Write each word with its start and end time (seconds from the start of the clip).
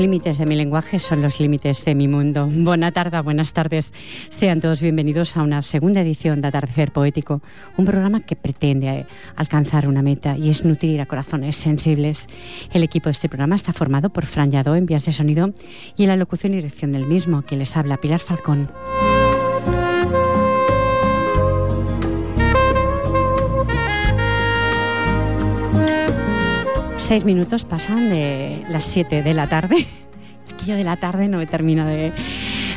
Los 0.00 0.06
límites 0.06 0.38
de 0.38 0.46
mi 0.46 0.56
lenguaje 0.56 0.98
son 0.98 1.20
los 1.20 1.38
límites 1.40 1.84
de 1.84 1.94
mi 1.94 2.08
mundo. 2.08 2.48
Buena 2.50 2.90
tarde, 2.90 3.20
buenas 3.20 3.52
tardes. 3.52 3.92
Sean 4.30 4.62
todos 4.62 4.80
bienvenidos 4.80 5.36
a 5.36 5.42
una 5.42 5.60
segunda 5.60 6.00
edición 6.00 6.40
de 6.40 6.48
Atardecer 6.48 6.90
Poético, 6.90 7.42
un 7.76 7.84
programa 7.84 8.20
que 8.20 8.34
pretende 8.34 8.86
eh, 8.86 9.06
alcanzar 9.36 9.86
una 9.86 10.00
meta 10.00 10.38
y 10.38 10.48
es 10.48 10.64
nutrir 10.64 11.02
a 11.02 11.04
corazones 11.04 11.56
sensibles. 11.56 12.28
El 12.72 12.82
equipo 12.82 13.10
de 13.10 13.12
este 13.12 13.28
programa 13.28 13.56
está 13.56 13.74
formado 13.74 14.08
por 14.08 14.24
Fran 14.24 14.50
Yadó 14.50 14.74
en 14.74 14.86
vías 14.86 15.04
de 15.04 15.12
sonido 15.12 15.52
y 15.98 16.04
en 16.04 16.08
la 16.08 16.16
locución 16.16 16.54
y 16.54 16.56
dirección 16.56 16.92
del 16.92 17.04
mismo, 17.04 17.42
que 17.42 17.58
les 17.58 17.76
habla 17.76 17.98
Pilar 17.98 18.20
Falcón. 18.20 18.70
Seis 27.10 27.24
minutos 27.24 27.64
pasan 27.64 28.08
de 28.08 28.62
las 28.70 28.84
siete 28.84 29.24
de 29.24 29.34
la 29.34 29.48
tarde. 29.48 29.84
Aquello 30.54 30.76
de 30.76 30.84
la 30.84 30.96
tarde 30.96 31.26
no 31.26 31.38
me 31.38 31.46
termina 31.48 31.84
de... 31.84 32.12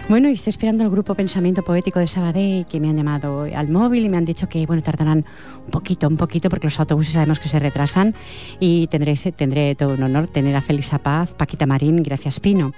Bueno, 0.09 0.27
y 0.27 0.33
estoy 0.33 0.49
esperando 0.49 0.81
el 0.81 0.89
grupo 0.89 1.13
Pensamiento 1.13 1.61
Poético 1.61 1.99
de 1.99 2.07
Sabadell, 2.07 2.65
que 2.65 2.79
me 2.79 2.89
han 2.89 2.97
llamado 2.97 3.43
al 3.43 3.69
móvil 3.69 4.05
y 4.05 4.09
me 4.09 4.17
han 4.17 4.25
dicho 4.25 4.49
que, 4.49 4.65
bueno, 4.65 4.81
tardarán 4.81 5.23
un 5.65 5.70
poquito, 5.70 6.07
un 6.07 6.17
poquito, 6.17 6.49
porque 6.49 6.65
los 6.65 6.79
autobuses 6.79 7.13
sabemos 7.13 7.37
que 7.40 7.48
se 7.48 7.59
retrasan 7.59 8.15
y 8.59 8.87
tendré, 8.87 9.15
tendré 9.15 9.75
todo 9.75 9.93
un 9.93 10.01
honor 10.01 10.27
tener 10.27 10.55
a 10.55 10.62
Felisa 10.62 10.97
Paz, 10.97 11.34
Paquita 11.34 11.68
Marín, 11.68 12.01
Gracias 12.01 12.40
Pino. 12.40 12.73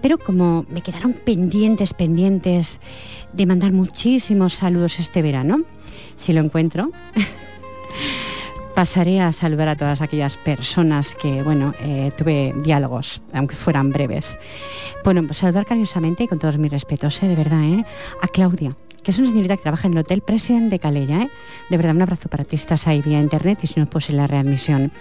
Pero 0.00 0.16
como 0.16 0.64
me 0.70 0.80
quedaron 0.80 1.12
pendientes, 1.12 1.92
pendientes 1.92 2.80
de 3.32 3.46
mandar 3.46 3.72
muchísimos 3.72 4.54
saludos 4.54 5.00
este 5.00 5.22
verano, 5.22 5.62
si 6.14 6.32
lo 6.32 6.40
encuentro... 6.40 6.92
pasaré 8.74 9.20
a 9.20 9.32
saludar 9.32 9.68
a 9.68 9.76
todas 9.76 10.00
aquellas 10.00 10.36
personas 10.36 11.14
que, 11.14 11.42
bueno, 11.42 11.74
eh, 11.80 12.10
tuve 12.16 12.54
diálogos, 12.62 13.22
aunque 13.32 13.54
fueran 13.54 13.90
breves. 13.90 14.38
Bueno, 15.04 15.22
pues 15.26 15.38
saludar 15.38 15.66
cariñosamente 15.66 16.24
y 16.24 16.28
con 16.28 16.38
todos 16.38 16.58
mis 16.58 16.70
respetos, 16.70 17.22
eh, 17.22 17.28
de 17.28 17.36
verdad, 17.36 17.62
eh, 17.62 17.84
a 18.20 18.28
Claudia, 18.28 18.76
que 19.02 19.10
es 19.10 19.18
una 19.18 19.28
señorita 19.28 19.56
que 19.56 19.62
trabaja 19.62 19.88
en 19.88 19.94
el 19.94 20.00
Hotel 20.00 20.22
President 20.22 20.70
de 20.70 20.78
Calella. 20.78 21.22
¿eh? 21.22 21.30
De 21.70 21.76
verdad, 21.76 21.94
un 21.94 22.02
abrazo 22.02 22.28
para 22.28 22.44
ti. 22.44 22.56
Estás 22.56 22.86
ahí 22.86 23.02
vía 23.02 23.20
internet 23.20 23.58
y 23.62 23.66
si 23.66 23.80
no, 23.80 23.88
pues 23.88 24.08
en 24.10 24.16
la 24.16 24.26
readmisión. 24.26 24.92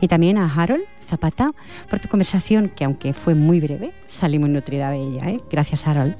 Y 0.00 0.08
también 0.08 0.38
a 0.38 0.52
Harold 0.52 0.84
Zapata 1.06 1.52
por 1.88 2.00
tu 2.00 2.08
conversación, 2.08 2.68
que 2.68 2.84
aunque 2.84 3.12
fue 3.12 3.34
muy 3.34 3.60
breve, 3.60 3.92
salí 4.08 4.38
muy 4.38 4.50
nutrida 4.50 4.90
de 4.90 4.98
ella. 4.98 5.30
¿eh? 5.30 5.40
Gracias, 5.50 5.86
Harold. 5.86 6.16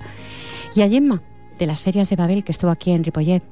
Y 0.75 0.83
a 0.83 0.89
Gemma, 0.89 1.23
de 1.59 1.67
las 1.67 1.81
ferias 1.81 2.11
de 2.11 2.17
Babel, 2.17 2.45
que 2.45 2.53
estuvo 2.53 2.71
aquí 2.71 2.93
en 2.93 3.05
Ripollet 3.05 3.43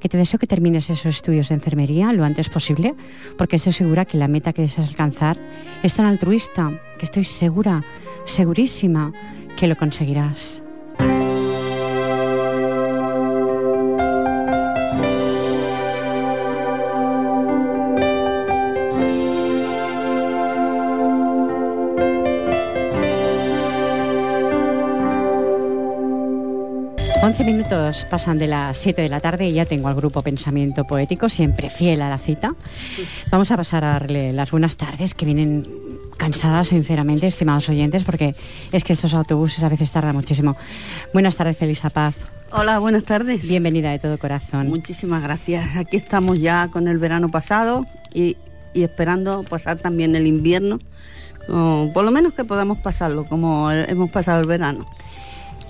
que 0.00 0.08
te 0.08 0.16
deseo 0.16 0.38
que 0.38 0.46
termines 0.46 0.88
esos 0.88 1.06
estudios 1.06 1.48
de 1.48 1.54
enfermería 1.54 2.12
lo 2.12 2.24
antes 2.24 2.48
posible, 2.48 2.94
porque 3.36 3.56
estoy 3.56 3.72
segura 3.72 4.04
que 4.04 4.16
la 4.16 4.28
meta 4.28 4.52
que 4.52 4.62
deseas 4.62 4.88
alcanzar 4.88 5.38
es 5.82 5.94
tan 5.94 6.06
altruista 6.06 6.80
que 6.98 7.04
estoy 7.04 7.24
segura, 7.24 7.82
segurísima 8.24 9.12
que 9.56 9.66
lo 9.66 9.76
conseguirás. 9.76 10.64
11 27.30 27.44
minutos 27.44 28.06
pasan 28.10 28.38
de 28.38 28.48
las 28.48 28.76
7 28.78 29.02
de 29.02 29.08
la 29.08 29.20
tarde 29.20 29.46
y 29.46 29.52
ya 29.52 29.64
tengo 29.64 29.86
al 29.86 29.94
grupo 29.94 30.20
Pensamiento 30.20 30.82
Poético, 30.82 31.28
siempre 31.28 31.70
fiel 31.70 32.02
a 32.02 32.10
la 32.10 32.18
cita. 32.18 32.56
Vamos 33.30 33.52
a 33.52 33.56
pasar 33.56 33.84
a 33.84 33.90
darle 33.90 34.32
las 34.32 34.50
buenas 34.50 34.76
tardes, 34.76 35.14
que 35.14 35.26
vienen 35.26 35.64
cansadas, 36.16 36.66
sinceramente, 36.66 37.28
estimados 37.28 37.68
oyentes, 37.68 38.02
porque 38.02 38.34
es 38.72 38.82
que 38.82 38.94
estos 38.94 39.14
autobuses 39.14 39.62
a 39.62 39.68
veces 39.68 39.92
tardan 39.92 40.16
muchísimo. 40.16 40.56
Buenas 41.12 41.36
tardes, 41.36 41.62
Elisa 41.62 41.88
Paz. 41.88 42.16
Hola, 42.50 42.80
buenas 42.80 43.04
tardes. 43.04 43.48
Bienvenida 43.48 43.92
de 43.92 44.00
todo 44.00 44.18
corazón. 44.18 44.66
Muchísimas 44.66 45.22
gracias. 45.22 45.76
Aquí 45.76 45.98
estamos 45.98 46.40
ya 46.40 46.66
con 46.66 46.88
el 46.88 46.98
verano 46.98 47.28
pasado 47.28 47.86
y, 48.12 48.38
esperando 48.74 49.44
pasar 49.44 49.78
también 49.78 50.16
el 50.16 50.26
invierno, 50.26 50.80
por 51.46 52.02
lo 52.02 52.10
menos 52.10 52.34
que 52.34 52.44
podamos 52.44 52.78
pasarlo 52.78 53.24
como 53.24 53.70
hemos 53.70 54.10
pasado 54.10 54.40
el 54.40 54.48
verano. 54.48 54.84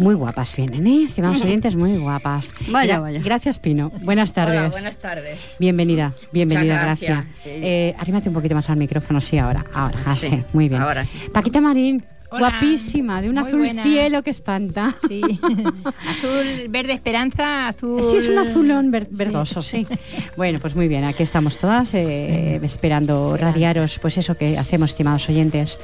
Muy 0.00 0.14
guapas 0.14 0.56
vienen, 0.56 0.86
¿eh? 0.86 1.04
Estimados 1.04 1.42
oyentes, 1.44 1.76
muy 1.76 1.98
guapas. 1.98 2.54
Vaya, 2.70 3.00
vaya. 3.00 3.20
Gracias, 3.22 3.58
Pino. 3.58 3.90
Buenas 4.02 4.32
tardes. 4.32 4.58
Hola, 4.58 4.70
buenas 4.70 4.96
tardes. 4.96 5.38
Bienvenida, 5.58 6.14
bienvenida, 6.32 6.82
gracias. 6.82 7.26
Eh, 7.44 7.94
arrímate 7.98 8.30
un 8.30 8.34
poquito 8.34 8.54
más 8.54 8.70
al 8.70 8.78
micrófono, 8.78 9.20
sí, 9.20 9.36
ahora. 9.36 9.62
Ahora, 9.74 9.98
ah, 10.06 10.14
sí, 10.14 10.42
muy 10.54 10.70
bien. 10.70 10.80
Ahora. 10.80 11.06
Paquita 11.34 11.60
Marín. 11.60 12.02
Guapísima, 12.30 13.20
de 13.20 13.28
un 13.28 13.38
azul 13.38 13.68
cielo 13.82 14.22
que 14.22 14.30
espanta. 14.30 14.94
Sí. 15.06 15.20
azul 16.08 16.68
verde 16.68 16.92
esperanza, 16.92 17.68
azul. 17.68 18.02
Sí, 18.02 18.16
es 18.18 18.28
un 18.28 18.38
azulón 18.38 18.90
verdoso, 18.90 19.62
sí. 19.62 19.86
Bueno, 20.36 20.60
pues 20.60 20.76
muy 20.76 20.88
bien, 20.88 21.04
aquí 21.04 21.24
estamos 21.24 21.58
todas 21.58 21.92
eh, 21.92 22.60
esperando 22.62 23.36
radiaros, 23.36 23.98
pues 23.98 24.16
eso 24.16 24.36
que 24.36 24.56
hacemos, 24.56 24.90
estimados 24.90 25.28
oyentes. 25.28 25.78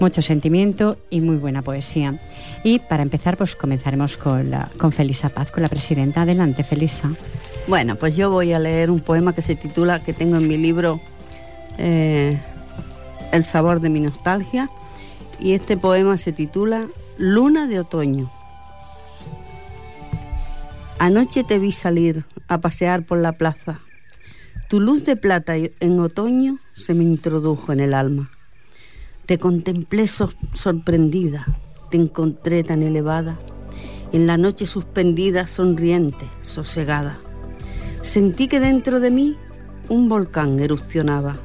Mucho 0.00 0.22
sentimiento 0.22 0.96
y 1.10 1.20
muy 1.20 1.36
buena 1.36 1.62
poesía. 1.62 2.18
Y 2.62 2.78
para 2.78 3.02
empezar, 3.02 3.36
pues 3.36 3.56
comenzaremos 3.56 4.16
con, 4.16 4.50
la, 4.50 4.70
con 4.78 4.92
Felisa 4.92 5.30
Paz, 5.30 5.50
con 5.50 5.62
la 5.62 5.68
presidenta. 5.68 6.22
Adelante, 6.22 6.62
Felisa. 6.62 7.10
Bueno, 7.66 7.96
pues 7.96 8.16
yo 8.16 8.30
voy 8.30 8.52
a 8.52 8.58
leer 8.58 8.90
un 8.90 9.00
poema 9.00 9.34
que 9.34 9.42
se 9.42 9.54
titula, 9.54 10.02
que 10.02 10.12
tengo 10.12 10.36
en 10.36 10.48
mi 10.48 10.58
libro, 10.58 11.00
eh, 11.78 12.38
El 13.32 13.44
sabor 13.44 13.80
de 13.80 13.88
mi 13.88 14.00
nostalgia 14.00 14.70
y 15.38 15.52
este 15.52 15.76
poema 15.76 16.16
se 16.16 16.32
titula 16.32 16.86
Luna 17.16 17.66
de 17.66 17.80
otoño. 17.80 18.30
Anoche 20.98 21.44
te 21.44 21.58
vi 21.58 21.72
salir 21.72 22.24
a 22.46 22.58
pasear 22.58 23.02
por 23.04 23.18
la 23.18 23.32
plaza. 23.32 23.80
Tu 24.68 24.80
luz 24.80 25.04
de 25.04 25.16
plata 25.16 25.54
en 25.56 25.98
otoño 25.98 26.58
se 26.74 26.92
me 26.92 27.04
introdujo 27.04 27.72
en 27.72 27.80
el 27.80 27.94
alma. 27.94 28.30
Te 29.24 29.38
contemplé 29.38 30.06
sorprendida, 30.06 31.46
te 31.90 31.96
encontré 31.96 32.62
tan 32.64 32.82
elevada, 32.82 33.38
en 34.12 34.26
la 34.26 34.36
noche 34.36 34.66
suspendida, 34.66 35.46
sonriente, 35.46 36.26
sosegada. 36.40 37.18
Sentí 38.02 38.48
que 38.48 38.60
dentro 38.60 39.00
de 39.00 39.10
mí 39.10 39.36
un 39.88 40.08
volcán 40.08 40.58
erupcionaba. 40.60 41.36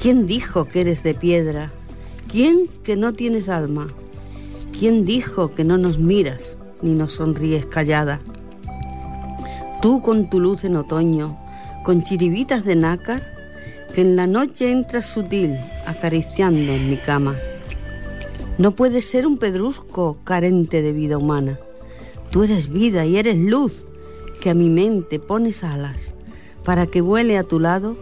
¿Quién 0.00 0.26
dijo 0.26 0.66
que 0.66 0.82
eres 0.82 1.02
de 1.02 1.14
piedra 1.14 1.72
¿Quién 2.34 2.66
que 2.82 2.96
no 2.96 3.12
tienes 3.12 3.48
alma? 3.48 3.86
¿Quién 4.76 5.04
dijo 5.04 5.54
que 5.54 5.62
no 5.62 5.78
nos 5.78 6.00
miras 6.00 6.58
ni 6.82 6.92
nos 6.92 7.14
sonríes 7.14 7.64
callada? 7.64 8.18
Tú 9.80 10.02
con 10.02 10.28
tu 10.28 10.40
luz 10.40 10.64
en 10.64 10.74
otoño, 10.74 11.38
con 11.84 12.02
chiribitas 12.02 12.64
de 12.64 12.74
nácar, 12.74 13.22
que 13.94 14.00
en 14.00 14.16
la 14.16 14.26
noche 14.26 14.72
entras 14.72 15.06
sutil 15.06 15.56
acariciando 15.86 16.72
en 16.72 16.90
mi 16.90 16.96
cama. 16.96 17.36
No 18.56 18.70
puedes 18.70 19.04
ser 19.08 19.26
un 19.26 19.38
pedrusco 19.38 20.18
carente 20.22 20.80
de 20.80 20.92
vida 20.92 21.18
humana. 21.18 21.58
Tú 22.30 22.44
eres 22.44 22.72
vida 22.72 23.04
y 23.04 23.16
eres 23.16 23.36
luz 23.36 23.86
que 24.40 24.50
a 24.50 24.54
mi 24.54 24.68
mente 24.68 25.18
pones 25.18 25.64
alas 25.64 26.14
para 26.64 26.86
que 26.86 27.00
vuele 27.00 27.36
a 27.36 27.44
tu 27.44 27.58
lado 27.58 27.96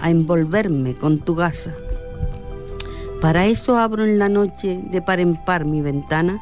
a 0.00 0.10
envolverme 0.10 0.94
con 0.94 1.18
tu 1.18 1.34
gasa. 1.34 1.74
Para 3.20 3.46
eso 3.46 3.78
abro 3.78 4.04
en 4.04 4.18
la 4.18 4.28
noche 4.28 4.80
de 4.92 5.02
par 5.02 5.20
en 5.20 5.42
par 5.44 5.64
mi 5.64 5.80
ventana, 5.82 6.40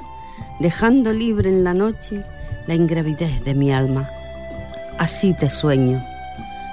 dejando 0.60 1.12
libre 1.12 1.48
en 1.48 1.64
la 1.64 1.72
noche 1.72 2.22
la 2.66 2.74
ingravidez 2.74 3.44
de 3.44 3.54
mi 3.54 3.72
alma. 3.72 4.08
Así 4.98 5.34
te 5.34 5.48
sueño, 5.48 6.02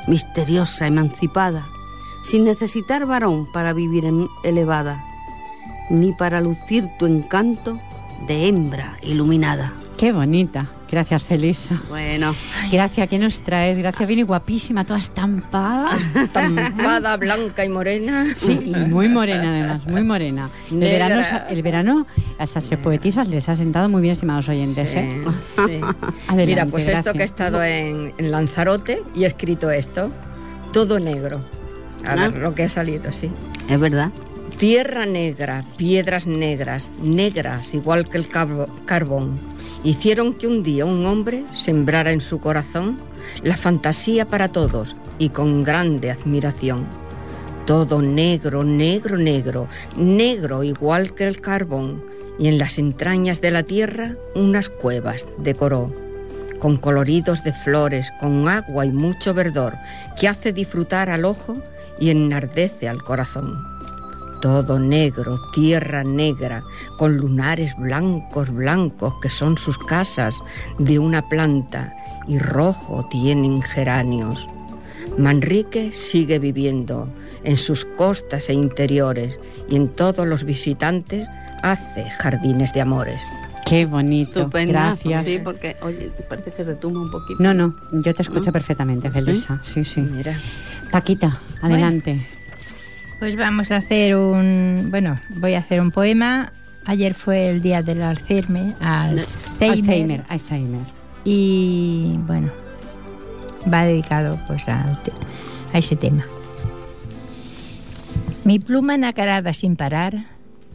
misteriosa, 0.08 0.88
emancipada, 0.88 1.66
sin 2.24 2.44
necesitar 2.44 3.06
varón 3.06 3.48
para 3.52 3.74
vivir 3.74 4.06
elevada, 4.44 5.04
ni 5.92 6.14
para 6.14 6.42
lucir 6.42 6.88
tu 6.98 7.06
encanto 7.06 7.78
de 8.28 8.48
hembra 8.48 8.98
iluminada. 9.04 9.74
Qué 9.98 10.12
bonita. 10.12 10.68
Gracias, 10.90 11.24
Felisa. 11.24 11.80
Bueno. 11.88 12.36
Gracias, 12.72 13.08
¿qué 13.08 13.18
nos 13.18 13.42
traes? 13.42 13.78
Gracias, 13.78 14.08
viene 14.08 14.24
guapísima, 14.24 14.84
toda 14.84 15.00
estampada. 15.00 15.96
Estampada, 16.16 17.16
blanca 17.18 17.64
y 17.64 17.70
morena. 17.70 18.26
Sí, 18.36 18.60
y 18.66 18.90
muy 18.90 19.08
morena 19.08 19.52
además, 19.52 19.86
muy 19.86 20.04
morena. 20.04 20.50
El 20.70 20.80
verano, 20.80 21.24
el 21.50 21.62
verano 21.62 22.08
a 22.40 22.48
tres 22.48 22.80
poetisas 22.80 23.28
les 23.28 23.48
ha 23.48 23.56
sentado 23.56 23.88
muy 23.90 24.02
bien, 24.02 24.14
estimados 24.14 24.50
oyentes. 24.50 24.94
¿eh? 24.96 25.10
Mira, 26.36 26.66
pues 26.66 26.88
esto 26.88 27.14
que 27.14 27.22
he 27.22 27.26
estado 27.26 27.64
en, 27.64 28.12
Lanzarote 28.18 29.04
y 29.16 29.24
he 29.24 29.28
escrito 29.28 29.72
esto, 29.72 30.12
todo 30.74 31.00
negro. 31.00 31.42
A 32.06 32.16
ver 32.16 32.38
lo 32.38 32.54
que 32.56 32.64
ha 32.64 32.70
salido, 32.70 33.14
sí. 33.14 33.32
Es 33.70 33.80
verdad. 33.80 34.10
Tierra 34.62 35.08
negra, 35.08 35.66
piedras 35.76 36.28
negras, 36.28 36.92
negras 37.02 37.74
igual 37.74 38.08
que 38.08 38.20
el 38.20 38.28
carbón 38.30 39.40
hicieron 39.84 40.36
que 40.36 40.46
un 40.46 40.62
día 40.62 40.86
un 40.86 41.04
hombre 41.08 41.44
sembrara 41.56 42.12
en 42.12 42.22
su 42.22 42.40
corazón 42.40 43.00
la 43.42 43.58
fantasía 43.58 44.28
para 44.28 44.50
todos 44.50 44.96
y 45.18 45.30
con 45.30 45.64
grande 45.64 46.12
admiración. 46.12 46.86
todo 47.66 48.04
negro, 48.04 48.64
negro, 48.64 49.18
negro, 49.18 49.68
negro 49.98 50.62
igual 50.62 51.16
que 51.16 51.28
el 51.28 51.42
carbón, 51.42 52.04
y 52.38 52.48
en 52.48 52.60
las 52.60 52.78
entrañas 52.78 53.42
de 53.42 53.50
la 53.50 53.64
tierra 53.64 54.16
unas 54.36 54.70
cuevas 54.70 55.26
decoró, 55.40 55.92
con 56.60 56.78
coloridos 56.78 57.44
de 57.44 57.52
flores, 57.52 58.12
con 58.20 58.48
agua 58.48 58.86
y 58.86 58.92
mucho 58.92 59.34
verdor, 59.34 59.74
que 60.20 60.28
hace 60.28 60.54
disfrutar 60.54 61.10
al 61.10 61.26
ojo 61.26 61.58
y 62.00 62.12
enardece 62.12 62.88
al 62.88 63.02
corazón. 63.02 63.71
Todo 64.42 64.80
negro, 64.80 65.40
tierra 65.54 66.04
negra, 66.04 66.64
con 66.98 67.18
lunares 67.18 67.74
blancos, 67.78 68.50
blancos, 68.50 69.14
que 69.22 69.30
son 69.30 69.58
sus 69.58 69.78
casas 69.78 70.36
de 70.80 70.98
una 71.00 71.28
planta, 71.30 71.94
y 72.28 72.38
rojo 72.40 73.08
tienen 73.10 73.62
geranios. 73.62 74.48
Manrique 75.18 75.92
sigue 75.92 76.40
viviendo 76.40 77.08
en 77.44 77.58
sus 77.58 77.86
costas 77.86 78.50
e 78.50 78.54
interiores 78.54 79.40
y 79.70 79.76
en 79.76 79.90
todos 79.90 80.28
los 80.28 80.44
visitantes 80.44 81.28
hace 81.64 82.10
jardines 82.10 82.74
de 82.74 82.82
amores. 82.82 83.22
Qué 83.66 83.86
bonito. 83.86 84.50
Gracias. 84.50 85.24
Sí, 85.24 85.40
porque, 85.44 85.78
oye, 85.82 86.12
parece 86.28 86.52
que 86.52 86.64
retumba 86.64 87.02
un 87.02 87.12
poquito. 87.12 87.42
No, 87.42 87.54
no, 87.54 87.74
yo 88.04 88.14
te 88.14 88.22
escucho 88.22 88.48
¿No? 88.48 88.52
perfectamente, 88.52 89.10
Felisa. 89.12 89.60
Sí, 89.64 89.84
sí. 89.84 90.02
Mira, 90.02 90.38
Paquita, 90.92 91.40
adelante. 91.62 92.28
Pues 93.22 93.36
vamos 93.36 93.70
a 93.70 93.76
hacer 93.76 94.16
un. 94.16 94.88
Bueno, 94.90 95.20
voy 95.36 95.54
a 95.54 95.60
hacer 95.60 95.80
un 95.80 95.92
poema. 95.92 96.52
Ayer 96.88 97.14
fue 97.14 97.50
el 97.52 97.62
día 97.62 97.84
del 97.84 98.02
Alzheimer. 98.02 98.74
Alzheimer. 98.80 99.28
Alzheimer, 99.62 100.24
Alzheimer. 100.28 100.82
Y 101.24 102.16
bueno, 102.26 102.50
va 103.72 103.84
dedicado 103.86 104.40
pues 104.48 104.68
al 104.68 105.00
te- 105.04 105.12
a 105.72 105.78
ese 105.78 105.96
tema. 105.96 106.26
Mi 108.44 108.58
pluma 108.58 108.98
nacarada 108.98 109.54
sin 109.54 109.76
parar 109.76 110.26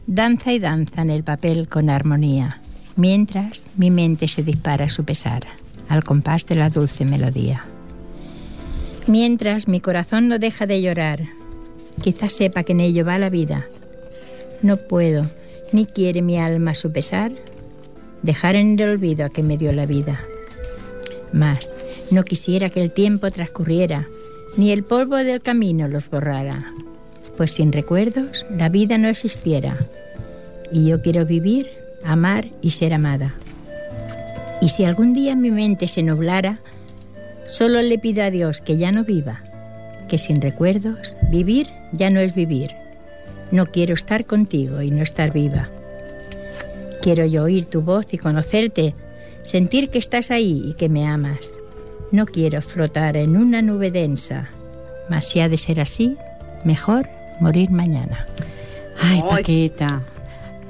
danza 0.06 0.52
y 0.52 0.60
danza 0.60 1.02
en 1.02 1.10
el 1.10 1.24
papel 1.24 1.66
con 1.66 1.90
armonía, 1.90 2.60
mientras 2.94 3.68
mi 3.76 3.90
mente 3.90 4.28
se 4.28 4.44
dispara 4.44 4.84
a 4.84 4.88
su 4.88 5.02
pesar, 5.02 5.42
al 5.88 6.04
compás 6.04 6.46
de 6.46 6.54
la 6.54 6.70
dulce 6.70 7.04
melodía. 7.04 7.64
Mientras 9.08 9.66
mi 9.66 9.80
corazón 9.80 10.28
no 10.28 10.38
deja 10.38 10.64
de 10.66 10.80
llorar, 10.80 11.24
quizás 12.02 12.32
sepa 12.32 12.62
que 12.62 12.72
en 12.72 12.80
ello 12.80 13.04
va 13.04 13.18
la 13.18 13.30
vida. 13.30 13.66
No 14.62 14.76
puedo, 14.76 15.26
ni 15.72 15.86
quiere 15.86 16.22
mi 16.22 16.38
alma 16.38 16.74
su 16.74 16.92
pesar, 16.92 17.32
dejar 18.22 18.56
en 18.56 18.78
el 18.78 18.90
olvido 18.90 19.24
a 19.24 19.28
que 19.28 19.42
me 19.42 19.58
dio 19.58 19.72
la 19.72 19.86
vida. 19.86 20.20
Mas 21.32 21.72
no 22.10 22.24
quisiera 22.24 22.68
que 22.68 22.82
el 22.82 22.92
tiempo 22.92 23.30
transcurriera, 23.30 24.06
ni 24.56 24.70
el 24.70 24.84
polvo 24.84 25.16
del 25.16 25.42
camino 25.42 25.88
los 25.88 26.08
borrara, 26.08 26.72
pues 27.36 27.52
sin 27.52 27.72
recuerdos 27.72 28.46
la 28.50 28.68
vida 28.68 28.96
no 28.98 29.08
existiera. 29.08 29.76
Y 30.72 30.86
yo 30.88 31.02
quiero 31.02 31.26
vivir, 31.26 31.70
amar 32.04 32.48
y 32.62 32.70
ser 32.70 32.94
amada. 32.94 33.34
Y 34.60 34.70
si 34.70 34.84
algún 34.84 35.12
día 35.12 35.36
mi 35.36 35.50
mente 35.50 35.86
se 35.88 36.02
nublara, 36.02 36.60
solo 37.46 37.82
le 37.82 37.98
pido 37.98 38.24
a 38.24 38.30
Dios 38.30 38.60
que 38.60 38.76
ya 38.76 38.90
no 38.90 39.04
viva, 39.04 39.42
que 40.08 40.18
sin 40.18 40.40
recuerdos 40.40 41.16
vivir 41.30 41.68
ya 41.92 42.10
no 42.10 42.20
es 42.20 42.34
vivir. 42.34 42.70
No 43.50 43.66
quiero 43.66 43.94
estar 43.94 44.26
contigo 44.26 44.82
y 44.82 44.90
no 44.90 45.02
estar 45.02 45.32
viva. 45.32 45.68
Quiero 47.02 47.24
yo 47.24 47.44
oír 47.44 47.66
tu 47.66 47.82
voz 47.82 48.12
y 48.12 48.18
conocerte, 48.18 48.94
sentir 49.42 49.90
que 49.90 49.98
estás 49.98 50.30
ahí 50.30 50.62
y 50.66 50.74
que 50.74 50.88
me 50.88 51.06
amas. 51.06 51.58
No 52.10 52.26
quiero 52.26 52.62
flotar 52.62 53.16
en 53.16 53.36
una 53.36 53.62
nube 53.62 53.90
densa, 53.90 54.48
mas 55.08 55.26
si 55.28 55.40
ha 55.40 55.48
de 55.48 55.56
ser 55.56 55.80
así, 55.80 56.16
mejor 56.64 57.08
morir 57.40 57.70
mañana. 57.70 58.26
Ay. 59.00 59.22
Paquita. 59.28 60.02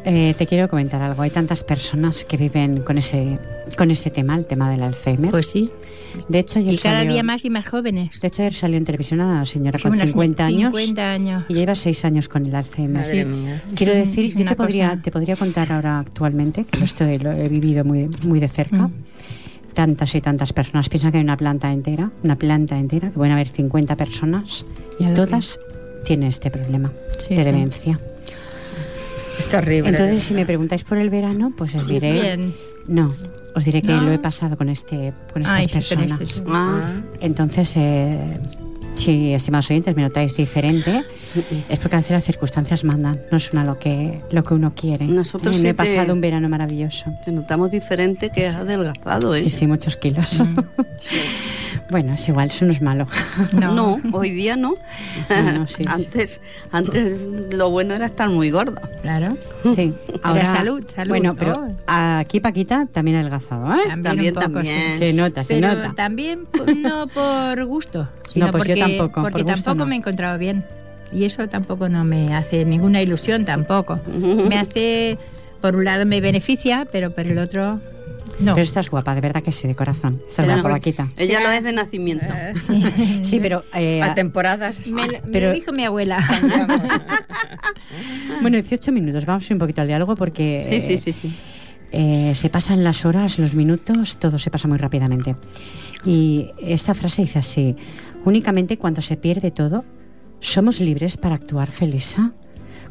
eh, 0.05 0.35
te 0.37 0.47
quiero 0.47 0.69
comentar 0.69 1.01
algo. 1.03 1.23
Hay 1.23 1.31
tantas 1.31 1.65
personas 1.65 2.25
que 2.25 2.37
viven 2.37 2.83
con 2.83 2.99
ese, 2.99 3.39
con 3.77 3.91
ese 3.91 4.11
tema, 4.11 4.37
el 4.37 4.45
tema 4.45 4.71
del 4.71 4.83
Alzheimer. 4.83 5.31
Pues 5.31 5.51
sí, 5.51 5.71
de 6.29 6.39
hecho, 6.39 6.59
ayer 6.59 6.75
y 6.75 6.79
cada 6.79 6.99
salió- 6.99 7.13
día 7.13 7.23
más 7.23 7.45
y 7.45 7.51
más 7.51 7.67
jóvenes. 7.67 8.21
De 8.21 8.29
hecho, 8.29 8.43
ayer 8.43 8.55
salió 8.55 8.77
en 8.79 8.85
televisión 8.85 9.21
una 9.21 9.45
señora 9.45 9.79
Sí, 9.79 9.83
con 9.85 9.93
unas 9.93 10.11
50 10.11 10.47
años 10.47 10.73
50 10.75 11.11
años. 11.13 11.45
y 11.49 11.55
lleva 11.55 11.75
6 11.75 12.05
años 12.05 12.29
con 12.29 12.47
el 12.47 12.55
Alzheimer. 12.55 13.01
madre 13.03 13.23
Sí. 13.23 13.29
mía. 13.29 13.63
Quiero 13.75 13.95
decir, 13.95 14.35
yo 14.37 14.45
te 14.45 14.55
podría, 14.57 15.01
te 15.03 15.11
podría 15.11 15.37
contar 15.37 15.73
ahora 15.73 15.99
actualmente, 16.01 16.65
que 16.65 16.79
lo, 16.79 16.85
estoy, 16.85 17.19
lo 17.19 17.33
he 17.33 17.49
vivido 17.49 17.85
muy, 17.85 18.09
muy 18.27 18.41
de 18.41 18.49
cerca, 18.49 18.89
Mm. 18.89 18.93
tantas 19.75 20.15
y 20.15 20.21
tantas 20.21 20.53
personas. 20.53 20.89
Piensa 20.89 21.11
que 21.11 21.19
hay 21.19 21.25
una 21.25 21.37
planta 21.37 21.73
entera, 21.73 22.11
una 22.23 22.37
planta 22.37 22.79
entera, 22.79 23.09
que 23.11 23.15
pueden 23.15 23.33
haber 23.33 23.49
50 23.49 23.97
personas 23.97 24.65
y 24.99 25.07
todas 25.15 25.59
tienen 26.05 26.29
este 26.29 26.51
problema 26.51 26.93
Sí, 27.19 27.35
de 27.35 27.43
sí. 27.45 27.51
demencia. 27.51 28.01
Es 29.39 29.49
terrible. 29.49 29.91
Entonces, 29.91 30.25
si 30.25 30.33
me 30.35 30.47
preguntáis 30.47 30.85
por 30.85 30.97
el 30.99 31.11
verano, 31.11 31.53
pues 31.57 31.75
os 31.75 31.87
diré... 31.87 32.13
Bien. 32.13 32.55
No, 32.89 33.13
os 33.57 33.65
diré 33.65 33.81
que 33.83 33.89
No. 33.93 34.03
lo 34.03 34.13
he 34.13 34.19
pasado 34.19 34.57
con, 34.57 34.69
este, 34.69 35.13
con 35.33 35.43
estas 35.43 35.59
Ay, 35.59 35.67
personas. 35.67 36.13
este, 36.13 36.27
sí. 36.27 36.43
Ah, 36.49 36.93
Entonces, 37.21 37.73
eh, 37.77 38.39
si, 38.97 39.33
estimados 39.35 39.71
oyentes, 39.71 39.95
me 39.95 40.03
notáis 40.03 40.37
diferente, 40.37 41.05
es 41.69 41.79
porque 41.79 41.97
a 41.97 41.99
veces 41.99 42.13
las 42.13 42.25
circunstancias 42.25 42.83
mandan, 42.85 43.21
no 43.31 43.37
es 43.37 43.53
una 43.53 43.65
lo 43.65 43.79
que, 43.79 44.21
lo 44.31 44.43
que 44.43 44.55
uno 44.55 44.73
quiere. 44.75 45.07
Nosotros 45.07 45.55
Eh, 45.55 45.59
sí 45.59 45.63
me 45.65 45.69
he 45.71 45.75
te- 45.75 45.77
pasado 45.85 46.13
un 46.13 46.21
verano 46.21 46.49
maravilloso. 46.49 47.05
te 47.25 47.31
notamos 47.33 47.71
diferente 47.71 48.31
que 48.31 48.47
has 48.47 48.57
adelgazado, 48.57 49.35
¿eh? 49.35 49.45
Sí, 49.45 49.51
sí, 49.51 49.67
muchos 49.67 49.97
kilos. 49.97 50.41
Mm. 50.41 50.55
bueno, 51.91 52.15
es 52.15 52.29
igual, 52.29 52.49
eso 52.49 52.65
no 52.65 52.73
es 52.73 52.83
malo. 52.83 53.07
No. 53.53 53.99
hoy 54.13 54.31
día 54.31 54.57
no. 54.57 54.75
No, 55.31 55.53
no, 55.53 55.69
sí, 55.69 55.77
sí. 55.79 55.85
antes, 55.89 56.41
antes 56.73 57.29
lo 57.53 57.71
bueno 57.71 57.95
era 57.95 58.07
estar 58.07 58.29
muy 58.31 58.51
gorda. 58.51 58.81
Claro. 59.03 59.37
Sí, 59.75 59.93
salud, 60.45 60.85
salud. 60.89 61.09
Bueno, 61.09 61.35
pero 61.39 61.57
Oh. 61.57 61.69
aquí 61.89 62.41
Paquita 62.41 62.87
también 62.87 63.17
ha 63.17 63.21
adelgazado, 63.21 63.73
¿eh? 63.75 63.79
También, 63.87 64.03
También, 64.03 64.29
un 64.37 64.43
poco, 64.43 64.55
también. 64.55 64.93
sí. 64.93 64.99
Se 64.99 65.13
nota, 65.13 65.45
se 65.45 65.55
Pero 65.55 65.75
nota. 65.75 65.93
también 65.95 66.45
pues, 66.51 66.77
no 66.77 67.07
por 67.09 67.65
gusto, 67.65 68.09
sino 68.33 68.47
No, 68.47 68.53
pues 68.53 68.65
yo 68.65 68.75
porque, 68.75 68.81
tampoco, 68.89 69.23
porque 69.23 69.45
por 69.45 69.55
tampoco 69.55 69.75
no. 69.77 69.87
me 69.87 69.95
he 69.95 69.99
encontrado 69.99 70.39
bien. 70.39 70.65
Y 71.13 71.25
eso 71.25 71.49
tampoco 71.49 71.89
no 71.89 72.05
me 72.05 72.35
hace 72.35 72.65
ninguna 72.65 73.01
ilusión 73.01 73.45
tampoco. 73.45 74.01
Me 74.49 74.59
hace, 74.59 75.19
por 75.61 75.77
un 75.77 75.85
lado 75.85 76.05
me 76.05 76.21
beneficia, 76.21 76.87
pero 76.91 77.15
por 77.15 77.27
el 77.27 77.39
otro 77.39 77.81
no. 78.41 78.53
Pero 78.55 78.65
estás 78.65 78.91
guapa, 78.91 79.15
de 79.15 79.21
verdad 79.23 79.43
que 79.43 79.53
sí, 79.53 79.67
de 79.69 79.75
corazón. 79.75 80.21
Estás 80.29 80.45
Será- 80.45 80.55
guapa, 80.61 80.71
Paquita. 80.77 81.09
Ella 81.17 81.41
lo 81.41 81.51
es 81.51 81.63
de 81.63 81.73
nacimiento. 81.73 82.27
Sí, 83.23 83.39
pero... 83.41 83.65
eh, 83.73 84.03
A 84.03 84.13
temporadas. 84.15 84.89
Me, 84.89 85.07
lo- 85.07 85.13
me 85.13 85.21
Pero- 85.33 85.49
lo 85.49 85.55
dijo 85.55 85.73
mi 85.73 85.85
abuela. 85.85 86.19
bueno, 88.43 88.57
18 88.57 88.93
minutos, 88.93 89.25
vamos 89.25 89.45
a 89.45 89.47
ir 89.47 89.53
un 89.53 89.59
poquito 89.59 89.81
al 89.83 89.87
diálogo 89.89 90.17
porque... 90.17 90.67
Sí, 90.69 90.81
sí, 90.81 90.99
sí, 90.99 91.13
sí. 91.13 91.35
Eh, 91.93 92.33
se 92.35 92.51
pasan 92.51 92.85
las 92.85 93.05
horas, 93.05 93.39
los 93.39 93.55
minutos, 93.55 94.19
todo 94.19 94.39
se 94.39 94.51
pasa 94.51 94.69
muy 94.69 94.79
rápidamente. 94.79 95.37
Y 96.05 96.51
esta 96.61 96.95
frase 96.95 97.23
dice 97.23 97.39
así, 97.39 97.77
únicamente 98.27 98.77
cuando 98.77 99.01
se 99.01 99.17
pierde 99.17 99.51
todo, 99.51 99.85
somos 100.41 100.81
libres 100.81 101.17
para 101.17 101.35
actuar, 101.37 101.71
Felisa. 101.71 102.33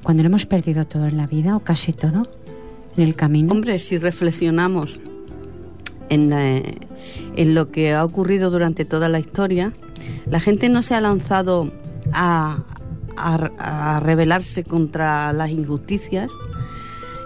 Cuando 0.01 0.23
lo 0.23 0.27
hemos 0.27 0.45
perdido 0.47 0.85
todo 0.85 1.05
en 1.05 1.17
la 1.17 1.27
vida, 1.27 1.55
o 1.55 1.59
casi 1.59 1.93
todo, 1.93 2.27
en 2.97 3.03
el 3.03 3.15
camino. 3.15 3.51
Hombre, 3.53 3.77
si 3.79 3.97
reflexionamos 3.97 5.01
en, 6.09 6.29
la- 6.29 6.61
en 7.35 7.55
lo 7.55 7.71
que 7.71 7.93
ha 7.93 8.03
ocurrido 8.03 8.49
durante 8.49 8.85
toda 8.85 9.09
la 9.09 9.19
historia, 9.19 9.73
la 10.29 10.39
gente 10.39 10.69
no 10.69 10.81
se 10.81 10.95
ha 10.95 11.01
lanzado 11.01 11.71
a, 12.13 12.63
a, 13.17 13.35
a 13.95 13.99
rebelarse 13.99 14.63
contra 14.63 15.33
las 15.33 15.49
injusticias 15.49 16.31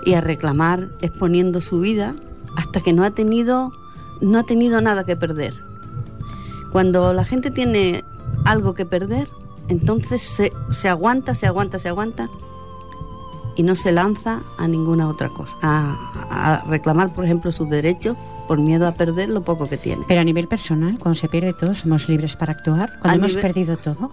y 0.05 0.13
a 0.13 0.21
reclamar 0.21 0.87
exponiendo 1.01 1.59
su 1.61 1.79
vida 1.81 2.15
hasta 2.55 2.79
que 2.81 2.93
no 2.93 3.03
ha 3.03 3.11
tenido 3.11 3.71
no 4.21 4.37
ha 4.39 4.43
tenido 4.43 4.81
nada 4.81 5.05
que 5.05 5.15
perder. 5.15 5.53
Cuando 6.71 7.13
la 7.13 7.25
gente 7.25 7.51
tiene 7.51 8.03
algo 8.45 8.73
que 8.73 8.85
perder, 8.85 9.27
entonces 9.67 10.21
se, 10.21 10.51
se 10.71 10.89
aguanta, 10.89 11.35
se 11.35 11.47
aguanta, 11.47 11.79
se 11.79 11.89
aguanta 11.89 12.29
y 13.55 13.63
no 13.63 13.75
se 13.75 13.91
lanza 13.91 14.41
a 14.57 14.67
ninguna 14.67 15.09
otra 15.09 15.29
cosa, 15.29 15.57
a, 15.61 15.95
a 16.29 16.63
reclamar, 16.65 17.13
por 17.13 17.25
ejemplo, 17.25 17.51
sus 17.51 17.69
derechos 17.69 18.15
por 18.47 18.59
miedo 18.59 18.87
a 18.87 18.93
perder 18.93 19.29
lo 19.29 19.41
poco 19.41 19.67
que 19.67 19.77
tiene. 19.77 20.05
Pero 20.07 20.21
a 20.21 20.23
nivel 20.23 20.47
personal, 20.47 20.97
cuando 20.97 21.19
se 21.19 21.27
pierde 21.27 21.53
todo, 21.53 21.75
somos 21.75 22.07
libres 22.07 22.35
para 22.35 22.53
actuar. 22.53 22.89
Cuando 23.01 23.09
A 23.09 23.15
hemos 23.15 23.31
nivel- 23.31 23.41
perdido 23.41 23.77
todo, 23.77 24.11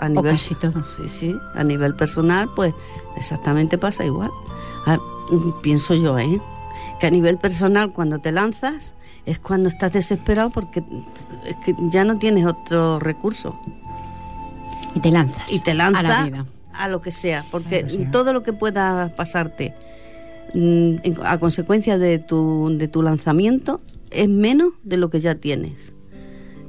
A 0.00 0.08
o 0.14 0.22
casi 0.22 0.54
todo. 0.54 0.82
Sí, 0.82 1.08
sí, 1.08 1.36
a 1.54 1.62
nivel 1.62 1.94
personal, 1.94 2.48
pues 2.56 2.74
exactamente 3.16 3.76
pasa 3.78 4.04
igual. 4.04 4.30
A- 4.86 4.98
pienso 5.62 5.94
yo, 5.94 6.18
¿eh? 6.18 6.40
Que 6.98 7.06
a 7.06 7.10
nivel 7.10 7.36
personal, 7.38 7.92
cuando 7.92 8.18
te 8.18 8.32
lanzas, 8.32 8.94
es 9.26 9.38
cuando 9.38 9.68
estás 9.68 9.92
desesperado 9.92 10.50
porque 10.50 10.82
es 11.46 11.56
que 11.56 11.74
ya 11.88 12.04
no 12.04 12.18
tienes 12.18 12.46
otro 12.46 12.98
recurso. 12.98 13.58
Y 14.94 15.00
te 15.00 15.10
lanzas. 15.10 15.42
Y 15.48 15.60
te 15.60 15.74
lanzas 15.74 16.04
A 16.04 16.08
la 16.08 16.24
vida. 16.24 16.46
a 16.72 16.88
lo 16.88 17.00
que 17.00 17.12
sea, 17.12 17.44
porque 17.50 17.82
lo 17.82 17.90
sea. 17.90 18.10
todo 18.10 18.32
lo 18.32 18.42
que 18.42 18.52
pueda 18.52 19.12
pasarte 19.16 19.74
mm, 20.54 20.96
a 21.24 21.38
consecuencia 21.38 21.98
de 21.98 22.18
tu, 22.18 22.74
de 22.76 22.88
tu 22.88 23.02
lanzamiento 23.02 23.80
es 24.10 24.28
menos 24.28 24.72
de 24.82 24.96
lo 24.96 25.10
que 25.10 25.20
ya 25.20 25.36
tienes. 25.36 25.94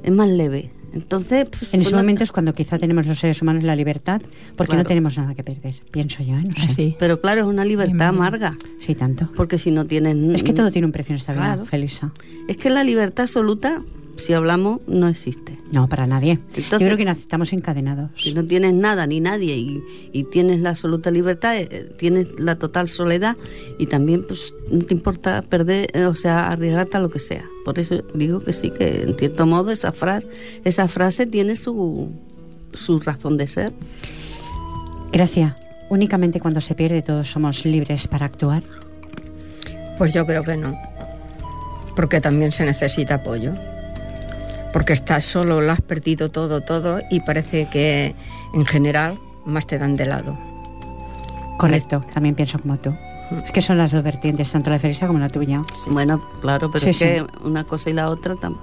Es 0.02 0.12
más 0.12 0.28
leve. 0.28 0.70
Entonces, 0.94 1.48
pues, 1.50 1.72
En 1.74 1.80
ese 1.80 1.90
bueno, 1.90 2.02
momento 2.02 2.24
es 2.24 2.32
cuando 2.32 2.52
quizá 2.54 2.78
tenemos 2.78 3.06
los 3.06 3.18
seres 3.18 3.40
humanos 3.42 3.62
la 3.64 3.74
libertad, 3.76 4.20
porque 4.56 4.70
Claro. 4.70 4.82
no 4.82 4.86
tenemos 4.88 5.16
nada 5.16 5.34
que 5.34 5.42
perder, 5.42 5.74
pienso 5.90 6.22
yo, 6.22 6.36
¿eh? 6.36 6.42
No 6.44 6.52
sé. 6.52 6.60
Así. 6.62 6.96
Pero 6.98 7.20
claro, 7.20 7.42
es 7.42 7.46
una 7.46 7.64
libertad 7.64 8.08
amarga, 8.08 8.52
Sí, 8.80 8.94
tanto. 8.94 9.30
porque 9.34 9.58
si 9.58 9.70
no 9.70 9.86
tienes... 9.86 10.16
Es 10.34 10.42
que 10.42 10.52
todo 10.52 10.70
tiene 10.70 10.86
un 10.86 10.92
precio 10.92 11.12
en 11.14 11.20
esta 11.20 11.32
vida, 11.32 11.42
Claro. 11.46 11.64
Felisa. 11.66 12.12
Es 12.48 12.56
que 12.56 12.68
la 12.70 12.84
libertad 12.84 13.22
absoluta, 13.24 13.82
si 14.16 14.32
hablamos, 14.34 14.80
no 14.86 15.08
existe. 15.08 15.56
No, 15.72 15.88
para 15.88 16.06
nadie. 16.06 16.38
Entonces- 16.54 16.80
yo 16.88 16.94
creo 16.94 16.96
que 16.96 17.10
estamos 17.20 17.52
encadenados. 17.52 18.10
Si 18.16 18.34
no 18.34 18.44
tienes 18.44 18.74
nada 18.74 19.06
ni 19.06 19.20
nadie 19.20 19.56
y, 19.56 19.82
y 20.12 20.24
tienes 20.24 20.60
la 20.60 20.70
absoluta 20.70 21.10
libertad, 21.10 21.56
eh, 21.56 21.92
tienes 21.98 22.28
la 22.38 22.58
total 22.58 22.88
soledad 22.88 23.36
y 23.78 23.86
también 23.86 24.24
pues 24.26 24.54
no 24.70 24.80
te 24.80 24.94
importa 24.94 25.42
perder, 25.42 25.88
eh, 25.94 26.04
o 26.06 26.14
sea, 26.14 26.48
arriesgarte 26.48 26.96
a 26.98 27.00
lo 27.00 27.08
que 27.08 27.18
sea. 27.18 27.44
Por 27.64 27.78
eso 27.78 28.02
digo 28.14 28.40
que 28.40 28.52
sí, 28.52 28.70
que 28.70 29.02
en 29.02 29.16
cierto 29.18 29.46
modo 29.46 29.70
esa 29.70 29.92
frase, 29.92 30.28
esa 30.64 30.88
frase 30.88 31.26
tiene 31.26 31.56
su, 31.56 32.10
su 32.74 32.98
razón 32.98 33.36
de 33.36 33.46
ser. 33.46 33.72
Gracias. 35.12 35.54
Únicamente 35.90 36.40
cuando 36.40 36.60
se 36.60 36.74
pierde 36.74 37.02
todo 37.02 37.22
somos 37.24 37.64
libres 37.64 38.08
para 38.08 38.26
actuar. 38.26 38.62
Pues 39.98 40.14
yo 40.14 40.24
creo 40.26 40.42
que 40.42 40.56
no. 40.56 40.74
Porque 41.94 42.20
también 42.20 42.50
se 42.52 42.64
necesita 42.64 43.16
apoyo. 43.16 43.52
Porque 44.72 44.92
estás 44.94 45.24
solo, 45.24 45.60
lo 45.60 45.72
has 45.72 45.80
perdido 45.82 46.30
todo, 46.30 46.60
todo 46.62 47.00
y 47.10 47.20
parece 47.20 47.68
que 47.70 48.14
en 48.54 48.64
general 48.64 49.18
más 49.44 49.66
te 49.66 49.78
dan 49.78 49.96
de 49.96 50.06
lado. 50.06 50.36
Correcto, 51.58 52.04
también 52.12 52.34
pienso 52.34 52.58
como 52.58 52.78
tú. 52.78 52.92
Es 53.44 53.52
que 53.52 53.62
son 53.62 53.78
las 53.78 53.92
dos 53.92 54.02
vertientes, 54.02 54.50
tanto 54.50 54.70
la 54.70 54.76
de 54.76 54.80
Felisa 54.80 55.06
como 55.06 55.18
la 55.18 55.28
tuya. 55.28 55.62
Bueno, 55.88 56.22
claro, 56.40 56.70
pero 56.70 56.84
Sí, 56.84 56.90
es 56.90 56.98
que 56.98 57.20
sí. 57.20 57.26
una 57.44 57.64
cosa 57.64 57.90
y 57.90 57.92
la 57.94 58.08
otra 58.08 58.34
tam- 58.34 58.56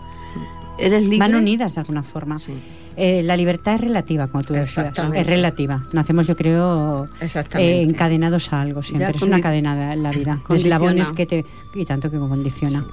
eres 0.77 1.03
libre. 1.03 1.19
Van 1.19 1.35
unidas 1.35 1.75
de 1.75 1.81
alguna 1.81 2.03
forma. 2.03 2.37
Sí. 2.39 2.53
Eh, 2.97 3.23
la 3.23 3.37
libertad 3.37 3.75
es 3.75 3.81
relativa, 3.81 4.27
como 4.27 4.43
tú 4.43 4.53
decías. 4.53 4.91
Es 5.15 5.25
relativa. 5.25 5.81
Nacemos, 5.93 6.27
yo 6.27 6.35
creo, 6.35 7.07
eh, 7.55 7.81
encadenados 7.81 8.51
a 8.51 8.61
algo 8.61 8.83
siempre. 8.83 9.07
Ya 9.07 9.15
es 9.15 9.21
una 9.21 9.39
cadena 9.41 9.93
en 9.93 10.03
la 10.03 10.11
vida. 10.11 10.39
Condiciona. 10.43 10.75
Eslabones 10.75 11.11
que 11.13 11.25
te... 11.25 11.45
Y 11.75 11.85
tanto 11.85 12.11
que 12.11 12.17
condiciona. 12.17 12.83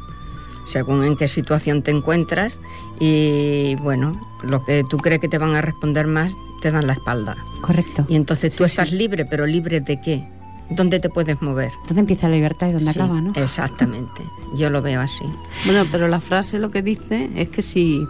Según 0.66 1.04
en 1.04 1.16
qué 1.16 1.28
situación 1.28 1.82
te 1.82 1.90
encuentras 1.92 2.58
y 3.00 3.76
bueno, 3.76 4.20
lo 4.42 4.64
que 4.64 4.84
tú 4.88 4.96
crees 4.98 5.20
que 5.20 5.28
te 5.28 5.38
van 5.38 5.54
a 5.54 5.62
responder 5.62 6.06
más 6.06 6.32
te 6.60 6.70
dan 6.70 6.86
la 6.86 6.94
espalda. 6.94 7.36
Correcto. 7.62 8.04
Y 8.08 8.16
entonces 8.16 8.50
tú 8.54 8.64
Sí, 8.64 8.70
estás 8.70 8.88
sí. 8.90 8.96
libre, 8.96 9.24
pero 9.24 9.46
libre 9.46 9.80
de 9.80 10.00
qué? 10.00 10.26
¿Dónde 10.70 10.98
te 10.98 11.08
puedes 11.08 11.40
mover? 11.42 11.70
¿Dónde 11.86 12.00
empieza 12.00 12.28
la 12.28 12.34
libertad 12.34 12.68
y 12.68 12.72
dónde 12.72 12.92
Sí, 12.92 12.98
acaba, 12.98 13.20
no? 13.20 13.32
Exactamente. 13.36 14.22
Yo 14.56 14.68
lo 14.70 14.82
veo 14.82 15.00
así. 15.00 15.24
Bueno, 15.64 15.84
pero 15.92 16.08
la 16.08 16.18
frase 16.20 16.58
lo 16.58 16.70
que 16.70 16.82
dice 16.82 17.30
es 17.36 17.48
que 17.50 17.62
si 17.62 18.04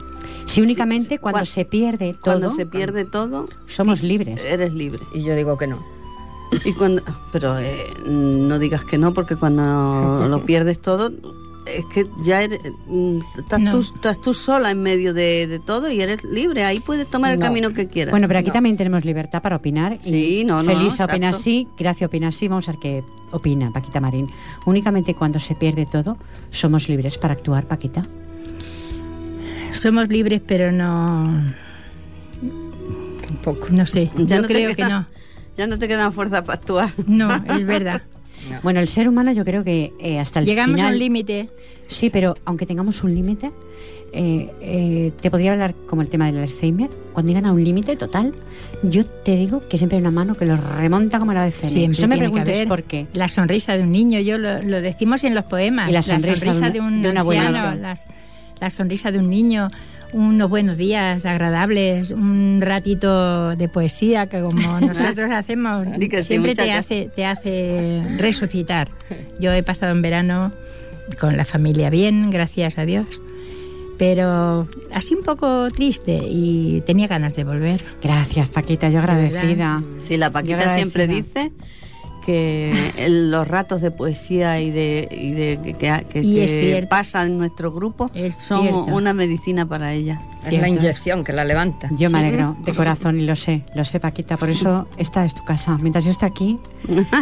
Si 0.47 0.63
únicamente 0.63 1.19
cuando 1.19 1.41
cuan- 1.41 1.47
se 1.47 1.65
pierde 1.67 2.13
todo, 2.15 2.21
cuando 2.23 2.51
se 2.51 2.65
pierde 2.65 3.05
todo, 3.05 3.47
somos 3.67 4.03
libres. 4.03 4.41
eres 4.43 4.73
libre. 4.73 5.01
Y 5.13 5.23
yo 5.25 5.35
digo 5.37 5.57
que 5.59 5.67
no. 5.67 5.79
Y 6.65 6.73
cuando, 6.75 7.03
pero 7.33 7.59
eh, 7.59 7.93
no 8.07 8.59
digas 8.61 8.85
que 8.85 8.97
no, 8.97 9.13
porque 9.13 9.35
cuando 9.37 10.27
lo 10.31 10.45
pierdes 10.45 10.81
todo, 10.81 11.11
es 11.67 11.85
que 11.87 12.07
ya 12.23 12.43
eres, 12.43 12.61
mm, 12.87 13.19
estás, 13.39 13.61
No. 13.61 13.71
tú, 13.73 13.81
estás 13.81 14.21
tú 14.21 14.33
sola 14.35 14.71
en 14.71 14.83
medio 14.83 15.13
de, 15.15 15.47
de 15.47 15.59
todo 15.59 15.91
y 15.91 16.01
eres 16.01 16.25
libre. 16.25 16.65
Ahí 16.65 16.81
puedes 16.81 17.07
tomar 17.09 17.33
el 17.33 17.39
No. 17.39 17.47
camino 17.47 17.73
que 17.73 17.87
quieras. 17.89 18.11
Bueno, 18.13 18.27
pero 18.29 18.39
aquí 18.41 18.49
No. 18.49 18.55
también 18.55 18.77
tenemos 18.77 19.05
libertad 19.05 19.43
para 19.43 19.57
opinar. 19.57 19.97
Sí, 20.01 20.41
y 20.41 20.45
no, 20.45 20.63
no, 20.63 20.65
Feliz 20.73 21.01
opina 21.01 21.31
así, 21.31 21.69
Gracia 21.79 22.07
opina 22.07 22.29
así. 22.29 22.49
Vamos 22.49 22.69
a 22.69 22.73
ver 22.73 22.81
qué 22.81 23.05
opina 23.33 23.71
Paquita 23.73 24.01
Marín. 24.01 24.31
Únicamente 24.65 25.15
cuando 25.15 25.39
se 25.39 25.55
pierde 25.55 25.87
todo, 25.87 26.17
somos 26.51 26.89
libres 26.89 27.19
para 27.19 27.35
actuar, 27.35 27.65
Paquita. 27.67 28.03
Somos 29.73 30.09
libres, 30.09 30.41
pero 30.47 30.73
no. 30.73 31.45
Tampoco. 33.27 33.67
No 33.71 33.85
sé. 33.87 34.11
Ya 34.17 34.37
yo 34.41 34.45
creo 34.47 34.75
que 34.75 34.85
no. 34.85 35.07
Ya 35.57 35.67
no 35.67 35.79
te 35.79 35.89
quedan 35.89 36.13
fuerzas 36.13 36.43
para 36.43 36.59
actuar. 36.59 36.93
No, 37.07 37.29
es 37.55 37.65
verdad. 37.65 38.03
Bueno, 38.63 38.81
el 38.81 38.89
ser 38.89 39.09
humano 39.09 39.33
yo 39.33 39.45
creo 39.45 39.63
que 39.65 39.93
eh, 39.99 40.19
hasta 40.19 40.41
el 40.41 40.47
Llegamos 40.47 40.77
final... 40.77 40.93
a 40.93 40.95
un 40.95 40.99
límite. 40.99 41.49
Sí, 41.89 42.11
pero 42.11 42.35
aunque 42.45 42.67
tengamos 42.67 43.03
un 43.05 43.15
límite, 43.15 43.53
eh, 44.13 44.51
eh, 44.61 45.13
te 45.21 45.31
podría 45.31 45.53
hablar 45.53 45.75
como 45.87 46.03
el 46.03 46.09
tema 46.09 46.27
del 46.27 46.39
Alzheimer. 46.43 46.89
Cuando 47.13 47.31
llegan 47.31 47.47
a 47.47 47.53
un 47.53 47.63
límite 47.63 47.97
total, 47.97 48.33
yo 48.83 49.07
te 49.07 49.37
digo 49.37 49.63
que 49.69 49.79
siempre 49.79 49.97
hay 49.97 50.01
una 50.03 50.11
mano 50.11 50.35
que 50.35 50.47
los 50.47 50.59
remonta 50.63 51.19
como 51.19 51.33
la 51.33 51.45
de 51.45 51.51
Fénix. 51.53 51.73
Siempre 51.73 52.01
no 52.03 52.09
me 52.09 52.19
preguntes 52.19 52.67
por 52.67 52.83
qué. 52.83 53.07
La 53.15 53.29
sonrisa 53.29 53.77
de 53.77 53.83
un 53.83 53.93
niño, 53.93 54.19
yo 54.21 54.37
lo, 54.39 54.63
lo 54.63 54.81
decimos 54.83 55.23
en 55.25 55.35
los 55.35 55.45
poemas. 55.45 55.89
Y 55.89 55.93
la 55.93 56.03
sonrisa 56.03 56.71
de 56.71 56.81
un- 56.81 56.81
de 56.81 56.81
un 56.81 57.03
de 57.03 57.11
un 57.11 57.19
anciano, 57.19 57.59
abuelito. 57.59 57.83
las- 57.83 58.09
la 58.61 58.71
sonrisa 58.71 59.11
de 59.13 59.19
un 59.19 59.29
niño, 59.29 59.69
unos 60.17 60.49
buenos 60.49 60.79
días 60.79 61.27
agradables, 61.27 62.11
un 62.11 62.61
ratito 62.63 63.55
de 63.55 63.69
poesía 63.69 64.29
que 64.29 64.41
como 64.41 64.81
nosotros 64.81 65.31
hacemos, 65.31 65.87
siempre 66.23 66.55
te 66.55 66.73
hace, 66.73 67.11
te 67.15 67.27
hace 67.27 68.03
resucitar. 68.17 68.91
Yo 69.39 69.53
he 69.53 69.63
pasado 69.63 69.93
en 69.93 70.01
verano 70.01 70.53
con 71.21 71.37
la 71.37 71.45
familia 71.45 71.91
bien, 71.91 72.31
gracias 72.31 72.79
a 72.79 72.87
Dios. 72.87 73.07
Pero 73.99 74.69
así 74.93 75.15
un 75.15 75.23
poco 75.23 75.69
triste 75.71 76.19
y 76.23 76.83
tenía 76.87 77.07
ganas 77.07 77.35
de 77.35 77.45
volver. 77.45 77.83
Gracias, 78.03 78.49
Paquita, 78.49 78.89
yo 78.89 79.01
agradecida. 79.01 79.83
Sí, 80.01 80.17
la 80.17 80.31
Paquita 80.31 80.71
siempre 80.71 81.07
dice 81.07 81.53
que 82.27 82.93
el- 82.99 83.31
los 83.31 83.47
ratos 83.47 83.81
de 83.81 83.91
poesía 83.93 84.61
y 84.61 84.71
de, 84.73 85.09
y 85.11 85.31
de 85.31 85.61
que, 85.63 85.75
que- 85.75 86.05
que- 86.11 86.21
Y 86.23 86.41
es 86.41 86.51
que 86.53 86.61
cierto. 86.73 86.89
pasan 86.89 87.29
en 87.29 87.39
nuestro 87.39 87.71
grupo 87.73 88.11
Es 88.15 88.35
son 88.37 88.63
cierto. 88.63 88.85
una 88.87 89.15
medicina 89.15 89.65
para 89.65 89.93
ella. 89.95 90.21
Es 90.43 90.49
Cierto. 90.51 90.61
la 90.61 90.69
inyección 90.69 91.25
que 91.25 91.33
la 91.33 91.45
levanta. 91.45 91.89
Yo 91.93 92.11
me 92.11 92.19
alegro 92.19 92.57
de 92.65 92.75
corazón 92.75 93.19
y 93.21 93.25
lo 93.25 93.37
sé, 93.37 93.63
lo 93.75 93.85
sé, 93.85 94.01
Paquita. 94.01 94.37
Por 94.37 94.51
eso 94.51 94.87
esta 94.97 95.25
es 95.25 95.35
tu 95.35 95.45
casa. 95.45 95.79
Mientras 95.81 96.05
yo 96.05 96.11
esté 96.11 96.27
aquí, 96.27 96.59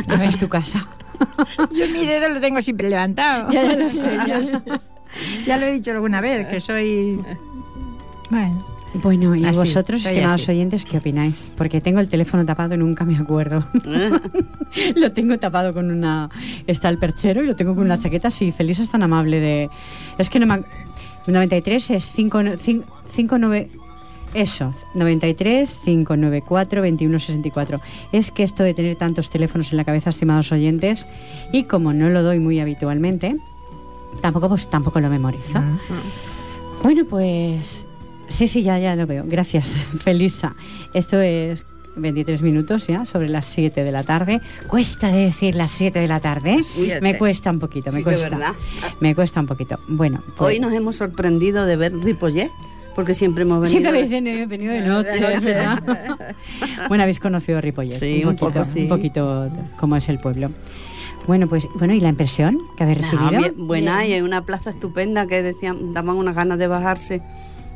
esta 0.09 0.25
es 0.25 0.39
tu 0.39 0.49
casa. 0.49 0.89
Yo 1.73 1.87
mi 1.93 2.05
dedo 2.07 2.29
lo 2.29 2.41
tengo 2.41 2.61
siempre 2.61 2.91
levantado. 2.91 3.53
Ya, 3.53 3.63
ya 3.63 3.77
lo 3.77 3.89
sé, 3.89 4.17
ya. 4.27 4.63
Ya 5.47 5.57
lo 5.59 5.67
he 5.67 5.73
dicho 5.75 5.93
alguna 5.93 6.21
vez, 6.21 6.49
que 6.49 6.61
soy... 6.61 7.21
Bueno, 8.31 8.67
Bueno, 9.03 9.35
¿y 9.35 9.45
Así, 9.45 9.59
vosotros, 9.59 10.05
estimados 10.05 10.43
así. 10.43 10.53
oyentes, 10.53 10.85
qué 10.85 10.99
opináis? 10.99 11.51
Porque 11.57 11.81
tengo 11.81 11.99
el 12.01 12.09
teléfono 12.09 12.45
tapado 12.47 12.75
y 12.75 12.79
nunca 12.79 13.05
me 13.05 13.17
acuerdo. 13.19 13.67
lo 14.97 15.13
tengo 15.13 15.37
tapado 15.39 15.75
con 15.75 15.91
una... 15.91 16.31
Está 16.67 16.89
el 16.91 16.99
perchero 16.99 17.43
y 17.43 17.47
lo 17.47 17.57
tengo 17.57 17.75
con 17.75 17.85
una 17.85 17.99
chaqueta. 17.99 18.31
Sí, 18.31 18.53
Feliz 18.53 18.79
es 18.79 18.91
tan 18.91 19.03
amable 19.03 19.41
de... 19.41 19.69
Es 20.17 20.31
que 20.31 20.39
no 20.39 20.47
me... 20.47 20.55
ac- 20.55 20.67
93 21.27 21.91
es 21.91 22.05
59... 22.05 23.71
Eso, 24.35 24.73
93 24.95 25.81
594 25.85 26.83
2164. 26.83 27.81
Es 28.13 28.31
que 28.33 28.43
esto 28.43 28.63
de 28.65 28.75
tener 28.75 28.97
tantos 28.97 29.31
teléfonos 29.31 29.71
en 29.71 29.77
la 29.77 29.85
cabeza, 29.85 30.11
estimados 30.11 30.51
oyentes, 30.51 31.07
y 31.53 31.65
como 31.65 31.93
no 31.93 32.09
lo 32.11 32.23
doy 32.25 32.41
muy 32.41 32.59
habitualmente, 32.59 33.37
tampoco 34.21 34.49
pues 34.49 34.69
tampoco 34.69 34.99
lo 35.01 35.09
memorizo. 35.09 35.63
Bueno, 36.83 37.05
pues 37.09 37.84
sí, 38.29 38.49
sí, 38.49 38.63
ya, 38.63 38.79
ya 38.79 38.97
lo 38.97 39.07
veo. 39.07 39.25
Gracias, 39.27 39.85
Felisa. 40.01 40.55
Esto 40.93 41.21
es 41.21 41.65
23 41.97 42.43
minutos 42.43 42.87
ya, 42.87 43.05
sobre 43.05 43.29
las 43.29 43.47
7 43.47 43.85
de 43.85 43.93
la 43.93 44.03
tarde. 44.03 44.41
Cuesta 44.69 45.09
de 45.13 45.27
decir 45.27 45.55
las 45.55 45.71
7 45.73 45.99
de 46.01 46.09
la 46.09 46.21
tarde. 46.21 46.63
Siete. 46.63 47.01
Me 47.01 47.17
cuesta 47.19 47.51
un 47.51 47.61
poquito, 47.61 47.91
me 47.93 47.99
Sí 47.99 48.03
cuesta. 48.03 48.29
verdad. 48.31 48.53
Me 49.01 49.15
cuesta 49.15 49.41
un 49.41 49.47
poquito. 49.47 49.77
Bueno, 49.89 50.23
pues, 50.37 50.55
Hoy 50.55 50.61
nos 50.61 50.73
hemos 50.73 50.97
sorprendido 50.97 51.67
de 51.67 51.77
ver 51.77 51.95
Ripollet, 51.97 52.51
porque 52.97 53.15
siempre 53.15 53.43
hemos 53.43 53.61
venido. 53.61 53.71
Siempre 53.71 53.91
habéis 53.91 54.11
venido 54.11 54.49
venido 54.49 54.73
de 54.73 54.81
noche, 54.83 55.21
¿verdad? 55.21 55.83
bueno, 56.89 57.03
habéis 57.05 57.21
conocido 57.21 57.61
Ripollet. 57.61 57.97
Sí, 57.99 58.25
un 58.25 58.37
poco, 58.37 58.65
sí. 58.65 58.83
Un 58.83 58.89
poquito 58.89 59.49
cómo 59.79 59.95
es 59.97 60.09
el 60.09 60.19
pueblo. 60.19 60.49
Bueno, 61.27 61.49
pues, 61.49 61.67
bueno, 61.77 61.95
¿y 61.95 62.01
la 62.01 62.11
impresión 62.11 62.59
que 62.77 62.83
habéis 62.85 63.01
recibido? 63.01 63.31
bien, 63.31 63.55
buena, 63.67 64.05
y 64.05 64.13
hay 64.13 64.21
una 64.21 64.45
plaza 64.45 64.71
estupenda 64.71 65.27
que 65.27 65.43
decían, 65.43 65.95
daban 65.95 66.17
unas 66.17 66.35
ganas 66.35 66.59
de 66.59 66.67
bajarse 66.67 67.23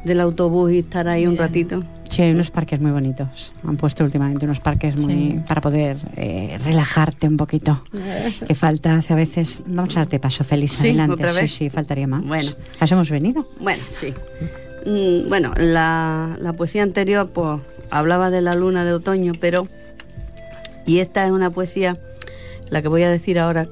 del 0.05 0.21
autobús 0.21 0.73
y 0.73 0.79
estar 0.79 1.09
ahí 1.09 1.27
un 1.27 1.37
ratito. 1.37 1.83
Sí, 2.09 2.23
hay 2.23 2.31
unos 2.33 2.51
parques 2.51 2.81
muy 2.81 2.91
bonitos. 2.91 3.53
Han 3.67 3.77
puesto 3.77 4.03
últimamente 4.05 4.47
unos 4.47 4.61
parques 4.61 4.97
muy 4.97 5.15
Sí. 5.15 5.41
para 5.47 5.61
poder 5.61 5.99
eh, 6.17 6.59
relajarte 6.65 7.27
un 7.29 7.37
poquito. 7.37 7.83
Que 8.47 8.55
falta 8.55 8.95
hace 8.97 9.13
a 9.13 9.17
veces. 9.17 9.63
Vamos 9.67 9.95
a 9.97 10.01
darte 10.01 10.19
paso, 10.19 10.43
Félix. 10.45 10.77
Sí, 10.77 10.89
adelante. 10.89 11.15
otra 11.15 11.33
vez. 11.33 11.51
Sí, 11.51 11.65
sí, 11.65 11.71
faltaría 11.71 12.07
más. 12.07 12.25
Bueno. 12.25 12.51
¿Has 12.81 12.91
hemos 12.93 13.11
venido? 13.11 13.47
Bueno, 13.61 13.83
sí. 13.91 14.15
Mm, 14.87 15.29
Bueno, 15.29 15.53
la, 15.59 16.37
la 16.41 16.53
poesía 16.55 16.83
anterior 16.83 17.29
pues 17.31 17.61
hablaba 17.91 18.31
de 18.31 18.41
la 18.41 18.55
luna 18.55 18.85
de 18.85 18.93
otoño, 18.93 19.33
pero 19.39 19.69
y 20.87 21.01
esta 21.01 21.27
es 21.27 21.31
una 21.33 21.51
poesía, 21.51 21.99
la 22.71 22.81
que 22.81 22.89
voy 22.89 23.03
a 23.03 23.11
decir 23.11 23.39
ahora, 23.39 23.69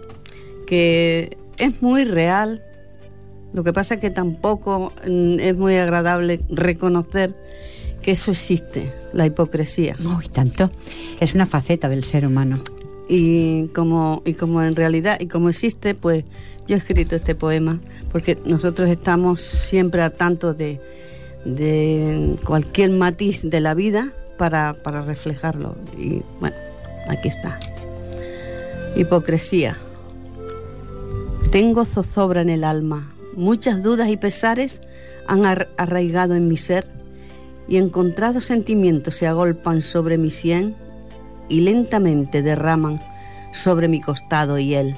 que 0.67 1.39
es 1.57 1.81
muy 1.81 2.05
real. 2.05 2.63
Lo 3.53 3.65
que 3.65 3.73
pasa 3.73 3.95
es 3.95 4.01
que 4.01 4.11
tampoco 4.11 4.93
mm, 5.07 5.41
es 5.41 5.57
muy 5.57 5.77
agradable 5.77 6.41
reconocer 6.49 7.35
que 8.03 8.13
eso 8.13 8.31
existe, 8.31 8.93
la 9.13 9.27
hipocresía. 9.27 9.97
Uy, 10.05 10.29
tanto. 10.29 10.71
Es 11.21 11.35
una 11.35 11.47
faceta 11.47 11.89
del 11.89 12.05
ser 12.05 12.27
humano. 12.27 12.61
Y 13.09 13.69
como, 13.69 14.23
y 14.25 14.35
como 14.35 14.63
en 14.63 14.77
realidad, 14.77 15.19
y 15.21 15.27
como 15.27 15.49
existe, 15.49 15.95
pues 15.95 16.25
yo 16.67 16.75
he 16.75 16.79
escrito 16.79 17.17
este 17.17 17.35
poema, 17.35 17.81
porque 18.13 18.39
nosotros 18.45 18.91
estamos 18.91 19.41
siempre 19.41 20.03
al 20.03 20.13
tanto 20.13 20.55
de, 20.55 20.81
de 21.45 22.37
cualquier 22.45 22.91
matiz 22.91 23.43
de 23.43 23.61
la 23.61 23.75
vida 23.75 24.13
para, 24.37 24.75
para 24.83 25.03
reflejarlo. 25.03 25.77
Y 25.97 26.23
bueno, 26.41 26.57
aquí 27.09 27.29
está. 27.29 27.59
Hipocresía. 28.97 29.77
Tengo 31.51 31.85
zozobra 31.85 32.43
en 32.43 32.51
el 32.51 32.65
alma, 32.65 33.13
muchas 33.37 33.83
dudas 33.83 34.09
y 34.09 34.17
pesares 34.17 34.83
han 35.29 35.45
arraigado 35.77 36.35
en 36.35 36.49
mi 36.49 36.57
ser 36.57 36.87
y 37.69 37.77
encontrados 37.77 38.45
sentimientos 38.45 39.17
se 39.17 39.27
agolpan 39.27 39.83
sobre 39.83 40.19
mi 40.19 40.31
sien 40.31 40.75
y 41.49 41.61
lentamente 41.61 42.43
derraman 42.43 43.01
sobre 43.53 43.89
mi 43.89 44.01
costado 44.01 44.59
y 44.59 44.75
él. 44.75 44.97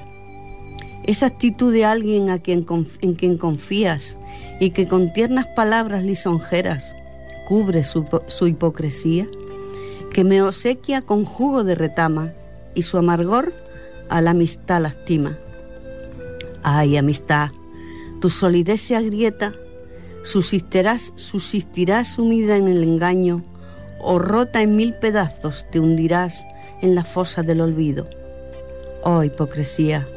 Esa 1.03 1.27
actitud 1.27 1.73
de 1.73 1.85
alguien 1.85 2.29
a 2.29 2.39
quien, 2.39 2.65
en 3.01 3.13
quien 3.15 3.37
confías 3.37 4.17
y 4.59 4.71
que 4.71 4.87
con 4.87 5.13
tiernas 5.13 5.47
palabras 5.47 6.03
lisonjeras 6.03 6.95
cubre 7.47 7.83
su, 7.83 8.05
su 8.27 8.47
hipocresía, 8.47 9.25
que 10.13 10.23
me 10.23 10.41
obsequia 10.41 11.01
con 11.01 11.25
jugo 11.25 11.63
de 11.63 11.75
retama 11.75 12.33
y 12.75 12.83
su 12.83 12.97
amargor 12.97 13.53
a 14.09 14.21
la 14.21 14.31
amistad 14.31 14.81
lastima. 14.81 15.37
Ay, 16.61 16.97
amistad, 16.97 17.49
tu 18.19 18.29
solidez 18.29 18.81
se 18.81 18.95
agrieta, 18.95 19.53
subsistirás, 20.23 21.13
subsistirás 21.15 22.15
sumida 22.15 22.57
en 22.57 22.67
el 22.67 22.83
engaño, 22.83 23.43
o 24.01 24.19
rota 24.19 24.61
en 24.61 24.75
mil 24.75 24.93
pedazos 24.93 25.67
te 25.71 25.79
hundirás 25.79 26.45
en 26.81 26.95
la 26.95 27.03
fosa 27.03 27.43
del 27.43 27.61
olvido. 27.61 28.07
Oh, 29.03 29.23
hipocresía, 29.23 30.07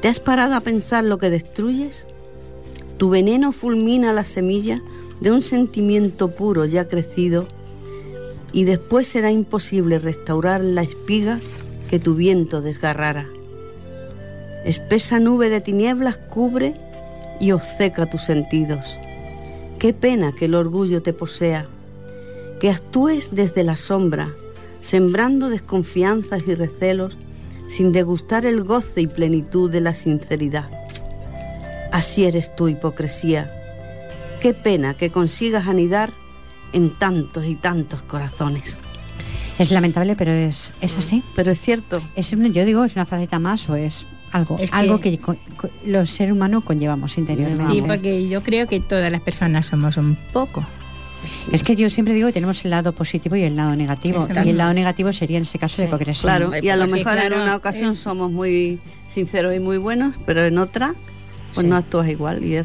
¿te 0.00 0.08
has 0.08 0.20
parado 0.20 0.54
a 0.54 0.60
pensar 0.60 1.04
lo 1.04 1.18
que 1.18 1.30
destruyes? 1.30 2.06
Tu 2.98 3.10
veneno 3.10 3.52
fulmina 3.52 4.12
la 4.12 4.24
semilla 4.24 4.80
de 5.20 5.30
un 5.30 5.42
sentimiento 5.42 6.30
puro 6.34 6.64
ya 6.64 6.86
crecido 6.86 7.46
y 8.52 8.64
después 8.64 9.06
será 9.06 9.30
imposible 9.32 9.98
restaurar 9.98 10.60
la 10.60 10.82
espiga 10.82 11.40
que 11.90 11.98
tu 11.98 12.14
viento 12.14 12.60
desgarrara. 12.60 13.26
Espesa 14.64 15.18
nube 15.18 15.50
de 15.50 15.60
tinieblas 15.60 16.18
cubre 16.18 16.74
y 17.44 17.52
obceca 17.52 18.06
tus 18.06 18.22
sentidos. 18.22 18.98
Qué 19.78 19.92
pena 19.92 20.32
que 20.32 20.46
el 20.46 20.54
orgullo 20.54 21.02
te 21.02 21.12
posea, 21.12 21.66
que 22.58 22.70
actúes 22.70 23.28
desde 23.32 23.64
la 23.64 23.76
sombra, 23.76 24.30
sembrando 24.80 25.50
desconfianzas 25.50 26.48
y 26.48 26.54
recelos, 26.54 27.18
sin 27.68 27.92
degustar 27.92 28.46
el 28.46 28.62
goce 28.64 29.02
y 29.02 29.06
plenitud 29.06 29.70
de 29.70 29.82
la 29.82 29.94
sinceridad. 29.94 30.70
Así 31.92 32.24
eres 32.24 32.56
tu 32.56 32.68
hipocresía. 32.68 33.52
Qué 34.40 34.54
pena 34.54 34.94
que 34.94 35.10
consigas 35.10 35.66
anidar 35.66 36.12
en 36.72 36.98
tantos 36.98 37.44
y 37.44 37.56
tantos 37.56 38.00
corazones. 38.02 38.80
Es 39.58 39.70
lamentable, 39.70 40.16
pero 40.16 40.32
es, 40.32 40.72
es 40.80 40.96
así. 40.96 41.22
Pero 41.36 41.52
es 41.52 41.60
cierto. 41.60 42.00
Es, 42.16 42.30
yo 42.30 42.64
digo, 42.64 42.84
es 42.84 42.94
una 42.96 43.04
faceta 43.04 43.38
más 43.38 43.68
o 43.68 43.76
es 43.76 44.06
algo, 44.34 44.58
algo 44.72 45.00
que, 45.00 45.20
los 45.86 46.10
seres 46.10 46.32
humanos 46.32 46.64
conllevamos 46.64 47.16
interiormente. 47.18 47.72
Sí, 47.72 47.80
porque 47.80 48.28
yo 48.28 48.42
creo 48.42 48.66
que 48.66 48.80
todas 48.80 49.10
las 49.12 49.20
personas 49.20 49.66
somos 49.66 49.96
un 49.96 50.16
poco. 50.32 50.66
Es 51.52 51.62
que 51.62 51.76
yo 51.76 51.88
siempre 51.88 52.14
digo 52.14 52.26
que 52.26 52.32
tenemos 52.32 52.64
el 52.64 52.72
lado 52.72 52.92
positivo 52.92 53.36
y 53.36 53.44
el 53.44 53.54
lado 53.54 53.74
negativo. 53.74 54.26
Y 54.44 54.48
el 54.48 54.58
lado 54.58 54.74
negativo 54.74 55.12
sería 55.12 55.38
en 55.38 55.44
este 55.44 55.60
caso 55.60 55.80
de 55.80 55.88
hipocresía. 55.88 56.22
Claro, 56.22 56.50
y 56.60 56.68
a 56.68 56.76
lo 56.76 56.88
mejor 56.88 57.16
en 57.18 57.32
una 57.32 57.54
ocasión 57.54 57.94
somos 57.94 58.30
muy 58.30 58.80
sinceros 59.06 59.54
y 59.54 59.60
muy 59.60 59.78
buenos, 59.78 60.16
pero 60.26 60.44
en 60.44 60.58
otra 60.58 60.94
pues 61.54 61.64
no 61.64 61.76
actúas 61.76 62.08
igual 62.08 62.42
y, 62.42 62.58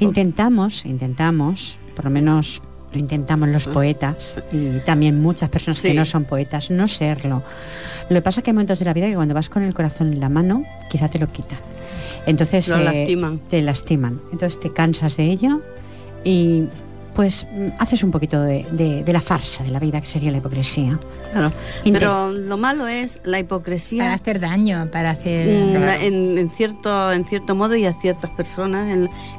intentamos, 0.00 0.84
intentamos, 0.84 1.78
por 1.96 2.04
lo 2.04 2.10
menos 2.10 2.60
lo 2.94 3.00
intentamos 3.00 3.48
los 3.48 3.64
poetas 3.66 4.40
y 4.52 4.78
también 4.80 5.20
muchas 5.20 5.50
personas 5.50 5.80
que 5.80 5.94
no 5.94 6.04
son 6.04 6.24
poetas, 6.24 6.70
no 6.70 6.88
serlo. 6.88 7.42
Lo 8.08 8.16
que 8.16 8.22
pasa 8.22 8.40
es 8.40 8.44
que 8.44 8.50
hay 8.50 8.54
momentos 8.54 8.78
de 8.78 8.84
la 8.84 8.94
vida 8.94 9.08
que 9.08 9.14
cuando 9.14 9.34
vas 9.34 9.48
con 9.48 9.62
el 9.62 9.74
corazón 9.74 10.12
en 10.12 10.20
la 10.20 10.28
mano, 10.28 10.64
quizá 10.90 11.08
te 11.08 11.18
lo 11.18 11.30
quitan. 11.30 11.58
Entonces 12.26 12.68
lo 12.68 12.78
lastiman. 12.78 13.38
te 13.50 13.62
lastiman. 13.62 14.20
Entonces 14.32 14.60
te 14.60 14.72
cansas 14.72 15.16
de 15.16 15.24
ello 15.24 15.60
y 16.24 16.64
pues 17.14 17.46
mm, 17.50 17.68
haces 17.78 18.02
un 18.02 18.10
poquito 18.10 18.42
de, 18.42 19.04
la 19.06 19.20
farsa 19.20 19.64
de 19.64 19.70
la 19.70 19.78
vida, 19.78 20.00
que 20.00 20.06
sería 20.06 20.30
la 20.30 20.38
hipocresía. 20.38 20.98
Claro. 21.32 21.52
Pero 21.84 22.32
lo 22.32 22.56
malo 22.56 22.86
es 22.86 23.20
la 23.24 23.38
hipocresía. 23.38 24.04
Para 24.04 24.14
hacer 24.14 24.40
daño, 24.40 24.88
para 24.90 25.10
hacer. 25.10 25.46
Mm, 25.46 26.38
en, 26.38 26.50
cierto, 26.50 27.12
en 27.12 27.24
cierto 27.24 27.54
modo 27.54 27.76
y 27.76 27.86
a 27.86 27.92
ciertas 27.92 28.30
personas 28.30 28.86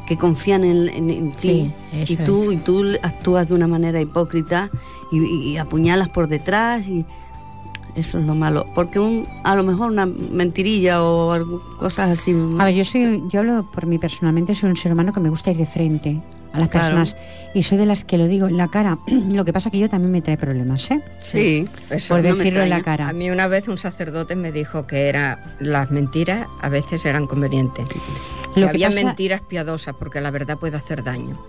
que 0.07 0.17
confían 0.17 0.63
en, 0.63 1.31
ti. 1.33 1.71
y, 1.93 2.17
tú, 2.17 2.51
y 2.51 2.57
tú 2.57 2.85
actúas 3.01 3.47
de 3.47 3.55
una 3.55 3.67
manera 3.67 3.99
hipócrita 3.99 4.69
y, 5.11 5.57
apuñalas 5.57 6.09
por 6.09 6.27
detrás 6.27 6.87
y. 6.87 7.05
Eso 7.95 8.19
es 8.19 8.25
lo 8.25 8.35
malo, 8.35 8.65
porque 8.75 8.99
un, 8.99 9.25
a 9.45 9.55
lo 9.55 9.63
mejor 9.63 9.89
una 9.89 10.05
mentirilla 10.05 11.01
o 11.01 11.61
cosas 11.79 12.09
así. 12.09 12.35
A 12.59 12.65
ver, 12.65 12.73
yo 12.75 12.83
soy, 12.83 13.23
yo 13.29 13.39
hablo 13.39 13.71
por 13.71 13.85
mí 13.85 13.97
personalmente, 13.97 14.53
soy 14.53 14.69
un 14.69 14.75
ser 14.75 14.91
humano 14.91 15.13
que 15.13 15.21
me 15.21 15.29
gusta 15.29 15.51
ir 15.51 15.57
de 15.59 15.65
frente 15.65 16.21
a 16.55 16.59
las 16.59 16.69
personas. 16.69 17.15
Y 17.53 17.63
soy 17.63 17.77
de 17.77 17.85
las 17.85 18.03
que 18.03 18.17
lo 18.17 18.27
digo 18.27 18.47
en 18.47 18.57
la 18.57 18.67
cara. 18.67 18.97
lo 19.07 19.45
que 19.45 19.53
pasa 19.53 19.69
que 19.69 19.79
yo 19.79 19.89
también 19.89 20.11
me 20.11 20.21
trae 20.21 20.37
problemas, 20.37 20.89
¿eh? 20.91 21.01
Sí, 21.21 21.67
eso 21.89 22.15
Por 22.15 22.23
decirlo 22.23 22.61
en 22.61 22.69
la 22.69 22.81
cara. 22.81 23.09
A 23.09 23.13
mí 23.13 23.29
una 23.29 23.47
vez 23.47 23.67
un 23.67 23.77
sacerdote 23.77 24.35
me 24.35 24.51
dijo 24.51 24.87
que 24.87 25.07
era 25.07 25.55
las 25.59 25.91
mentiras 25.91 26.47
a 26.61 26.69
veces 26.69 27.05
eran 27.05 27.27
convenientes. 27.27 27.85
Lo 28.55 28.67
que, 28.67 28.85
había 28.85 28.89
mentiras 28.89 29.41
piadosas 29.41 29.95
porque 29.97 30.21
la 30.21 30.31
verdad 30.31 30.57
puede 30.57 30.77
hacer 30.77 31.03
daño. 31.03 31.39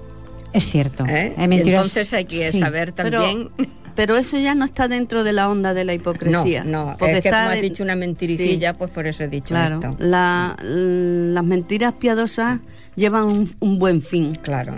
Es 0.53 0.71
cierto. 0.71 1.05
¿Eh? 1.07 1.35
Entonces 1.37 2.13
hay 2.13 2.25
que 2.25 2.53
saber 2.53 2.93
también... 2.93 3.51
Pero, 3.95 4.19
eso 4.19 4.39
ya 4.39 4.55
no 4.55 4.67
está 4.67 4.89
dentro 4.89 5.25
de 5.25 5.33
la 5.33 5.49
onda 5.49 5.73
de 5.73 5.87
la 5.87 5.95
hipocresía. 5.95 6.65
No, 6.65 6.85
no. 6.85 6.97
Porque 6.99 7.17
es 7.17 7.23
que 7.23 7.31
como 7.31 7.43
has 7.43 7.61
dicho 7.63 7.83
una 7.83 7.97
mentiricilla, 7.97 8.75
pues 8.75 8.91
por 8.91 9.07
eso 9.07 9.25
he 9.25 9.29
dicho 9.29 9.55
claro, 9.55 9.77
esto. 9.77 9.97
las 9.99 11.45
mentiras 11.45 11.95
piadosas 11.95 12.61
llevan 12.97 13.47
un 13.61 13.79
buen 13.79 14.03
fin. 14.03 14.35
Claro 14.43 14.75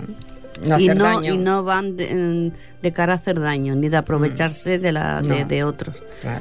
y, 0.63 0.87
no, 0.89 1.23
y 1.23 1.37
no 1.37 1.63
van 1.63 1.95
de, 1.95 2.51
cara 2.93 3.13
a 3.13 3.15
hacer 3.15 3.39
daño, 3.39 3.75
ni 3.75 3.89
de 3.89 3.97
aprovecharse 3.97 4.77
mm. 4.77 4.81
de, 4.81 4.91
la, 4.91 5.21
de, 5.21 5.63
otros, 5.63 5.95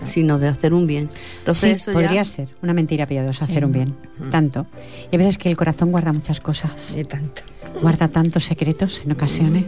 sino 0.04 0.38
de 0.38 0.48
hacer 0.48 0.74
un 0.74 0.86
bien. 0.86 1.08
Entonces, 1.38 1.82
eso 1.82 1.92
podría 1.92 2.24
ser 2.24 2.48
una 2.62 2.72
mentira 2.72 3.06
piadosa, 3.06 3.44
hacer 3.44 3.64
un 3.64 3.72
bien, 3.72 3.94
mm. 4.18 4.30
tanto. 4.30 4.66
Y 5.10 5.16
a 5.16 5.18
veces 5.18 5.38
que 5.38 5.48
el 5.48 5.56
corazón 5.56 5.90
guarda 5.90 6.12
muchas 6.12 6.40
cosas. 6.40 6.96
Y 6.96 7.04
tanto 7.04 7.42
guarda 7.80 8.08
tantos 8.08 8.44
secretos 8.44 9.02
en 9.04 9.12
ocasiones. 9.12 9.64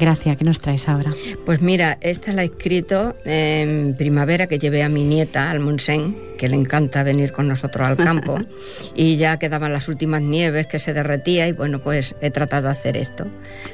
Gracias, 0.00 0.36
¿qué 0.36 0.44
nos 0.44 0.60
traes 0.60 0.88
ahora? 0.88 1.10
Pues 1.44 1.60
mira, 1.60 1.98
esta 2.00 2.32
la 2.32 2.42
he 2.42 2.46
escrito 2.46 3.14
en 3.24 3.94
primavera 3.96 4.46
que 4.46 4.58
llevé 4.58 4.82
a 4.82 4.88
mi 4.88 5.04
nieta 5.04 5.50
al 5.50 5.60
Monsen, 5.60 6.16
que 6.38 6.48
le 6.48 6.56
encanta 6.56 7.02
venir 7.02 7.32
con 7.32 7.48
nosotros 7.48 7.86
al 7.86 7.96
campo, 7.96 8.38
y 8.94 9.16
ya 9.16 9.38
quedaban 9.38 9.72
las 9.72 9.88
últimas 9.88 10.22
nieves 10.22 10.66
que 10.66 10.78
se 10.78 10.92
derretía 10.92 11.48
y 11.48 11.52
bueno, 11.52 11.80
pues 11.80 12.14
he 12.20 12.30
tratado 12.30 12.66
de 12.66 12.72
hacer 12.72 12.96
esto. 12.96 13.26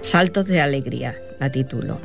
Saltos 0.02 0.46
de 0.46 0.60
alegría, 0.60 1.16
la 1.38 1.50
titulo. 1.50 1.98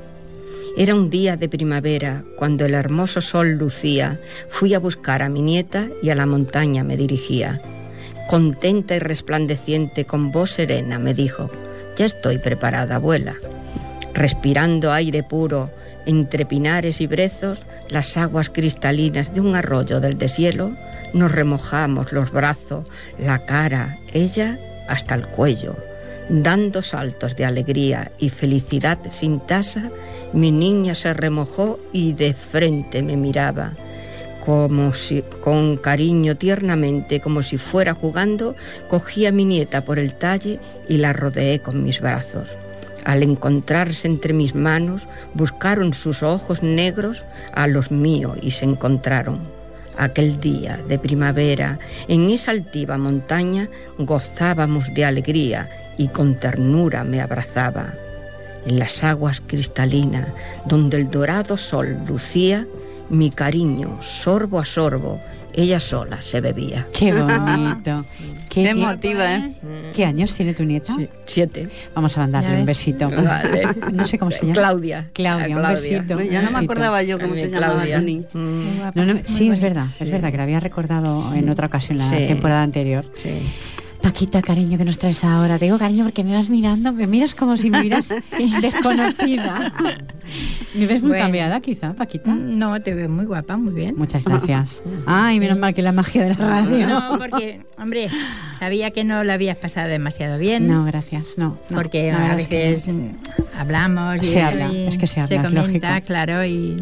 Era 0.77 0.93
un 0.93 1.09
día 1.09 1.37
de 1.37 1.47
primavera, 1.47 2.23
cuando 2.35 2.65
el 2.65 2.73
hermoso 2.73 3.21
sol 3.21 3.53
lucía, 3.53 4.19
fui 4.49 4.73
a 4.73 4.79
buscar 4.79 5.23
a 5.23 5.29
mi 5.29 5.41
nieta 5.41 5.87
y 6.03 6.09
a 6.09 6.15
la 6.15 6.25
montaña 6.25 6.83
me 6.83 6.97
dirigía. 6.97 7.61
Contenta 8.27 8.95
y 8.95 8.99
resplandeciente, 8.99 10.05
con 10.05 10.31
voz 10.31 10.51
serena, 10.51 10.97
me 10.97 11.13
dijo, 11.13 11.49
ya 11.95 12.07
estoy 12.07 12.39
preparada, 12.39 12.95
abuela. 12.95 13.35
Respirando 14.15 14.91
aire 14.91 15.21
puro, 15.21 15.69
entre 16.07 16.45
pinares 16.45 17.01
y 17.01 17.07
brezos, 17.07 17.63
las 17.89 18.17
aguas 18.17 18.49
cristalinas 18.49 19.33
de 19.33 19.41
un 19.41 19.55
arroyo 19.55 19.99
del 19.99 20.17
deshielo, 20.17 20.71
nos 21.13 21.31
remojamos 21.31 22.11
los 22.11 22.31
brazos, 22.31 22.89
la 23.19 23.45
cara, 23.45 23.99
ella 24.11 24.57
hasta 24.87 25.13
el 25.13 25.27
cuello. 25.27 25.75
Dando 26.27 26.81
saltos 26.81 27.35
de 27.35 27.45
alegría 27.45 28.11
y 28.17 28.29
felicidad 28.29 28.97
sin 29.11 29.39
tasa, 29.39 29.91
mi 30.33 30.51
niña 30.51 30.95
se 30.95 31.13
remojó 31.13 31.77
y 31.93 32.13
de 32.13 32.33
frente 32.33 33.03
me 33.03 33.17
miraba 33.17 33.73
como 34.45 34.93
si 34.93 35.23
con 35.43 35.77
cariño 35.77 36.35
tiernamente, 36.35 37.19
como 37.19 37.41
si 37.41 37.57
fuera 37.57 37.93
jugando, 37.93 38.55
cogí 38.87 39.25
a 39.25 39.31
mi 39.31 39.43
nieta 39.43 39.83
por 39.83 39.97
el 39.97 40.13
talle 40.13 40.59
y 40.87 40.97
la 40.97 41.13
rodeé 41.13 41.59
con 41.59 41.83
mis 41.83 41.99
brazos. 41.99 42.47
Al 43.05 43.23
encontrarse 43.23 44.07
entre 44.07 44.33
mis 44.33 44.55
manos, 44.55 45.07
buscaron 45.33 45.93
sus 45.93 46.23
ojos 46.23 46.63
negros 46.63 47.23
a 47.53 47.67
los 47.67 47.91
míos 47.91 48.37
y 48.41 48.51
se 48.51 48.65
encontraron. 48.65 49.39
Aquel 49.97 50.39
día 50.39 50.79
de 50.87 50.99
primavera, 50.99 51.79
en 52.07 52.29
esa 52.29 52.51
altiva 52.51 52.97
montaña, 52.97 53.69
gozábamos 53.97 54.93
de 54.93 55.05
alegría 55.05 55.69
y 55.97 56.09
con 56.09 56.35
ternura 56.35 57.03
me 57.03 57.21
abrazaba. 57.21 57.93
En 58.65 58.79
las 58.79 59.03
aguas 59.03 59.41
cristalinas, 59.45 60.27
donde 60.65 60.97
el 60.97 61.09
dorado 61.09 61.55
sol 61.55 61.97
lucía, 62.07 62.67
Mi 63.09 63.29
cariño, 63.29 63.99
sorbo 64.01 64.59
a 64.59 64.65
sorbo, 64.65 65.19
ella 65.53 65.79
sola 65.79 66.21
se 66.21 66.41
bebía. 66.41 66.87
Qué 66.91 67.13
bonito. 67.13 68.03
Qué 68.49 68.69
emotiva, 68.69 69.35
¿eh? 69.35 69.53
¿Qué 69.93 70.05
años 70.05 70.33
tiene 70.33 70.53
tu 70.53 70.63
nieta? 70.63 70.95
Sí, 70.95 71.09
Siete. 71.25 71.69
Vamos 71.93 72.15
a 72.17 72.21
mandarle 72.21 72.57
un 72.57 72.65
besito. 72.65 73.09
Vale. 73.23 73.63
No 73.93 74.07
sé 74.07 74.17
cómo 74.17 74.31
se 74.31 74.41
llama. 74.41 74.53
Claudia. 74.53 75.09
Claudia, 75.13 75.55
A 75.55 75.59
un 75.61 75.67
besito. 75.75 76.19
Ya 76.21 76.41
no 76.41 76.51
me 76.51 76.59
acordaba 76.59 77.03
yo 77.03 77.19
cómo 77.19 77.35
se 77.35 77.49
llamaba 77.49 77.75
Claudia. 77.83 77.97
Tony. 77.99 78.23
Mm, 78.33 78.79
No, 78.95 79.05
no, 79.05 79.19
sí, 79.25 79.49
es 79.49 79.59
verdad, 79.59 79.87
es 79.99 80.09
verdad 80.09 80.31
que 80.31 80.37
la 80.37 80.43
había 80.43 80.59
recordado 80.59 81.33
en 81.35 81.49
otra 81.49 81.67
ocasión, 81.67 81.97
la 81.97 82.09
Sí. 82.09 82.25
temporada 82.27 82.63
anterior. 82.63 83.05
sí. 83.17 83.41
Paquita, 84.05 84.39
cariño, 84.43 84.77
que 84.77 84.85
nos 84.85 84.99
traes 84.99 85.23
ahora? 85.23 85.57
Te 85.57 85.65
digo 85.65 85.79
cariño 85.79 86.03
porque 86.03 86.23
me 86.23 86.33
vas 86.35 86.47
mirando, 86.47 86.93
me 86.93 87.07
miras 87.07 87.33
como 87.33 87.57
si 87.57 87.71
me 87.71 87.81
miras 87.81 88.07
desconocida. 88.61 89.73
¿Me 90.75 90.85
ves 90.85 91.01
muy 91.01 91.09
Bueno. 91.09 91.23
cambiada 91.23 91.59
quizá, 91.59 91.93
Paquita? 91.95 92.29
No, 92.35 92.79
te 92.81 92.93
veo 92.93 93.09
muy 93.09 93.25
guapa, 93.25 93.57
muy 93.57 93.73
bien. 93.73 93.95
Muchas 93.97 94.23
gracias. 94.23 94.79
Ay, 95.07 95.39
menos 95.39 95.57
mal 95.57 95.73
que 95.73 95.81
la 95.81 95.91
magia 95.91 96.23
de 96.25 96.35
la 96.35 96.35
radio. 96.35 96.87
No, 96.87 97.17
porque, 97.17 97.61
hombre, 97.79 98.11
sabía 98.59 98.91
que 98.91 99.03
no 99.03 99.23
lo 99.23 99.33
habías 99.33 99.57
pasado 99.57 99.87
demasiado 99.89 100.37
bien. 100.37 100.67
No, 100.67 100.85
gracias, 100.85 101.23
no. 101.37 101.57
no, 101.69 101.75
porque 101.75 102.11
a 102.11 102.19
verdad 102.19 102.39
es 102.41 102.47
que 102.47 102.69
veces 102.69 102.93
mm, 102.93 103.07
hablamos 103.59 104.21
y 104.21 104.25
Se 104.27 104.39
habla, 104.41 104.71
y 104.71 104.85
es 104.85 104.99
que 104.99 105.07
se 105.07 105.19
habla, 105.19 105.35
es 105.35 105.41
comenta, 105.41 105.89
lógico. 105.93 106.05
claro, 106.05 106.45
y 106.45 106.77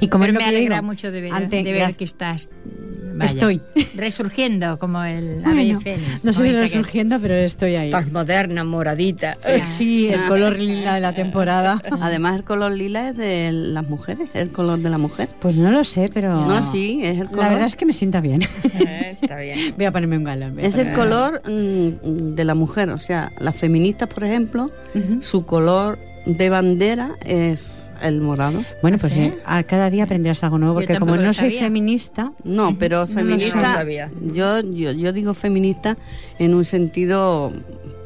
Y 0.00 0.06
como 0.06 0.26
pero 0.26 0.38
me 0.38 0.44
alegra 0.44 0.76
digo, 0.76 0.86
mucho 0.86 1.10
de 1.10 1.22
ver, 1.22 1.32
ante- 1.34 1.64
de 1.64 1.72
ver 1.72 1.96
que 1.96 2.04
estás 2.04 2.50
vaya, 3.14 3.32
Estoy. 3.32 3.60
resurgiendo 3.94 4.78
como 4.78 5.02
el 5.04 5.44
ave 5.44 5.54
Bueno, 5.54 5.80
fénix. 5.80 6.24
no 6.24 6.32
sé 6.32 6.38
si 6.38 6.42
bonita 6.44 6.56
que- 6.58 6.62
resurgiendo, 6.68 7.18
pero 7.20 7.34
estoy 7.34 7.76
ahí. 7.76 7.86
Estás 7.86 8.10
moderna, 8.12 8.64
moradita. 8.64 9.36
Eh, 9.44 9.60
Sí, 9.64 10.08
el 10.08 10.24
color 10.26 10.58
lila 10.58 10.94
de 10.94 11.00
la 11.00 11.14
temporada. 11.14 11.80
Además, 12.00 12.36
el 12.36 12.44
color 12.44 12.72
lila 12.72 13.10
es 13.10 13.16
de 13.16 13.50
las 13.52 13.88
mujeres, 13.88 14.28
el 14.34 14.50
color 14.50 14.80
de 14.80 14.90
la 14.90 14.98
mujer. 14.98 15.28
Pues 15.40 15.56
no 15.56 15.70
lo 15.70 15.84
sé, 15.84 16.10
pero... 16.12 16.34
No, 16.46 16.60
sí, 16.62 17.00
es 17.02 17.18
el 17.20 17.28
color. 17.28 17.44
La 17.44 17.48
verdad 17.50 17.66
es 17.66 17.76
que 17.76 17.86
me 17.86 17.92
sienta 17.92 18.20
bien. 18.20 18.42
Eh, 18.42 19.16
Está 19.22 19.36
bien. 19.38 19.74
Voy 19.76 19.84
a 19.86 19.92
ponerme 19.92 20.16
un 20.18 20.24
galón. 20.24 20.58
Es 20.58 20.76
el 20.78 20.92
color 20.92 21.42
mm, 21.46 22.32
de 22.34 22.44
la 22.44 22.54
mujer, 22.54 22.90
o 22.90 22.98
sea, 22.98 23.32
las 23.38 23.56
feministas, 23.56 24.08
por 24.08 24.24
ejemplo, 24.24 24.70
su 25.20 25.44
color 25.46 25.98
de 26.26 26.50
bandera 26.50 27.12
es 27.24 27.89
el 28.02 28.20
morado. 28.20 28.62
Bueno, 28.82 28.96
¿Ah, 28.98 29.00
pues 29.00 29.12
sí? 29.12 29.20
eh, 29.20 29.38
a 29.44 29.62
cada 29.62 29.90
día 29.90 30.04
aprenderás 30.04 30.42
algo 30.44 30.58
nuevo, 30.58 30.74
porque 30.74 30.96
como 30.98 31.16
no 31.16 31.32
soy 31.34 31.52
feminista, 31.58 32.32
No, 32.44 32.74
pero 32.78 33.06
feminista, 33.06 33.74
sabía. 33.74 34.10
yo, 34.32 34.60
yo, 34.60 34.92
yo 34.92 35.12
digo 35.12 35.34
feminista 35.34 35.96
en 36.38 36.54
un 36.54 36.64
sentido 36.64 37.52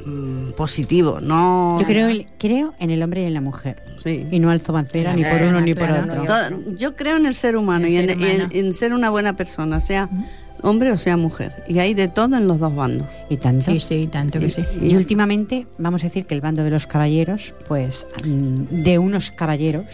mm, 0.06 0.50
positivo, 0.56 1.18
no... 1.20 1.78
yo 1.80 1.86
creo, 1.86 2.08
el- 2.08 2.26
creo 2.38 2.74
en 2.78 2.90
el 2.90 3.02
hombre 3.02 3.22
y 3.22 3.24
en 3.26 3.34
la 3.34 3.40
mujer. 3.40 3.82
Sí. 4.02 4.26
Y 4.30 4.38
no 4.38 4.50
alzo 4.50 4.72
bandera 4.72 5.12
ni 5.14 5.22
por 5.22 5.30
Claro, 5.32 5.48
uno 5.48 5.60
ni 5.62 5.72
por 5.74 5.90
otro. 5.90 6.24
yo 6.76 6.94
creo 6.94 7.16
en 7.16 7.24
el 7.26 7.32
ser 7.34 7.56
humano 7.56 7.86
El 7.86 7.92
y 7.92 7.96
en, 7.96 8.06
ser 8.08 8.10
en- 8.20 8.22
humano. 8.36 8.48
en 8.52 8.72
ser 8.74 8.92
una 8.92 9.08
buena 9.10 9.34
persona, 9.34 9.80
sea 9.80 10.08
hombre 10.64 10.90
o 10.90 10.98
sea 10.98 11.16
mujer. 11.16 11.52
Y 11.68 11.78
hay 11.78 11.94
de 11.94 12.08
todo 12.08 12.36
en 12.36 12.48
los 12.48 12.58
dos 12.58 12.74
bandos. 12.74 13.06
Y 13.30 13.36
tanto. 13.36 13.70
Sí, 13.70 13.78
sí, 13.80 14.08
tanto 14.10 14.40
que 14.40 14.50
sí. 14.50 14.62
Y 14.82 14.96
últimamente, 14.96 15.66
vamos 15.78 16.02
a 16.02 16.06
decir 16.08 16.26
que 16.26 16.34
el 16.34 16.40
bando 16.40 16.64
de 16.64 16.70
los 16.70 16.86
caballeros, 16.86 17.54
pues 17.68 18.06
mm, 18.24 18.82
de 18.82 18.98
unos 18.98 19.30
caballeros, 19.30 19.84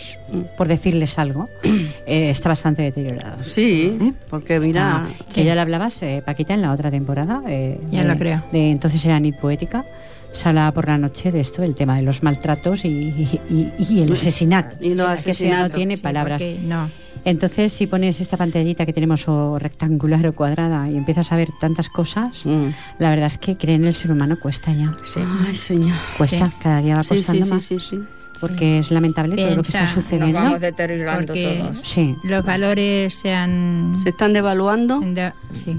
por 0.57 0.67
decirles 0.69 1.19
algo, 1.19 1.49
eh, 2.07 2.31
está 2.31 2.49
bastante 2.49 2.83
deteriorado. 2.83 3.43
Sí, 3.45 3.97
¿Eh? 4.01 4.13
porque 4.31 4.59
mira... 4.61 5.07
Que 5.35 5.45
ya 5.45 5.55
le 5.55 5.61
hablabas, 5.61 6.03
eh, 6.03 6.23
Paquita, 6.25 6.55
en 6.55 6.63
la 6.63 6.73
otra 6.73 6.91
temporada. 6.91 7.43
eh, 7.49 7.79
Ya 7.91 8.03
de- 8.03 8.09
lo 8.09 8.17
creo. 8.17 8.43
De 8.53 8.71
entonces 8.71 9.05
era 9.05 9.19
Nit 9.21 9.37
Poética. 9.37 9.85
Se 10.33 10.49
hablaba 10.49 10.73
por 10.73 10.87
la 10.87 10.97
noche 10.97 11.33
de 11.33 11.41
esto, 11.41 11.63
el 11.63 11.75
tema 11.75 11.97
de 11.97 12.03
los 12.03 12.23
maltratos 12.23 12.85
y, 12.85 12.89
y- 12.89 13.41
y- 13.51 13.73
y 13.89 14.03
el 14.03 14.13
asesinato. 14.13 14.77
Y 14.81 14.95
los 14.95 15.07
Que 15.25 15.31
ese 15.31 15.45
no 15.45 15.51
asesinatos, 15.53 15.77
tiene 15.77 15.97
Sí, 15.97 16.03
palabras. 16.03 16.41
no. 16.63 16.89
Entonces, 17.25 17.73
si 17.73 17.87
pones 17.87 18.21
esta 18.21 18.37
pantallita 18.39 18.87
que 18.87 18.93
tenemos 18.95 19.29
o 19.29 19.59
rectangular 19.59 20.27
o 20.29 20.33
cuadrada 20.33 20.89
y 20.89 20.97
empiezas 20.97 21.31
a 21.33 21.37
ver 21.37 21.49
tantas 21.61 21.89
cosas, 21.91 22.47
Mm. 22.47 22.69
la 22.99 23.11
verdad 23.11 23.27
es 23.27 23.37
que 23.39 23.57
creer 23.57 23.81
en 23.81 23.89
el 23.89 23.95
ser 23.95 24.13
humano 24.13 24.39
cuesta 24.41 24.73
ya. 24.73 24.95
Sí. 25.05 25.21
Ay, 25.47 25.55
señor. 25.55 25.97
Cuesta, 26.17 26.47
Sí. 26.49 26.55
cada 26.63 26.81
día 26.81 26.95
va 26.97 27.03
Sí, 27.03 27.17
costando 27.17 27.43
sí, 27.43 27.49
sí, 27.49 27.55
más. 27.55 27.63
sí, 27.65 27.79
sí. 27.79 27.99
Porque 28.41 28.79
es 28.79 28.91
lamentable 28.91 29.37
todo 29.37 29.55
lo 29.57 29.63
que 29.63 29.69
está 29.69 29.81
Piensa, 29.81 29.97
Nos 29.97 30.05
sucediendo. 30.05 30.39
vamos 30.43 30.61
deteriorando 30.61 31.35
todos. 31.35 31.81
Sí, 31.85 32.17
Los 32.25 32.43
valores 32.43 33.15
se 33.15 33.35
han... 33.35 33.95
Se 34.03 34.09
están 34.11 34.33
devaluando. 34.33 34.99
Sí. 35.53 35.77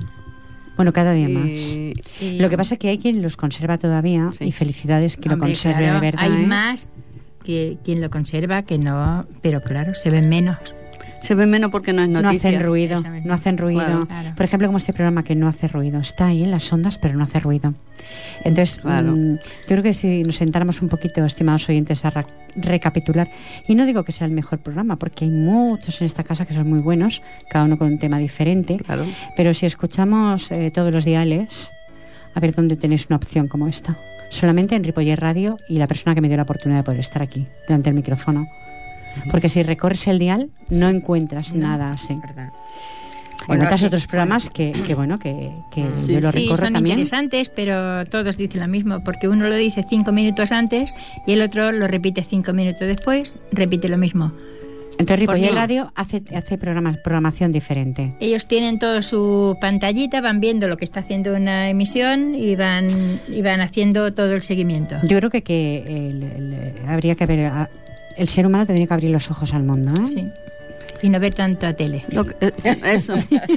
Bueno, 0.76 0.94
cada 0.94 1.14
día 1.14 1.30
más. 1.30 1.46
Y- 1.46 1.94
Lo 2.40 2.50
que 2.50 2.58
pasa 2.58 2.76
es 2.76 2.80
que 2.80 2.90
hay 2.90 2.98
quien 2.98 3.22
los 3.22 3.38
conserva 3.38 3.78
todavía 3.78 4.30
Sí. 4.38 4.46
y 4.46 4.52
felicidades 4.52 5.18
que 5.18 5.30
lo 5.30 5.38
conserve 5.38 5.80
claro, 5.80 5.96
de 5.96 6.02
verdad. 6.02 6.22
Hay 6.24 6.44
¿eh? 6.44 6.48
más 6.48 6.90
que 7.44 7.78
quien 7.84 8.02
lo 8.02 8.10
conserva 8.10 8.62
que 8.64 8.78
no, 8.78 9.26
pero 9.42 9.62
claro, 9.62 9.96
se 9.96 10.10
ven 10.10 10.30
menos. 10.30 10.58
Se 11.22 11.36
ve 11.36 11.46
menos 11.46 11.70
porque 11.72 11.94
no 11.94 12.02
es 12.02 12.10
No 12.10 12.22
noticia. 12.22 12.50
hacen 12.50 12.64
ruido, 12.64 13.02
no 13.24 13.34
hacen 13.34 13.58
ruido. 13.58 14.06
Claro. 14.08 14.34
Por 14.36 14.46
ejemplo, 14.46 14.68
como 14.68 14.78
este 14.80 14.92
programa 14.94 15.24
que 15.24 15.36
no 15.36 15.48
hace 15.48 15.68
ruido. 15.68 16.00
Está 16.00 16.28
ahí 16.28 16.44
en 16.44 16.52
las 16.52 16.72
ondas, 16.74 16.98
pero 16.98 17.16
no 17.16 17.24
hace 17.24 17.40
ruido. 17.40 17.74
Entonces, 18.44 18.78
Claro. 18.82 19.12
mm, 19.16 19.36
yo 19.36 19.68
creo 19.68 19.84
que 19.84 19.94
si 19.94 20.24
nos 20.24 20.38
sentáramos 20.38 20.82
un 20.82 20.90
poquito, 20.90 21.24
estimados 21.24 21.70
oyentes, 21.70 22.04
a 22.06 22.10
ra- 22.10 22.26
recapitular, 22.56 23.28
y 23.68 23.76
no 23.76 23.86
digo 23.86 24.04
que 24.04 24.12
sea 24.12 24.26
el 24.28 24.34
mejor 24.34 24.60
programa, 24.60 24.98
porque 24.98 25.26
hay 25.26 25.32
muchos 25.32 26.02
en 26.02 26.06
esta 26.08 26.24
casa 26.24 26.46
que 26.46 26.54
son 26.54 26.68
muy 26.70 26.80
buenos, 26.80 27.22
cada 27.50 27.66
uno 27.66 27.78
con 27.78 27.88
un 27.88 28.00
tema 28.00 28.18
diferente, 28.18 28.78
Claro. 28.78 29.06
pero 29.38 29.54
si 29.54 29.66
escuchamos 29.66 30.52
eh, 30.52 30.72
todos 30.74 30.92
los 30.92 31.06
diales, 31.06 31.72
a 32.34 32.40
ver 32.40 32.54
dónde 32.56 32.76
tenéis 32.76 33.06
una 33.10 33.18
opción 33.18 33.48
como 33.48 33.68
esta. 33.68 33.98
Solamente 34.30 34.76
en 34.76 34.84
Ripoller 34.84 35.20
Radio 35.20 35.58
y 35.68 35.78
la 35.78 35.88
persona 35.88 36.16
que 36.16 36.22
me 36.22 36.30
dio 36.30 36.38
la 36.38 36.44
oportunidad 36.44 36.80
de 36.80 36.84
poder 36.84 37.02
estar 37.02 37.22
aquí, 37.22 37.46
delante 37.68 37.90
del 37.90 37.96
micrófono. 37.96 38.48
Porque 39.30 39.50
si 39.50 39.64
recorres 39.64 40.08
el 40.08 40.20
dial, 40.20 40.50
no 40.70 40.90
encuentras 40.90 41.54
nada 41.54 41.92
así. 41.94 42.14
¿verdad? 42.16 42.50
Bueno, 43.48 43.64
notas 43.64 43.82
aquí- 43.82 43.88
otros 43.88 44.06
programas 44.08 44.50
que, 44.50 44.72
que 44.72 44.94
bueno, 44.94 45.18
que, 45.18 45.52
que 45.72 45.86
Sí, 45.94 46.14
yo 46.14 46.22
lo 46.22 46.32
Sí, 46.32 46.40
recorro 46.40 46.58
son 46.66 46.74
también. 46.74 47.00
interesantes, 47.00 47.50
pero 47.50 48.06
todos 48.06 48.38
dicen 48.38 48.62
lo 48.62 48.68
mismo, 48.68 49.04
porque 49.04 49.28
uno 49.28 49.48
lo 49.48 49.56
dice 49.56 49.84
cinco 49.90 50.12
minutos 50.12 50.52
antes 50.52 50.94
y 51.26 51.34
el 51.34 51.42
otro 51.42 51.72
lo 51.72 51.88
repite 51.88 52.24
cinco 52.24 52.54
minutos 52.54 52.88
después, 52.88 53.38
repite 53.52 53.90
lo 53.90 53.98
mismo. 53.98 54.32
Entonces 55.00 55.20
Ripoller 55.22 55.50
qué? 55.50 55.56
Radio 55.56 55.92
hace, 55.96 56.22
hace 56.36 56.58
programas, 56.60 56.98
programación 56.98 57.52
diferente. 57.52 58.14
Ellos 58.20 58.46
tienen 58.48 58.78
todo 58.78 59.02
su 59.02 59.58
pantallita, 59.60 60.22
van 60.22 60.40
viendo 60.40 60.68
lo 60.68 60.78
que 60.78 60.84
está 60.86 61.00
haciendo 61.00 61.34
una 61.34 61.70
emisión 61.70 62.36
y 62.36 62.56
van, 62.56 62.88
y 63.28 63.42
van 63.42 63.62
haciendo 63.62 64.14
todo 64.14 64.36
el 64.36 64.44
seguimiento. 64.44 64.98
Yo 65.04 65.18
creo 65.18 65.30
que, 65.32 65.42
que 65.42 65.78
el- 65.88 66.24
el- 66.24 66.74
habría 66.88 67.16
que 67.16 67.26
ver, 67.26 67.46
a- 67.48 67.70
el 68.18 68.28
ser 68.30 68.46
humano 68.46 68.66
tendría 68.66 68.88
que 68.88 68.94
abrir 68.94 69.12
los 69.12 69.30
ojos 69.32 69.54
al 69.54 69.64
mundo. 69.64 69.92
¿eh? 70.02 70.06
Sí. 70.06 70.28
Y 71.04 71.10
no 71.10 71.20
ver 71.20 71.34
tanta 71.34 71.74
tele. 71.74 72.04
Lo 72.10 72.26
que- 72.26 72.36
eh, 72.42 72.78
eso. 72.86 73.16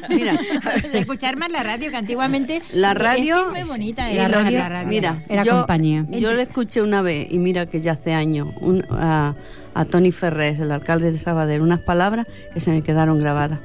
Mira, 0.09 0.38
Escuchar 0.95 1.37
más 1.37 1.51
la 1.51 1.62
radio, 1.62 1.90
que 1.90 1.97
antiguamente... 1.97 2.62
la 2.73 2.95
radio. 2.95 3.37
Es 3.55 3.67
muy 3.69 3.77
bonita 3.77 4.11
eh, 4.11 4.14
lo- 4.14 4.43
la 4.51 4.69
radio. 4.71 4.88
Mira, 4.88 5.23
Era 5.29 5.43
yo, 5.43 5.59
compañía. 5.59 6.07
Yo 6.09 6.33
le 6.33 6.43
escuché 6.43 6.81
una 6.81 7.03
vez, 7.03 7.27
y 7.31 7.37
mira 7.38 7.67
que 7.67 7.81
ya 7.81 7.93
hace 7.93 8.14
años, 8.14 8.49
un- 8.61 8.83
a, 8.90 9.35
a 9.75 9.85
Tony 9.85 10.11
Ferrés, 10.11 10.59
el 10.59 10.73
alcalde 10.73 11.12
de 11.12 11.19
Sabadell, 11.19 11.61
unas 11.61 11.81
palabras 11.83 12.27
que 12.55 12.61
se 12.61 12.71
me 12.71 12.81
quedaron 12.83 13.19
grabadas. 13.19 13.59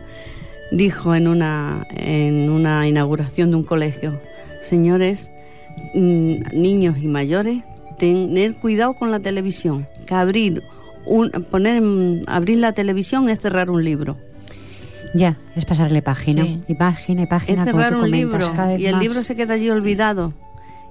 Dijo 0.71 1.15
en 1.15 1.30
una, 1.30 1.88
en 1.95 2.49
una 2.49 2.86
inauguración 2.88 3.49
de 3.49 3.56
un 3.56 3.63
colegio, 3.63 4.19
señores, 4.62 5.32
mm, 5.93 6.34
niños 6.54 6.97
y 7.02 7.08
mayores, 7.08 7.63
tener 7.97 8.56
cuidado 8.56 8.93
con 8.93 9.10
la 9.10 9.19
televisión, 9.21 9.88
que 10.06 10.13
abrir, 10.15 10.63
un, 11.05 11.29
poner, 11.31 11.81
abrir 12.27 12.59
la 12.59 12.73
televisión 12.73 13.29
es 13.29 13.39
cerrar 13.39 13.69
un 13.69 13.83
libro. 13.83 14.17
Ya, 15.15 15.38
es 15.55 15.65
pasarle 15.65 16.01
página. 16.01 16.43
Sí. 16.43 16.62
Y 16.67 16.75
página 16.75 17.23
y 17.23 17.25
página. 17.25 17.63
es 17.63 17.71
cerrar 17.71 17.95
un 17.95 18.09
libro 18.12 18.51
y 18.77 18.85
el 18.85 18.93
más. 18.93 19.01
libro 19.01 19.23
se 19.23 19.35
queda 19.35 19.55
allí 19.55 19.69
olvidado 19.69 20.33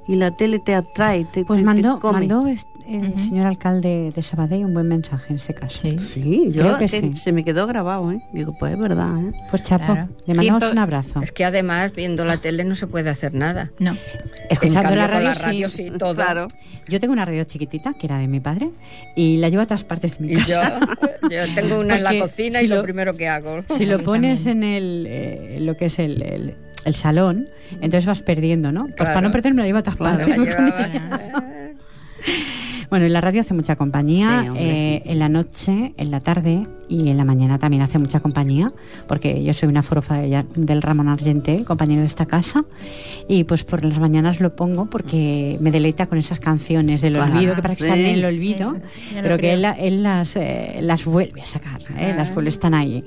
y 0.08 0.16
la 0.16 0.32
tele 0.32 0.58
te 0.58 0.74
atrae, 0.74 1.24
te, 1.24 1.44
Pues 1.44 1.58
te- 1.58 1.62
te 1.62 1.66
mandó, 1.66 1.98
come. 2.00 2.26
mandó 2.26 2.44
el 2.88 3.08
Ujú. 3.10 3.20
señor 3.20 3.46
alcalde 3.46 4.10
de 4.14 4.22
Sabadell 4.22 4.64
un 4.64 4.72
buen 4.74 4.88
mensaje 4.88 5.26
en 5.30 5.36
este 5.36 5.54
caso. 5.54 5.76
Sí. 5.78 5.98
Sí, 5.98 6.44
yo 6.50 6.62
Creo 6.62 6.78
que 6.78 6.86
que 6.86 7.00
sí. 7.00 7.12
se 7.14 7.32
me 7.32 7.44
quedó 7.44 7.66
grabado, 7.66 8.10
¿eh? 8.12 8.20
Digo, 8.32 8.56
pues 8.58 8.72
es 8.72 8.78
verdad, 8.78 9.18
¿eh? 9.20 9.32
Pues 9.50 9.62
Chapo, 9.62 9.84
Claro. 9.92 10.08
le 10.26 10.34
mandamos 10.34 10.62
Sí, 10.64 10.70
un 10.72 10.78
abrazo. 10.78 11.20
Es 11.22 11.32
que 11.32 11.44
además, 11.44 11.92
viendo 11.92 12.24
la 12.24 12.38
tele 12.38 12.64
no 12.64 12.74
se 12.74 12.86
puede 12.86 13.10
hacer 13.10 13.34
nada. 13.34 13.70
No. 13.78 13.96
Escuchando 14.50 14.82
cambio, 14.82 15.00
la 15.02 15.06
radio, 15.06 15.28
la 15.28 15.34
radio 15.34 15.68
sí, 15.68 15.90
todo. 15.98 16.14
Claro. 16.14 16.48
Yo 16.88 16.98
tengo 17.00 17.12
una 17.12 17.24
radio 17.26 17.44
chiquitita 17.44 17.92
que 17.94 18.06
era 18.06 18.18
de 18.18 18.28
mi 18.28 18.40
padre 18.40 18.70
y 19.14 19.36
la 19.36 19.48
llevo 19.50 19.62
a 19.62 19.66
todas 19.66 19.84
partes 19.84 20.18
de 20.18 20.24
mi 20.26 20.32
Y 20.32 20.36
casa. 20.36 20.80
yo, 21.22 21.28
yo 21.28 21.54
tengo 21.54 21.80
una 21.80 21.96
en 21.96 22.04
la 22.04 22.18
cocina 22.18 22.60
si 22.60 22.64
y 22.64 22.68
lo, 22.68 22.76
lo- 22.76 22.82
primero 22.82 23.14
que 23.14 23.28
hago. 23.28 23.60
Si 23.68 23.84
lo 23.84 24.02
pones 24.02 24.46
en 24.46 24.64
el, 24.64 25.04
eh, 25.08 25.58
lo 25.60 25.76
que 25.76 25.86
es 25.86 25.98
el, 25.98 26.22
el- 26.22 26.54
el 26.84 26.94
salón, 26.94 27.48
entonces 27.82 28.06
vas 28.06 28.22
perdiendo, 28.22 28.72
¿no? 28.72 28.84
Pues 28.84 28.94
Claro. 28.94 29.10
para 29.14 29.20
no 29.20 29.30
perder 29.32 29.52
me 29.52 29.60
la 29.62 29.66
llevo 29.66 29.78
a 29.80 29.82
todas 29.82 29.96
Claro, 29.98 30.18
partes. 30.18 30.38
la 30.38 30.88
llevaba. 30.88 31.28
Bueno, 32.90 33.04
en 33.04 33.12
la 33.12 33.20
radio 33.20 33.42
hace 33.42 33.52
mucha 33.52 33.76
compañía, 33.76 34.44
Sí, 34.56 34.66
eh, 34.66 35.02
en 35.04 35.18
la 35.18 35.28
noche, 35.28 35.92
en 35.98 36.10
la 36.10 36.20
tarde 36.20 36.66
y 36.88 37.10
en 37.10 37.18
la 37.18 37.24
mañana 37.24 37.58
también 37.58 37.82
hace 37.82 37.98
mucha 37.98 38.20
compañía, 38.20 38.68
porque 39.06 39.44
yo 39.44 39.52
soy 39.52 39.68
una 39.68 39.82
forofa 39.82 40.14
de 40.18 40.26
ella- 40.28 40.46
del 40.56 40.80
Ramón 40.80 41.08
Argentel, 41.08 41.66
compañero 41.66 42.00
de 42.00 42.06
esta 42.06 42.24
casa, 42.24 42.64
y 43.28 43.44
pues 43.44 43.62
por 43.64 43.84
las 43.84 43.98
mañanas 43.98 44.40
lo 44.40 44.56
pongo 44.56 44.86
porque 44.88 45.58
me 45.60 45.70
deleita 45.70 46.06
con 46.06 46.16
esas 46.16 46.40
canciones 46.40 47.02
del 47.02 47.14
Claro, 47.14 47.34
olvido, 47.36 47.54
que 47.56 47.62
para 47.62 47.74
que 47.76 47.82
sí. 47.84 47.88
salen 47.90 48.06
en 48.06 48.14
el 48.20 48.24
olvido, 48.24 48.70
Eso, 48.70 48.76
pero 49.20 49.36
que 49.36 49.52
él, 49.52 49.66
él 49.78 50.02
las, 50.02 50.34
eh, 50.36 50.78
las 50.80 51.04
vuelve 51.04 51.42
a 51.42 51.46
sacar, 51.46 51.82
¿eh? 51.98 52.14
las 52.16 52.32
vuelve, 52.34 52.48
están 52.48 52.72
ahí. 52.72 53.04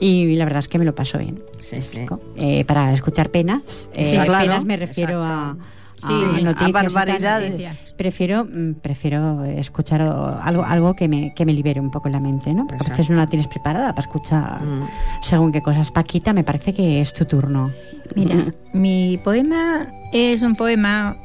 Y 0.00 0.34
la 0.34 0.44
verdad 0.44 0.58
es 0.60 0.68
que 0.68 0.78
me 0.78 0.84
lo 0.84 0.94
paso 0.94 1.16
bien. 1.16 1.42
Sí, 1.60 1.80
sí. 1.80 2.00
Eh, 2.36 2.66
para 2.66 2.92
escuchar 2.92 3.30
penas, 3.30 3.88
eh, 3.94 4.04
Sí, 4.04 4.18
claro. 4.26 4.44
penas 4.50 4.64
me 4.66 4.76
refiero 4.76 5.22
Exacto. 5.22 5.32
a 5.32 5.56
Sí, 5.96 6.12
noticias 6.42 6.70
a 6.70 6.72
barbaridades. 6.72 7.68
Prefiero, 7.96 8.44
mm, 8.44 8.74
prefiero 8.82 9.44
escuchar 9.44 10.02
algo, 10.02 10.64
algo 10.64 10.94
que, 10.94 11.06
me, 11.08 11.32
que 11.34 11.46
me 11.46 11.52
libere 11.52 11.80
un 11.80 11.90
poco 11.90 12.08
la 12.08 12.18
mente, 12.20 12.52
¿no? 12.52 12.66
Porque 12.66 12.84
a 12.86 12.90
veces 12.90 13.10
no 13.10 13.16
la 13.16 13.26
tienes 13.26 13.46
preparada 13.46 13.94
para 13.94 14.06
escuchar 14.06 14.60
Mm. 14.62 14.88
según 15.22 15.52
qué 15.52 15.60
cosas. 15.62 15.90
Paquita, 15.92 16.32
me 16.32 16.42
parece 16.44 16.72
que 16.72 17.00
es 17.00 17.12
tu 17.14 17.24
turno. 17.24 17.70
Mira, 18.16 18.34
mi 18.72 19.18
poema 19.22 19.86
es 20.12 20.42
un 20.42 20.56
poema 20.56 21.16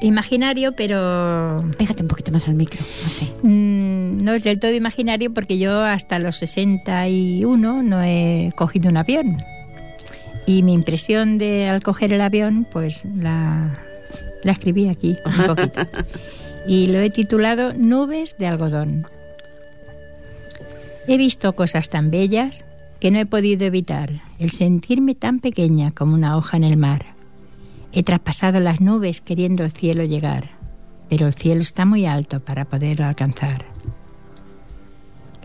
imaginario, 0.00 0.72
pero 0.72 1.64
Pégate 1.78 2.02
un 2.02 2.08
poquito 2.08 2.32
más 2.32 2.46
al 2.48 2.54
micro, 2.54 2.84
así. 3.06 3.30
mm, 3.42 4.22
no 4.24 4.32
es 4.34 4.42
del 4.44 4.58
todo 4.58 4.72
imaginario 4.72 5.32
porque 5.32 5.58
yo 5.58 5.84
hasta 5.84 6.18
los 6.18 6.36
61 6.36 7.82
no 7.82 8.02
he 8.02 8.50
cogido 8.56 8.90
un 8.90 8.96
avión. 8.96 9.36
Y 10.46 10.62
mi 10.62 10.72
impresión 10.74 11.38
de 11.38 11.68
al 11.68 11.82
coger 11.82 12.12
el 12.12 12.20
avión, 12.20 12.66
pues 12.70 13.04
la, 13.14 13.78
la 14.42 14.52
escribí 14.52 14.88
aquí 14.88 15.16
un 15.24 15.46
poquito. 15.46 15.80
Y 16.66 16.88
lo 16.88 17.00
he 17.00 17.10
titulado 17.10 17.72
Nubes 17.74 18.36
de 18.38 18.46
algodón. 18.46 19.06
He 21.08 21.16
visto 21.16 21.54
cosas 21.54 21.90
tan 21.90 22.10
bellas 22.10 22.64
que 23.00 23.10
no 23.10 23.18
he 23.18 23.26
podido 23.26 23.66
evitar 23.66 24.22
el 24.38 24.50
sentirme 24.50 25.16
tan 25.16 25.40
pequeña 25.40 25.90
como 25.90 26.14
una 26.14 26.36
hoja 26.36 26.56
en 26.56 26.64
el 26.64 26.76
mar. 26.76 27.06
He 27.92 28.04
traspasado 28.04 28.60
las 28.60 28.80
nubes 28.80 29.20
queriendo 29.20 29.64
el 29.64 29.72
cielo 29.72 30.04
llegar, 30.04 30.50
pero 31.08 31.26
el 31.26 31.34
cielo 31.34 31.62
está 31.62 31.84
muy 31.84 32.06
alto 32.06 32.40
para 32.40 32.64
poderlo 32.64 33.06
alcanzar. 33.06 33.66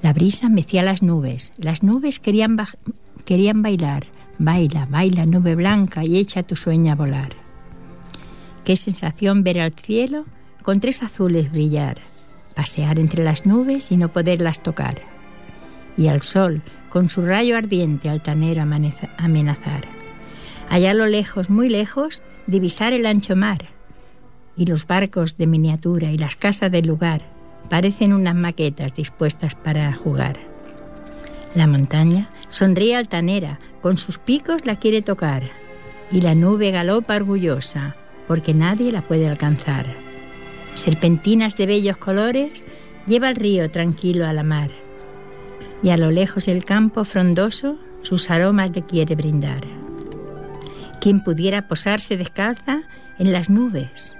La 0.03 0.13
brisa 0.13 0.47
mecía 0.47 0.83
las 0.83 1.01
nubes, 1.01 1.51
las 1.57 1.81
nubes 1.81 2.19
querían, 2.19 2.57
querían 3.25 3.63
bailar. 3.63 4.05
Baila, 4.39 4.85
baila, 4.89 5.25
nube 5.25 5.55
blanca 5.55 6.05
y 6.05 6.17
echa 6.17 6.43
tu 6.43 6.55
sueño 6.55 6.91
a 6.91 6.95
volar. 6.95 7.46
Qué 8.67 8.75
sensación 8.75 9.45
ver 9.45 9.61
al 9.61 9.71
cielo 9.71 10.25
con 10.61 10.81
tres 10.81 11.01
azules 11.01 11.53
brillar, 11.53 12.01
pasear 12.53 12.99
entre 12.99 13.23
las 13.23 13.45
nubes 13.45 13.93
y 13.93 13.95
no 13.95 14.11
poderlas 14.11 14.61
tocar. 14.61 15.03
Y 15.95 16.09
al 16.09 16.21
sol, 16.21 16.61
con 16.89 17.07
su 17.07 17.21
rayo 17.21 17.55
ardiente 17.55 18.09
altanero 18.09 18.63
amenazar. 18.63 19.87
Allá 20.69 20.91
a 20.91 20.95
lo 20.95 21.05
lejos, 21.05 21.49
muy 21.49 21.69
lejos, 21.69 22.21
divisar 22.45 22.91
el 22.91 23.05
ancho 23.05 23.37
mar. 23.37 23.69
Y 24.57 24.65
los 24.65 24.85
barcos 24.85 25.37
de 25.37 25.47
miniatura 25.47 26.11
y 26.11 26.17
las 26.17 26.35
casas 26.35 26.69
del 26.69 26.87
lugar 26.87 27.21
parecen 27.69 28.11
unas 28.11 28.35
maquetas 28.35 28.93
dispuestas 28.93 29.55
para 29.55 29.93
jugar. 29.93 30.41
La 31.55 31.67
montaña 31.67 32.29
sonríe 32.49 32.97
altanera, 32.97 33.61
con 33.81 33.97
sus 33.97 34.17
picos 34.17 34.65
la 34.65 34.75
quiere 34.75 35.01
tocar, 35.01 35.51
y 36.11 36.19
la 36.19 36.35
nube 36.35 36.71
galopa 36.71 37.15
orgullosa, 37.15 37.95
porque 38.27 38.53
nadie 38.53 38.91
la 38.91 39.01
puede 39.01 39.27
alcanzar. 39.27 39.85
Serpentinas 40.75 41.57
de 41.57 41.65
bellos 41.65 41.97
colores 41.97 42.65
lleva 43.07 43.29
el 43.29 43.35
río 43.35 43.71
tranquilo 43.71 44.27
a 44.27 44.33
la 44.33 44.43
mar, 44.43 44.69
y 45.81 45.89
a 45.89 45.97
lo 45.97 46.11
lejos 46.11 46.47
el 46.47 46.65
campo 46.65 47.05
frondoso 47.05 47.77
sus 48.03 48.29
aromas 48.29 48.71
le 48.75 48.83
quiere 48.83 49.15
brindar. 49.15 49.61
Quien 50.99 51.21
pudiera 51.21 51.67
posarse 51.67 52.17
descalza 52.17 52.81
en 53.17 53.31
las 53.31 53.49
nubes, 53.49 54.15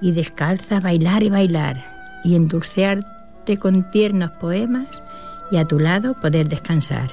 y 0.00 0.12
descalza 0.12 0.80
bailar 0.80 1.22
y 1.22 1.30
bailar, 1.30 2.20
y 2.24 2.34
endulcearte 2.34 3.56
con 3.58 3.90
tiernos 3.90 4.30
poemas, 4.32 4.88
y 5.50 5.58
a 5.58 5.64
tu 5.64 5.78
lado 5.78 6.14
poder 6.14 6.48
descansar. 6.48 7.10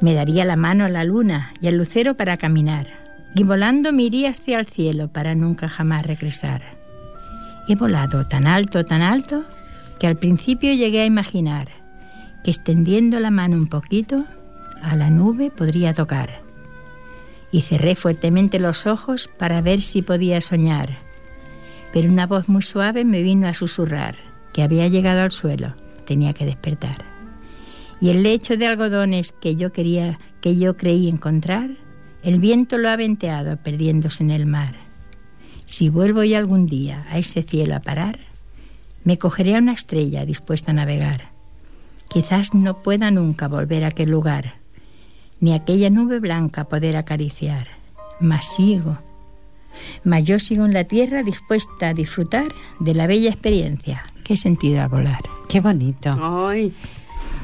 Me 0.00 0.14
daría 0.14 0.44
la 0.44 0.56
mano 0.56 0.86
a 0.86 0.88
la 0.88 1.04
luna 1.04 1.52
y 1.60 1.68
al 1.68 1.76
lucero 1.76 2.14
para 2.14 2.38
caminar, 2.38 2.99
y 3.34 3.44
volando 3.44 3.92
me 3.92 4.04
iría 4.04 4.30
hacia 4.30 4.58
el 4.58 4.66
cielo 4.66 5.08
para 5.08 5.34
nunca 5.34 5.68
jamás 5.68 6.06
regresar. 6.06 6.62
He 7.68 7.76
volado 7.76 8.26
tan 8.26 8.46
alto, 8.46 8.84
tan 8.84 9.02
alto, 9.02 9.44
que 9.98 10.06
al 10.06 10.16
principio 10.16 10.72
llegué 10.72 11.02
a 11.02 11.06
imaginar 11.06 11.80
que 12.42 12.50
extendiendo 12.50 13.20
la 13.20 13.30
mano 13.30 13.56
un 13.56 13.68
poquito, 13.68 14.24
a 14.82 14.96
la 14.96 15.10
nube 15.10 15.50
podría 15.50 15.92
tocar. 15.94 16.42
Y 17.52 17.62
cerré 17.62 17.94
fuertemente 17.96 18.58
los 18.58 18.86
ojos 18.86 19.28
para 19.38 19.60
ver 19.60 19.80
si 19.80 20.02
podía 20.02 20.40
soñar. 20.40 20.98
Pero 21.92 22.08
una 22.08 22.26
voz 22.26 22.48
muy 22.48 22.62
suave 22.62 23.04
me 23.04 23.22
vino 23.22 23.48
a 23.48 23.54
susurrar 23.54 24.16
que 24.52 24.62
había 24.62 24.88
llegado 24.88 25.20
al 25.20 25.32
suelo, 25.32 25.74
tenía 26.06 26.32
que 26.32 26.46
despertar. 26.46 27.04
Y 28.00 28.10
el 28.10 28.22
lecho 28.22 28.56
de 28.56 28.66
algodones 28.66 29.32
que 29.32 29.56
yo 29.56 29.72
quería, 29.72 30.18
que 30.40 30.56
yo 30.56 30.76
creí 30.76 31.08
encontrar, 31.08 31.70
el 32.22 32.38
viento 32.38 32.78
lo 32.78 32.90
ha 32.90 32.96
venteado 32.96 33.56
perdiéndose 33.56 34.22
en 34.22 34.30
el 34.30 34.46
mar. 34.46 34.74
Si 35.66 35.88
vuelvo 35.88 36.24
yo 36.24 36.36
algún 36.36 36.66
día 36.66 37.06
a 37.10 37.18
ese 37.18 37.42
cielo 37.42 37.76
a 37.76 37.80
parar, 37.80 38.18
me 39.04 39.18
cogeré 39.18 39.56
a 39.56 39.58
una 39.58 39.72
estrella 39.72 40.26
dispuesta 40.26 40.72
a 40.72 40.74
navegar. 40.74 41.30
Quizás 42.08 42.54
no 42.54 42.82
pueda 42.82 43.10
nunca 43.10 43.48
volver 43.48 43.84
a 43.84 43.88
aquel 43.88 44.10
lugar, 44.10 44.54
ni 45.38 45.54
aquella 45.54 45.88
nube 45.88 46.18
blanca 46.18 46.64
poder 46.64 46.96
acariciar, 46.96 47.68
mas 48.20 48.44
sigo. 48.56 48.98
Mas 50.04 50.24
yo 50.24 50.38
sigo 50.38 50.64
en 50.64 50.74
la 50.74 50.84
tierra 50.84 51.22
dispuesta 51.22 51.88
a 51.88 51.94
disfrutar 51.94 52.48
de 52.80 52.94
la 52.94 53.06
bella 53.06 53.30
experiencia 53.30 54.04
que 54.24 54.34
he 54.34 54.36
sentido 54.36 54.80
al 54.80 54.88
volar. 54.88 55.20
Qué 55.48 55.60
bonito. 55.60 56.16
Ay, 56.20 56.72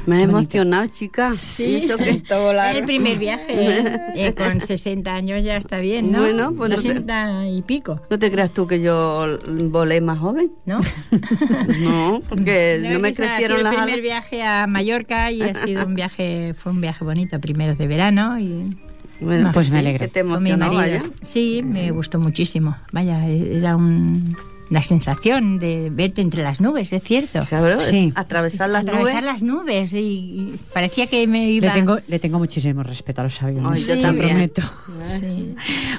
me 0.07 0.19
he 0.19 0.23
emocionado, 0.23 0.87
chica. 0.87 1.31
Sí, 1.33 1.75
Eso 1.75 1.97
que... 1.97 2.09
El 2.75 2.83
primer 2.85 3.17
viaje, 3.19 3.45
¿eh? 3.49 3.99
Eh, 4.15 4.33
con 4.33 4.59
60 4.59 5.13
años 5.13 5.43
ya 5.43 5.57
está 5.57 5.77
bien, 5.77 6.11
¿no? 6.11 6.19
Bueno, 6.19 6.53
pues 6.57 6.71
no 6.71 6.77
sé. 6.77 6.83
60 6.93 7.47
y 7.47 7.61
pico, 7.61 8.01
¿No 8.09 8.17
te 8.17 8.31
creas 8.31 8.51
tú 8.51 8.65
que 8.65 8.81
yo 8.81 9.37
volé 9.69 10.01
más 10.01 10.17
joven? 10.19 10.51
¿no? 10.65 10.79
No, 11.81 12.21
porque 12.27 12.79
no 12.91 12.99
me 12.99 13.09
Ese 13.09 13.25
ha 13.25 13.35
crecieron 13.35 13.63
las 13.63 13.73
el 13.73 13.77
primer 13.79 13.93
alas. 13.95 14.03
viaje 14.03 14.43
a 14.43 14.65
Mallorca 14.67 15.31
y 15.31 15.41
ha 15.43 15.53
sido 15.53 15.85
un 15.85 15.93
viaje, 15.95 16.53
fue 16.57 16.71
un 16.71 16.81
viaje 16.81 17.03
bonito, 17.03 17.39
primeros 17.39 17.77
de 17.77 17.87
verano 17.87 18.39
y 18.39 18.75
Bueno, 19.19 19.51
Pues 19.53 19.67
me 19.67 19.71
sí, 19.73 19.77
alegro. 19.79 19.99
que 20.05 20.07
te 20.07 20.19
emocionó, 20.21 20.57
marido. 20.71 20.77
vaya. 20.77 21.01
Sí, 21.21 21.61
me 21.63 21.91
gustó 21.91 22.19
muchísimo. 22.19 22.75
Vaya, 22.91 23.25
era 23.27 23.75
un, 23.75 24.35
la 24.69 24.81
sensación 24.81 25.59
de 25.59 25.89
verte 25.91 26.21
entre 26.21 26.43
las 26.43 26.59
nubes, 26.59 26.91
es 26.93 27.01
cierto. 27.03 27.43
Claro, 27.47 27.79
Sí. 27.79 28.11
atravesar 28.15 28.69
las 28.69 28.83
Atravesar 28.83 29.23
nubes. 29.23 29.25
las 29.33 29.43
nubes 29.43 29.93
y, 29.93 29.97
y 29.97 30.59
parecía 30.73 31.07
que 31.07 31.25
me 31.27 31.49
iba... 31.51 31.67
Le 31.67 31.73
tengo, 31.73 31.97
le 32.07 32.19
tengo 32.19 32.37
muchísimo 32.39 32.83
respeto 32.83 33.21
a 33.21 33.23
los 33.25 33.41
aviones. 33.41 33.77
Ay, 33.77 33.83
yo 33.87 33.95
te 33.95 34.01
también. 34.01 34.29
prometo. 34.29 34.61
Sí. 35.03 35.55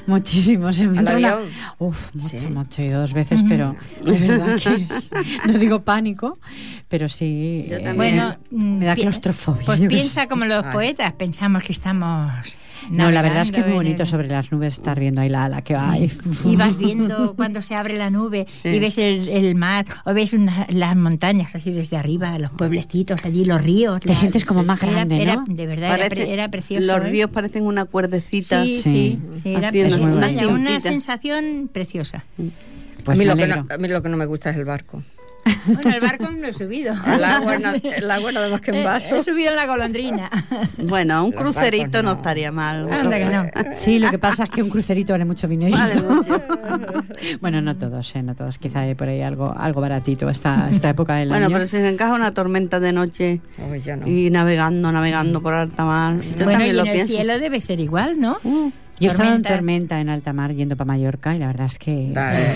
Muchísimo. 0.07 0.73
Se 0.73 0.87
me 0.87 0.99
¿Al 0.99 1.09
entra 1.09 1.17
una-? 1.39 1.51
Uf, 1.79 2.15
mucho, 2.15 2.29
Sí. 2.39 2.47
mucho. 2.47 2.83
Ido 2.83 3.01
dos 3.01 3.13
veces, 3.13 3.41
pero 3.49 3.75
de 4.05 4.19
verdad 4.19 4.57
que 4.59 4.87
es- 4.95 5.11
no 5.47 5.59
digo 5.59 5.83
pánico, 5.83 6.39
pero 6.89 7.09
sí. 7.09 7.67
Yo 7.69 7.77
eh, 7.77 7.81
también. 7.81 7.97
Bueno, 7.97 8.37
me 8.51 8.87
da 8.87 8.95
claustrofobia. 8.95 9.63
Pues 9.65 9.81
yo 9.81 9.89
piensa 9.89 10.27
como 10.29 10.45
los 10.45 10.65
Ay. 10.67 10.73
poetas, 10.73 11.13
pensamos 11.15 11.63
que 11.63 11.73
estamos... 11.73 12.33
No, 12.91 13.11
la 13.11 13.23
verdad 13.23 13.43
es 13.43 13.53
que 13.53 13.61
es 13.61 13.67
muy 13.67 13.75
bonito 13.75 14.03
el- 14.03 14.09
sobre 14.09 14.29
las 14.29 14.51
nubes 14.53 14.75
estar 14.75 14.99
viendo 14.99 15.21
ahí 15.21 15.29
la 15.29 15.45
ala 15.45 15.62
que 15.62 15.75
va. 15.75 15.95
Sí. 15.97 16.11
Y, 16.45 16.49
Y 16.53 16.57
vas 16.57 16.77
viendo 16.77 17.35
cuando 17.37 17.62
se 17.62 17.75
abre 17.75 17.97
la 17.97 18.11
nube 18.11 18.47
Sí. 18.49 18.69
y 18.69 18.79
ves 18.79 18.99
el, 18.99 19.29
el 19.29 19.55
mar 19.55 19.87
o 20.05 20.14
ves 20.14 20.33
una- 20.33 20.67
las 20.71 20.97
montañas 20.97 21.55
así 21.55 21.71
desde 21.73 21.97
arriba, 21.97 22.38
los 22.38 22.51
pueblecitos 22.53 23.25
allí, 23.25 23.45
los 23.45 23.62
ríos. 23.62 24.01
Te 24.01 24.14
sientes 24.14 24.45
como 24.45 24.62
más 24.64 24.81
grande, 24.81 25.21
era- 25.23 25.37
¿no? 25.37 25.45
de 25.47 25.67
verdad, 25.67 25.88
era, 25.95 25.97
Parece- 26.09 26.25
pre- 26.25 26.33
era 26.33 26.49
precioso. 26.49 26.87
Los 26.87 27.07
¿eh? 27.07 27.11
ríos 27.11 27.31
parecen 27.31 27.64
una 27.67 27.85
cuerdecita. 27.85 28.62
Sí, 28.64 28.75
Sí. 28.83 28.83
sí, 29.33 29.41
sí, 29.43 29.55
era 29.55 29.71
una 29.97 30.29
una 30.49 30.81
sensación 30.81 31.69
preciosa. 31.73 32.25
Pues 33.05 33.17
a, 33.17 33.19
mí 33.19 33.25
lo 33.25 33.37
que 33.37 33.47
no, 33.47 33.67
a 33.71 33.77
mí 33.79 33.88
lo 33.88 34.03
que 34.03 34.09
no 34.09 34.17
me 34.17 34.27
gusta 34.27 34.51
es 34.51 34.57
el 34.57 34.64
barco. 34.64 35.03
Bueno, 35.67 35.91
el 35.95 36.01
barco 36.01 36.31
no 36.31 36.47
he 36.49 36.53
subido. 36.53 36.95
El 37.07 37.25
agua, 37.25 37.59
no- 37.59 37.73
el 37.91 38.11
agua 38.11 38.33
nada 38.33 38.49
más 38.49 38.61
que 38.61 38.71
en 38.71 38.77
Eh, 38.79 38.85
vaso. 38.85 39.17
He 39.17 39.23
subido 39.23 39.51
en 39.51 39.57
la 39.57 39.67
golondrina. 39.67 40.31
Bueno, 40.79 41.25
un 41.25 41.33
Los 41.33 41.41
crucerito 41.43 42.03
no. 42.03 42.11
no. 42.13 42.17
estaría 42.17 42.51
mal. 42.53 42.91
Anda 42.91 43.19
que 43.19 43.25
no. 43.27 43.75
Sí, 43.77 43.99
lo 43.99 44.11
que 44.11 44.19
pasa 44.19 44.45
es 44.45 44.51
que 44.51 44.63
un 44.63 44.71
crucerito 44.71 45.13
vale 45.13 45.25
mucho 45.25 45.47
dinero. 45.49 45.77
Vale 45.77 46.01
mucho. 46.01 46.43
Bueno, 47.41 47.61
no 47.61 47.77
todos, 47.77 48.15
¿eh? 48.17 48.23
no 48.23 48.35
todos. 48.35 48.59
Quizá 48.59 48.81
hay 48.81 48.95
por 48.95 49.09
ahí 49.09 49.21
algo, 49.23 49.55
algo 49.57 49.81
baratito 49.81 50.29
esta, 50.31 50.71
esta 50.71 50.91
época 50.91 51.17
del 51.17 51.29
Bueno, 51.29 51.47
año. 51.47 51.53
pero 51.55 51.67
si 51.67 51.77
se 51.79 51.89
encaja 51.89 52.15
una 52.15 52.33
tormenta 52.33 52.81
de 52.81 52.93
noche 52.93 53.41
no. 53.59 54.07
y 54.07 54.31
navegando, 54.31 54.91
navegando 54.93 55.43
por 55.43 55.55
alta 55.55 55.85
mar. 55.85 56.17
Yo 56.21 56.45
bueno, 56.45 56.53
también 56.53 56.71
y 56.71 56.73
lo 56.73 56.83
en 56.83 56.87
el 56.89 56.93
pienso. 56.95 57.15
cielo 57.15 57.39
debe 57.39 57.61
ser 57.61 57.81
igual, 57.81 58.21
¿no? 58.21 58.39
Uh, 58.45 58.71
Yo 59.01 59.09
he 59.09 59.13
estado 59.13 59.35
en 59.35 59.43
tormenta 59.43 60.01
en 60.01 60.09
alta 60.09 60.33
mar 60.33 60.53
yendo 60.55 60.77
para 60.77 60.89
Mallorca 60.89 61.35
y 61.35 61.39
la 61.39 61.47
verdad 61.49 61.67
es 61.67 61.79
que... 61.79 62.11
Da, 62.13 62.39
eh, 62.41 62.55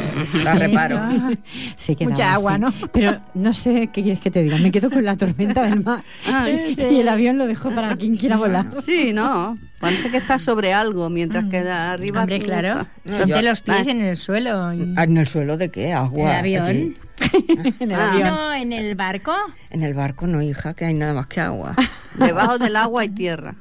reparo. 0.58 1.00
Sí 1.76 1.94
que 1.96 2.06
Mucha 2.06 2.34
agua, 2.34 2.54
sí. 2.56 2.60
¿no? 2.60 2.74
Pero 2.92 3.20
no 3.34 3.52
sé 3.52 3.88
qué 3.92 4.02
quieres 4.02 4.20
que 4.20 4.30
te 4.30 4.42
diga. 4.42 4.58
Me 4.58 4.70
quedo 4.70 4.90
con 4.90 5.04
la 5.04 5.16
tormenta 5.16 5.62
del 5.62 5.82
mar 5.84 6.02
Ay. 6.26 6.74
y 6.78 7.00
el 7.00 7.08
avión 7.08 7.38
lo 7.38 7.46
dejo 7.46 7.70
para 7.70 7.96
quien 7.96 8.14
quiera 8.16 8.36
volar. 8.36 8.66
Sí, 8.82 9.12
no. 9.12 9.58
Parece 9.80 10.10
que 10.10 10.16
está 10.18 10.38
sobre 10.38 10.72
algo, 10.72 11.10
mientras 11.10 11.44
que 11.48 11.58
arriba. 11.58 12.20
Hombre, 12.20 12.38
claro. 12.40 12.86
Ponte 13.04 13.26
yo- 13.30 13.42
los 13.42 13.60
pies 13.60 13.78
Ah. 13.86 13.90
en 13.90 14.00
el 14.00 14.16
suelo. 14.16 14.72
y- 14.72 14.94
¿En 14.96 15.16
el 15.16 15.26
suelo 15.28 15.56
de 15.56 15.70
qué? 15.70 15.92
¿Agua? 15.92 16.30
¿El 16.32 16.38
avión? 16.38 16.64
allí. 16.66 16.96
en 17.80 17.90
el 17.90 18.00
Ah. 18.00 18.10
avión. 18.10 18.28
No, 18.28 18.54
en 18.54 18.72
el 18.72 18.94
barco. 18.94 19.34
En 19.70 19.82
el 19.82 19.94
barco 19.94 20.26
no, 20.26 20.42
hija, 20.42 20.74
que 20.74 20.84
hay 20.84 20.94
nada 20.94 21.14
más 21.14 21.26
que 21.26 21.40
agua. 21.40 21.74
Debajo 22.18 22.58
del 22.58 22.76
agua 22.76 23.02
hay 23.02 23.08
tierra. 23.08 23.54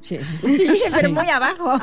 Sí. 0.00 0.18
Sí, 0.42 0.66
pero 0.94 1.12
muy 1.12 1.28
abajo. 1.28 1.78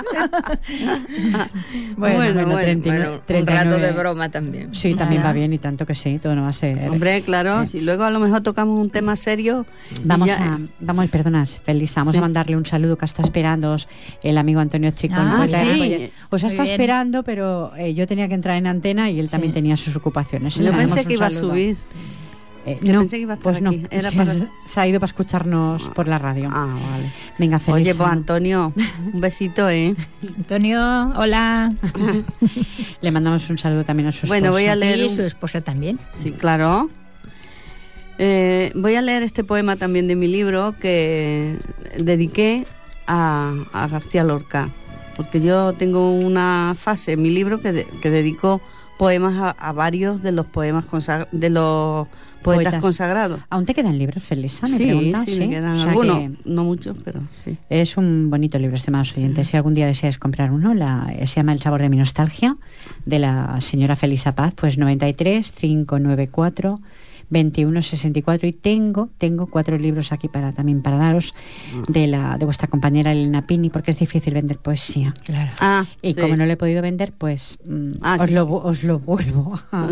Bueno, 1.98 2.16
Bueno, 2.18 2.18
bueno, 2.18 2.34
bueno, 2.46 2.58
39, 2.60 3.00
Bueno, 3.00 3.14
un 3.20 3.26
39. 3.26 3.64
rato 3.64 3.80
de 3.86 3.92
broma 4.00 4.30
también. 4.30 4.74
Sí, 4.76 4.96
también 4.96 5.24
va 5.24 5.32
bien 5.34 5.54
y 5.54 5.60
tanto 5.60 5.86
que 5.86 5.96
sí, 5.96 6.20
todo 6.20 6.36
no 6.36 6.44
va 6.44 6.50
a 6.50 6.54
ser. 6.54 6.90
Hombre, 6.90 7.22
claro, 7.22 7.66
si 7.66 7.82
luego 7.82 8.04
a 8.04 8.12
lo 8.12 8.20
mejor 8.20 8.42
tocamos 8.42 8.80
un 8.80 8.90
tema 8.90 9.16
serio. 9.16 9.66
Vamos 10.04 10.28
ya- 10.28 10.38
a, 10.56 10.60
vamos, 10.80 11.08
perdona, 11.10 11.46
Felisa, 11.46 12.02
vamos 12.02 12.14
Sí. 12.14 12.18
a 12.18 12.22
mandarle 12.22 12.56
un 12.58 12.66
saludo 12.66 12.98
que 12.98 13.06
está 13.06 13.22
esperando 13.22 13.78
el 14.24 14.38
amigo 14.38 14.60
Antonio 14.60 14.92
Chico. 14.92 15.16
Ah, 15.18 15.46
sí. 15.48 15.56
oye, 15.56 16.12
Os 16.30 16.42
Muy 16.44 16.52
está 16.52 16.64
bien. 16.64 16.74
esperando, 16.74 17.24
pero 17.24 17.72
eh, 17.78 17.94
yo 17.94 18.08
tenía 18.08 18.28
que 18.28 18.34
entrar 18.34 18.58
en 18.58 18.68
antena 18.68 19.10
y 19.10 19.20
él 19.20 19.30
también 19.30 19.52
Sí. 19.54 19.56
tenía 19.56 19.78
sus 19.78 19.96
ocupaciones. 19.96 20.56
Yo 20.56 20.64
Le 20.64 20.72
mandamos 20.72 20.96
pensé 20.96 21.08
que 21.08 21.14
iba 21.14 21.25
a 21.28 21.30
saludo. 21.32 21.52
subir. 21.52 21.78
Eh, 22.68 22.80
no, 22.82 23.00
pensé 23.02 23.18
que 23.18 23.22
iba 23.22 23.34
a 23.34 23.36
estar 23.36 23.52
pues 23.54 23.62
no, 23.62 23.70
aquí. 23.70 23.86
Era 23.92 24.10
se, 24.10 24.18
para- 24.18 24.34
se 24.66 24.80
ha 24.80 24.88
ido 24.88 25.00
para 25.00 25.10
escucharnos 25.12 25.84
por 25.90 26.08
la 26.08 26.18
radio. 26.18 26.50
Ah, 26.52 26.66
vale. 26.92 27.12
Venga, 27.38 27.60
Felisa. 27.60 27.92
Oye, 27.92 27.94
pues 27.96 28.10
Antonio, 28.10 28.74
un 29.14 29.22
besito, 29.22 29.70
¿eh? 29.70 29.96
Antonio, 30.38 30.82
hola. 31.16 31.72
Le 33.02 33.12
mandamos 33.12 33.48
un 33.52 33.60
saludo 33.60 33.84
también 33.84 34.10
a 34.10 34.12
su 34.12 34.26
Bueno, 34.26 34.50
voy 34.52 34.64
a 34.66 34.74
esposa. 34.74 34.86
leer 34.86 34.98
Sí, 34.98 35.06
un- 35.06 35.16
su 35.16 35.22
esposa 35.22 35.62
también. 35.62 36.00
Sí, 36.16 36.32
claro. 36.32 36.90
Eh, 38.18 38.72
voy 38.76 38.96
a 38.96 39.02
leer 39.02 39.24
este 39.24 39.44
poema 39.44 39.76
también 39.76 40.08
de 40.08 40.16
mi 40.16 40.28
libro 40.28 40.74
que 40.80 41.58
dediqué 42.00 42.66
a, 43.08 43.54
a 43.74 43.88
García 43.88 44.24
Lorca, 44.24 44.70
porque 45.18 45.40
yo 45.42 45.74
tengo 45.74 46.14
una 46.14 46.74
fase 46.78 47.12
en 47.14 47.22
mi 47.22 47.30
libro 47.30 47.60
que, 47.62 47.72
de- 47.74 47.86
que 48.02 48.10
dedico 48.10 48.62
poemas 48.98 49.36
a, 49.36 49.50
a 49.52 49.72
varios 49.74 50.22
de 50.22 50.32
los 50.32 50.46
poemas 50.46 50.86
de 51.32 51.50
los 51.50 52.08
poetas, 52.42 52.64
Poetas. 52.64 52.82
consagrados. 52.82 53.42
¿Aún 53.50 53.66
te 53.66 53.74
quedan 53.74 53.98
libros, 53.98 54.24
Felisa? 54.24 54.68
Me 54.68 54.78
sí, 54.78 54.86
pregunta, 54.86 55.24
sí, 55.26 55.40
me 55.40 55.50
quedan 55.50 55.76
O 55.78 55.82
sea 55.82 55.90
algunos, 55.90 56.18
que 56.18 56.32
no 56.46 56.64
muchos, 56.64 56.96
pero 57.04 57.22
sí. 57.44 57.58
Es 57.70 57.98
un 57.98 58.30
bonito 58.30 58.60
libro, 58.60 58.76
estimados 58.76 59.14
oyentes. 59.18 59.48
Si 59.48 59.58
algún 59.58 59.74
día 59.74 59.88
deseáis 59.88 60.18
comprar 60.18 60.52
uno, 60.52 60.74
la, 60.74 61.12
se 61.26 61.26
llama 61.36 61.54
El 61.54 61.62
sabor 61.62 61.82
de 61.82 61.90
mi 61.90 61.98
nostalgia, 61.98 62.56
de 63.06 63.20
la 63.20 63.60
señora 63.62 63.96
Felisa 63.96 64.36
Paz, 64.36 64.54
pues 64.56 64.78
93 64.78 65.52
594 65.52 66.80
2164 67.30 68.48
y 68.48 68.54
tengo 68.54 69.10
tengo 69.18 69.48
cuatro 69.48 69.78
libros 69.78 70.12
aquí 70.12 70.28
para 70.28 70.52
también 70.52 70.82
para 70.82 70.98
daros 70.98 71.34
de 71.88 72.08
la 72.08 72.38
de 72.38 72.46
vuestra 72.46 72.68
compañera 72.68 73.12
Elena 73.12 73.46
Pini 73.48 73.70
porque 73.70 73.92
es 73.92 74.00
difícil 74.00 74.34
vender 74.34 74.58
poesía 74.58 75.14
Claro. 75.24 75.52
Ah, 75.62 75.86
y 76.02 76.14
sí. 76.14 76.20
como 76.22 76.36
no 76.38 76.46
lo 76.46 76.52
he 76.52 76.58
podido 76.58 76.82
vender 76.82 77.14
pues 77.18 77.58
mm, 77.66 77.92
Ah, 78.02 78.18
os, 78.20 78.28
sí. 78.28 78.34
lo, 78.34 78.48
os 78.54 78.84
lo 78.84 79.00
vuelvo 79.00 79.60
a, 79.72 79.90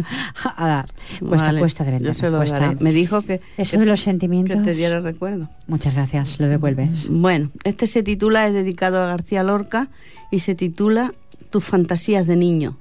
a 0.56 0.67
dar 0.67 0.93
cuesta 1.19 1.48
Vale, 1.48 1.60
cuesta 1.60 1.84
de 1.84 1.91
vender 1.91 2.13
Yo 2.13 2.19
se 2.19 2.30
lo 2.30 2.38
cuesta. 2.38 2.60
daré. 2.60 2.78
Me 2.80 2.91
dijo 2.91 3.22
que, 3.22 3.41
eso 3.58 3.72
que- 3.72 3.78
de 3.80 3.86
los 3.86 4.00
que 4.00 4.04
sentimientos 4.06 4.62
te 4.63 4.74
diera 4.74 5.00
recuerdo. 5.02 5.50
muchas 5.67 5.93
gracias 5.96 6.39
lo 6.39 6.48
devuelves 6.48 7.08
Bueno, 7.10 7.50
este 7.63 7.88
se 7.88 8.04
titula, 8.04 8.48
es 8.48 8.54
dedicado 8.54 9.02
a 9.02 9.08
García 9.08 9.43
Lorca 9.43 9.89
y 10.32 10.39
se 10.39 10.56
titula 10.56 11.13
Tus 11.50 11.63
fantasías 11.63 12.26
de 12.28 12.36
niño. 12.36 12.78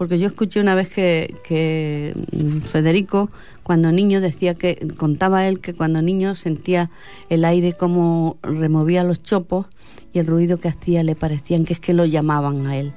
Porque 0.00 0.16
yo 0.16 0.28
escuché 0.28 0.60
una 0.60 0.74
vez 0.74 0.88
que, 0.88 1.34
que 1.44 2.14
mm, 2.32 2.60
Federico, 2.60 3.30
cuando 3.62 3.92
niño, 3.92 4.22
decía 4.22 4.54
que, 4.54 4.88
contaba 4.96 5.46
él 5.46 5.60
que 5.60 5.74
cuando 5.74 6.00
niño 6.00 6.34
sentía 6.36 6.90
el 7.28 7.44
aire 7.44 7.74
como 7.74 8.38
removía 8.42 9.04
los 9.04 9.22
chopos 9.22 9.66
y 10.14 10.18
el 10.20 10.26
ruido 10.26 10.56
que 10.56 10.68
hacía 10.68 11.02
le 11.02 11.16
parecían 11.16 11.66
que 11.66 11.74
es 11.74 11.80
que 11.80 11.92
lo 11.92 12.06
llamaban 12.06 12.66
a 12.66 12.78
él. 12.78 12.94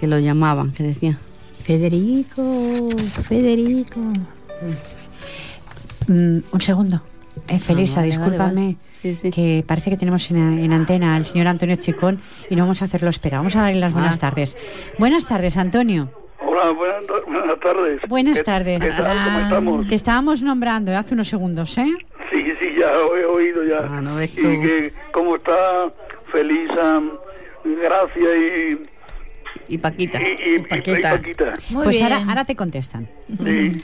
Que 0.00 0.06
lo 0.06 0.18
llamaban, 0.18 0.72
que 0.72 0.84
decían. 0.84 1.18
Federico, 1.64 2.88
Federico. 3.28 4.00
Mm, 6.08 6.38
un 6.50 6.60
segundo 6.62 7.02
eh, 7.48 7.58
Felisa 7.58 8.00
Ah, 8.00 8.02
vale, 8.02 8.10
discúlpame 8.16 8.54
vale. 8.62 8.76
Sí, 8.90 9.14
sí. 9.14 9.30
que 9.30 9.64
parece 9.66 9.90
que 9.90 9.96
tenemos 9.96 10.30
en, 10.30 10.36
en 10.58 10.72
antena 10.72 11.16
al 11.16 11.24
señor 11.26 11.46
Antonio 11.48 11.76
Chicón 11.76 12.20
y 12.48 12.56
no 12.56 12.62
vamos 12.62 12.82
a 12.82 12.84
hacerlo 12.86 13.08
esperar. 13.10 13.38
Vamos 13.40 13.56
a 13.56 13.62
darle 13.62 13.80
las 13.80 13.92
buenas 13.92 14.16
Ah. 14.16 14.20
tardes. 14.20 14.56
Buenas 14.98 15.26
tardes, 15.26 15.56
Antonio. 15.56 16.10
Hola, 16.42 16.72
buenas, 16.72 17.04
buenas 17.26 17.60
tardes. 17.60 18.00
Buenas 18.08 18.38
¿Qué- 18.38 18.44
tardes. 18.44 18.80
¿Qué 18.80 18.88
tal? 18.90 19.24
¿Cómo 19.24 19.40
estamos? 19.40 19.88
Te 19.88 19.94
estábamos 19.94 20.42
nombrando 20.42 20.96
hace 20.96 21.14
unos 21.14 21.28
segundos, 21.28 21.76
¿eh? 21.78 21.86
Sí, 22.30 22.44
sí, 22.60 22.66
ya 22.78 22.90
lo 22.92 23.16
he 23.16 23.24
oído 23.24 23.64
ya. 23.64 23.78
Ah, 23.88 24.00
¿no 24.00 24.16
ves 24.16 24.30
y 24.32 24.40
tú? 24.40 24.42
que, 24.42 24.92
¿cómo 25.12 25.36
está 25.36 25.90
Felisa, 26.32 27.00
Gracia 27.64 28.36
y, 28.36 28.88
Y 29.74 29.78
Paquita. 29.78 30.18
y, 30.20 30.24
y- 30.24 30.28
y- 30.28 30.54
y 30.56 30.58
Paquita. 30.62 31.10
Paquita? 31.12 31.54
Muy 31.70 31.84
pues 31.84 31.96
bien. 31.98 32.12
ahora, 32.12 32.24
ahora 32.28 32.44
te 32.44 32.56
contestan. 32.56 33.08
Sí, 33.36 33.76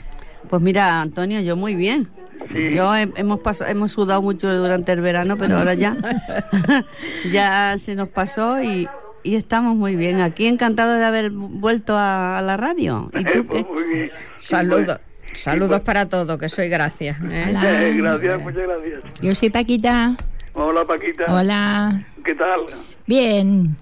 Pues 0.49 0.61
mira, 0.61 1.01
Antonio, 1.01 1.41
yo 1.41 1.55
muy 1.57 1.75
bien. 1.75 2.07
Sí. 2.53 2.73
Yo 2.73 2.95
he- 2.95 3.11
hemos 3.15 3.39
pasado, 3.39 3.69
hemos 3.71 3.91
sudado 3.91 4.21
mucho 4.21 4.53
durante 4.55 4.91
el 4.91 5.01
verano, 5.01 5.37
pero 5.37 5.57
ahora 5.57 5.73
ya 5.73 5.95
ya 7.31 7.75
se 7.77 7.95
nos 7.95 8.09
pasó 8.09 8.61
y, 8.61 8.87
y 9.23 9.35
estamos 9.35 9.75
muy 9.75 9.95
bien. 9.95 10.21
Aquí 10.21 10.47
encantado 10.47 10.93
de 10.97 11.05
haber 11.05 11.31
vuelto 11.31 11.95
a, 11.95 12.37
a 12.37 12.41
la 12.41 12.57
radio. 12.57 13.09
¿Y 13.13 13.23
tú 13.23 13.47
qué? 13.47 13.63
muy 13.63 13.83
bien. 13.93 14.11
Saludos. 14.37 14.85
pues- 14.85 15.07
Saludos 15.33 15.81
para 15.81 16.07
todos, 16.09 16.39
que 16.39 16.49
soy 16.49 16.67
gracias. 16.67 17.17
¿eh? 17.29 17.53
Eh, 17.53 17.93
gracias, 17.97 18.39
muchas 18.41 18.63
gracias. 18.63 19.01
Yo 19.21 19.35
soy 19.35 19.49
Paquita. 19.51 20.15
Hola, 20.53 20.83
Paquita. 20.85 21.25
Hola. 21.27 22.01
¿Qué 22.25 22.33
tal? 22.33 22.61
Bien. 23.05 23.75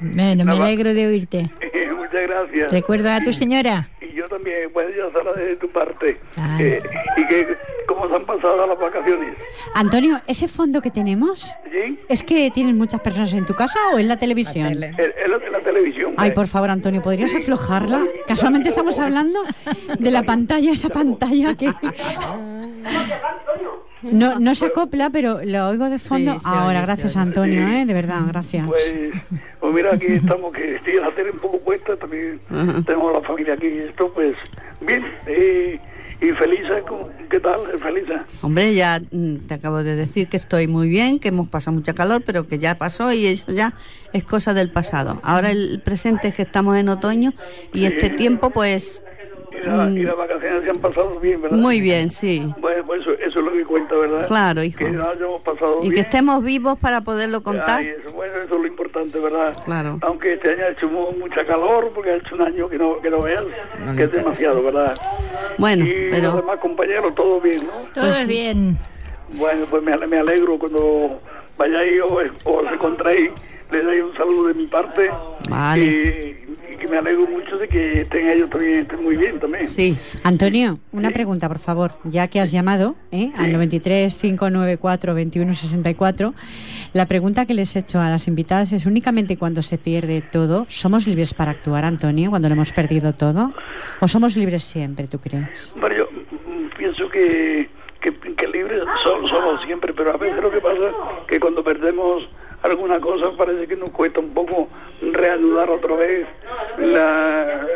Bueno, 0.00 0.44
me 0.44 0.52
alegro 0.52 0.94
de 0.94 1.06
oírte. 1.06 1.50
muchas 1.96 2.22
gracias. 2.22 2.72
¿Recuerda 2.72 3.16
a 3.16 3.20
tu 3.20 3.32
señora? 3.32 3.88
Y 4.00 4.12
yo 4.14 4.24
también, 4.26 4.68
pues 4.72 4.86
ya 4.96 5.10
será 5.18 5.32
de 5.32 5.56
tu 5.56 5.68
parte. 5.68 6.18
Ah. 6.36 6.58
Eh, 6.60 6.80
¿Y 7.16 7.26
que, 7.26 7.56
cómo 7.86 8.08
se 8.08 8.14
han 8.14 8.24
pasado 8.24 8.66
las 8.66 8.78
vacaciones? 8.78 9.34
Antonio, 9.74 10.20
¿ese 10.26 10.48
fondo 10.48 10.80
que 10.80 10.90
tenemos 10.90 11.40
¿Sí? 11.70 11.98
es 12.08 12.22
que 12.22 12.50
tienen 12.50 12.76
muchas 12.76 13.00
personas 13.00 13.32
en 13.32 13.46
tu 13.46 13.54
casa 13.54 13.78
o 13.92 13.98
en 13.98 14.08
la 14.08 14.18
televisión? 14.18 14.68
tele. 14.68 14.86
En, 14.88 15.00
en 15.24 15.30
la, 15.30 15.36
en 15.36 15.52
la 15.52 15.60
televisión. 15.60 16.14
Ay, 16.16 16.32
por 16.32 16.46
favor, 16.46 16.70
Antonio, 16.70 17.02
¿podrías 17.02 17.34
aflojarla? 17.34 18.04
Casualmente 18.26 18.68
estamos 18.68 18.98
hablando 18.98 19.40
de 19.98 20.10
la 20.10 20.22
pantalla, 20.22 20.72
esa 20.72 20.88
pantalla 20.88 21.54
que... 21.56 21.66
No, 24.12 24.38
no 24.38 24.54
se 24.54 24.66
acopla, 24.66 25.10
pero 25.10 25.40
lo 25.44 25.68
oigo 25.68 25.88
de 25.90 25.98
fondo. 25.98 26.38
Sí, 26.38 26.46
Ahora, 26.48 26.78
oye, 26.78 26.86
gracias. 26.86 27.16
Antonio, 27.16 27.66
¿eh? 27.68 27.84
De 27.86 27.94
verdad, 27.94 28.20
gracias. 28.28 28.66
Pues, 28.66 28.94
pues 29.60 29.74
mira, 29.74 29.94
aquí 29.94 30.06
estamos, 30.08 30.52
que 30.52 30.76
estoy 30.76 30.94
la 30.94 31.14
tele 31.14 31.30
un 31.32 31.38
poco 31.38 31.58
puesta, 31.60 31.96
también 31.96 32.40
Ajá. 32.50 32.82
tenemos 32.86 33.12
la 33.12 33.20
familia 33.22 33.54
aquí 33.54 33.66
y 33.66 33.78
esto, 33.78 34.12
pues, 34.14 34.34
bien. 34.86 35.04
eh, 35.26 35.78
y 36.20 36.26
Felisa, 36.32 36.80
¿cómo- 36.88 37.08
¿qué 37.28 37.40
tal, 37.40 37.60
Felisa? 37.82 38.24
Hombre, 38.40 38.74
ya 38.74 39.00
mm, 39.10 39.36
te 39.48 39.54
acabo 39.54 39.82
de 39.82 39.96
decir 39.96 40.28
que 40.28 40.36
estoy 40.38 40.68
muy 40.68 40.88
bien, 40.88 41.18
que 41.18 41.28
hemos 41.28 41.50
pasado 41.50 41.74
mucha 41.74 41.92
calor, 41.92 42.22
pero 42.24 42.46
que 42.46 42.58
ya 42.58 42.76
pasó 42.76 43.12
y 43.12 43.26
eso 43.26 43.52
ya 43.52 43.74
es 44.12 44.24
cosa 44.24 44.54
del 44.54 44.70
pasado. 44.70 45.20
Ahora 45.22 45.50
el 45.50 45.82
presente 45.84 46.28
es 46.28 46.36
que 46.36 46.42
estamos 46.42 46.78
en 46.78 46.88
otoño 46.88 47.32
y 47.74 47.84
este 47.86 48.10
tiempo, 48.10 48.50
pues, 48.50 49.02
la- 49.66 49.90
y 49.90 50.02
las 50.02 50.16
vacaciones 50.16 50.64
se 50.64 50.70
han 50.70 50.78
pasado 50.78 51.18
bien, 51.20 51.40
¿verdad? 51.42 51.56
Mm. 51.58 51.60
muy 51.62 51.80
bien, 51.80 52.10
sí. 52.10 52.52
Bueno, 52.58 52.84
pues 52.86 53.00
eso, 53.02 53.12
eso 53.12 53.38
es 53.40 53.44
lo 53.44 53.52
que 53.52 53.64
cuenta, 53.64 53.94
¿verdad? 53.96 54.26
Claro, 54.28 54.62
hijo. 54.62 54.78
Que 54.78 54.90
nos 54.90 55.06
hayamos 55.08 55.44
pasado 55.44 55.78
Y 55.78 55.82
bien. 55.82 55.94
que 55.94 56.00
estemos 56.00 56.42
vivos 56.42 56.78
para 56.78 57.00
poderlo 57.02 57.42
contar. 57.42 57.78
Ay, 57.80 57.88
eso, 58.02 58.14
bueno, 58.14 58.34
eso 58.44 58.54
es 58.56 58.60
lo 58.60 58.66
importante, 58.66 59.18
¿verdad? 59.18 59.56
Claro. 59.64 59.98
Aunque 60.02 60.34
este 60.34 60.50
año 60.52 60.64
ha 60.64 60.68
hecho 60.70 60.88
mu- 60.88 61.12
mucha 61.18 61.44
calor, 61.46 61.90
porque 61.94 62.10
ha 62.10 62.16
hecho 62.16 62.34
un 62.34 62.42
año 62.42 62.68
que 62.68 62.78
no, 62.78 63.00
que 63.00 63.10
no 63.10 63.22
veas, 63.22 63.44
que 63.96 64.02
es 64.04 64.12
demasiado, 64.12 64.62
¿verdad? 64.62 64.96
Bueno, 65.58 65.84
y 65.84 66.08
los 66.10 66.18
pero 66.20 66.36
demás 66.36 66.60
compañeros, 66.60 67.14
todo 67.14 67.40
bien, 67.40 67.64
¿no? 67.64 67.72
Todo 67.94 68.04
Pues 68.04 68.26
bien. 68.26 68.76
Bueno, 69.34 69.66
pues 69.70 69.82
me, 69.82 69.92
ale- 69.92 70.06
me 70.06 70.18
alegro 70.18 70.58
cuando 70.58 71.20
vayáis 71.56 72.00
o, 72.02 72.06
o 72.50 72.56
os 72.60 72.72
encontréis, 72.72 73.30
le 73.70 73.82
dais 73.82 74.02
un 74.02 74.14
saludo 74.16 74.48
de 74.48 74.54
mi 74.54 74.66
parte. 74.66 75.10
Vale. 75.48 75.84
Y, 75.84 76.43
y 76.74 76.76
que 76.76 76.88
me 76.88 76.98
alegro 76.98 77.26
mucho 77.26 77.56
de 77.56 77.68
que 77.68 78.00
estén 78.00 78.28
ellos 78.28 78.50
también 78.50 78.80
estén 78.80 79.02
muy 79.02 79.16
bien 79.16 79.38
también. 79.38 79.68
sí. 79.68 79.96
Antonio, 80.22 80.78
una 80.92 81.10
pregunta, 81.10 81.48
por 81.48 81.58
favor. 81.58 81.92
Ya 82.04 82.28
que 82.28 82.40
has 82.40 82.50
llamado 82.50 82.96
¿eh? 83.12 83.32
al 83.36 83.52
93 83.52 84.14
594 84.14 85.14
2164, 85.14 86.34
la 86.92 87.06
pregunta 87.06 87.46
que 87.46 87.54
les 87.54 87.74
he 87.76 87.80
hecho 87.80 88.00
a 88.00 88.10
las 88.10 88.28
invitadas 88.28 88.72
es 88.72 88.86
únicamente 88.86 89.36
cuando 89.36 89.62
se 89.62 89.78
pierde 89.78 90.22
todo, 90.22 90.66
¿somos 90.68 91.06
libres 91.06 91.34
para 91.34 91.52
actuar, 91.52 91.84
Antonio, 91.84 92.30
cuando 92.30 92.48
lo 92.48 92.54
hemos 92.54 92.72
perdido 92.72 93.12
todo? 93.12 93.52
¿O 94.00 94.08
somos 94.08 94.36
libres 94.36 94.64
siempre, 94.64 95.06
tú 95.08 95.18
crees? 95.18 95.74
Pero 95.80 95.96
yo 95.96 96.08
pienso 96.76 97.08
que, 97.08 97.68
que, 98.00 98.12
que 98.12 98.46
libres 98.48 98.82
somos 99.02 99.62
siempre, 99.66 99.92
pero 99.92 100.12
a 100.12 100.16
veces 100.16 100.42
lo 100.42 100.50
que 100.50 100.60
pasa 100.60 100.88
es 100.88 100.94
que 101.28 101.40
cuando 101.40 101.62
perdemos 101.62 102.24
alguna 102.64 103.00
cosa, 103.00 103.30
parece 103.36 103.66
que 103.66 103.76
nos 103.76 103.90
cuesta 103.90 104.20
un 104.20 104.32
poco 104.32 104.68
reanudar 105.12 105.70
otra 105.70 105.94
vez, 105.96 106.26
la, 106.78 107.66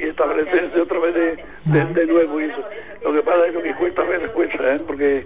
establecerse 0.00 0.80
otra 0.80 0.98
vez 0.98 1.14
de, 1.14 1.84
de, 1.84 2.06
nuevo. 2.06 2.40
Y 2.40 2.44
eso. 2.44 2.64
Lo 3.02 3.12
que 3.12 3.22
pasa 3.22 3.46
es 3.46 3.56
que 3.56 3.74
cuesta 3.74 4.02
a 4.02 4.06
veces 4.06 4.30
cuesta, 4.30 4.74
¿eh? 4.74 4.76
porque 4.86 5.24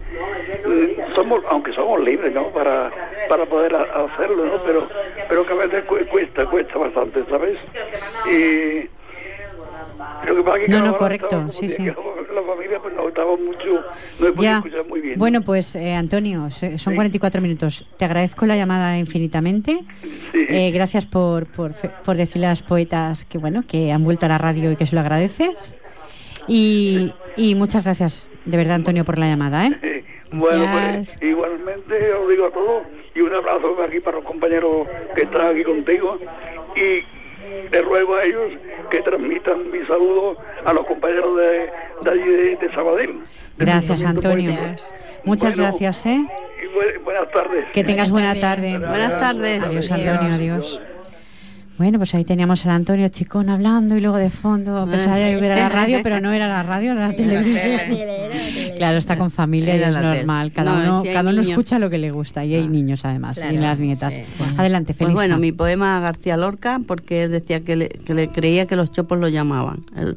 mm, 0.67 1.15
somos, 1.15 1.45
aunque 1.51 1.73
somos 1.73 2.01
libres, 2.01 2.33
¿no? 2.33 2.49
Para, 2.49 2.91
para 3.29 3.47
poder 3.47 3.75
hacerlo, 3.75 4.45
¿no? 4.45 4.63
Pero, 4.65 4.89
pero 5.29 5.47
que 5.47 5.53
a 5.53 5.57
veces 5.57 5.85
cuesta, 5.85 6.47
cuesta 6.47 6.79
bastante, 6.79 7.25
¿sabes? 7.31 7.59
Y 8.27 8.89
no, 10.69 10.83
no, 10.83 10.97
correcto, 10.97 11.51
sí, 11.53 11.69
sí. 11.69 11.85
La 11.87 12.43
familia 12.43 12.81
pues 12.81 12.95
no 12.95 13.09
estaba 13.09 13.37
mucho, 13.37 13.85
no 14.19 14.43
ya. 14.43 14.57
escuchar 14.57 14.87
muy 14.87 15.01
bien. 15.01 15.19
Bueno, 15.19 15.43
pues 15.43 15.75
eh, 15.77 15.95
Antonio, 15.95 16.49
son 16.51 16.95
44 16.95 17.41
minutos. 17.41 17.87
Te 17.97 18.05
agradezco 18.05 18.47
la 18.47 18.57
llamada 18.57 18.99
infinitamente. 18.99 19.85
Eh, 20.33 20.71
gracias 20.73 21.07
por, 21.07 21.47
por, 21.47 21.73
por 22.05 22.17
decirle 22.17 22.47
a 22.47 22.51
las 22.51 22.63
poetas 22.63 23.25
que 23.25 23.39
bueno 23.39 23.65
que 23.69 23.93
han 23.93 24.03
vuelto 24.05 24.27
a 24.27 24.29
la 24.29 24.39
radio 24.39 24.73
y 24.73 24.77
que 24.77 24.87
se 24.87 24.95
lo 24.95 25.01
agradeces. 25.01 25.77
Y, 26.49 27.13
y 27.37 27.55
muchas 27.55 27.85
gracias, 27.85 28.27
de 28.45 28.57
verdad, 28.57 28.77
Antonio, 28.77 29.05
por 29.05 29.19
la 29.19 29.29
llamada. 29.29 29.67
¿eh? 29.67 30.05
Bueno, 30.33 30.67
pues 30.73 31.17
igualmente 31.23 32.13
os 32.13 32.29
digo 32.29 32.47
a 32.47 32.51
todos 32.51 32.83
y 33.15 33.21
un 33.21 33.33
abrazo 33.33 33.77
aquí 33.83 34.01
para 34.01 34.17
los 34.17 34.27
compañeros 34.27 34.89
que 35.15 35.23
están 35.23 35.47
aquí 35.53 35.63
contigo. 35.63 36.19
Y 36.77 37.05
le 37.71 37.83
ruego 37.83 38.17
a 38.17 38.25
ellos 38.25 38.53
que 38.95 39.03
transmitan 39.03 39.71
mi 39.73 39.85
saludo 39.87 40.37
a 40.65 40.73
los 40.73 40.87
compañeros 40.87 41.37
de, 41.37 41.71
de 42.03 42.11
allí 42.11 42.57
de, 42.57 42.73
Sabadell. 42.73 43.25
Gracias, 43.59 44.05
Antonio. 44.05 44.53
Muchas 45.25 45.57
gracias, 45.57 46.07
¿eh? 46.07 46.25
Y 46.63 46.99
buenas 46.99 47.29
tardes. 47.33 47.67
Que 47.73 47.83
tengas 47.83 48.11
buena 48.11 48.39
tarde. 48.39 48.79
Buenas 48.79 49.19
tardes. 49.19 49.65
Adiós, 49.65 49.91
Antonio, 49.91 50.35
adiós. 50.35 50.81
Bueno, 51.77 51.99
pues 51.99 52.15
ahí 52.15 52.25
teníamos 52.25 52.65
al 52.67 52.73
Antonio 52.73 53.09
Chicón 53.09 53.49
hablando 53.49 53.97
y 53.97 54.01
luego 54.01 54.17
de 54.17 54.31
fondo 54.31 54.87
pensaba 54.89 55.17
que 55.17 55.39
era 55.39 55.57
la 55.57 55.69
radio, 55.69 55.99
pero 56.05 56.21
no 56.21 56.33
era 56.33 56.47
la 56.47 56.63
radio, 56.63 56.93
era 56.93 57.09
la 57.09 57.17
televisión. 57.17 57.81
claro, 58.77 58.99
está 58.99 59.19
con 59.19 59.33
familia 59.33 59.77
y 59.77 59.83
es 59.83 59.93
normal. 59.93 60.53
Cada 60.53 60.73
uno, 60.73 61.03
cada 61.03 61.33
uno 61.33 61.41
escucha 61.41 61.81
lo 61.81 61.91
que 61.91 61.99
le 61.99 62.13
gusta 62.13 62.45
y 62.45 62.55
hay 62.55 62.65
ah, 62.65 62.69
niños 62.69 63.05
además 63.05 63.39
y 63.39 63.59
las 63.59 63.79
nietas. 63.81 64.13
Adelante, 64.57 64.95
Felisa. 64.95 65.15
Pues 65.15 65.15
bueno, 65.15 65.39
mi 65.39 65.51
poema 65.51 65.99
García 65.99 66.37
Lorca, 66.37 66.81
porque 66.87 67.25
él 67.25 67.33
decía 67.33 67.59
que 67.59 67.75
le, 67.75 67.89
que 67.89 68.15
le 68.15 68.29
creía 68.29 68.67
que 68.67 68.77
los 68.77 68.93
chopos 68.93 69.19
lo 69.19 69.27
llamaban. 69.27 69.85
Él 69.97 70.17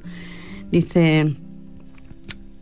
dice, 0.72 1.36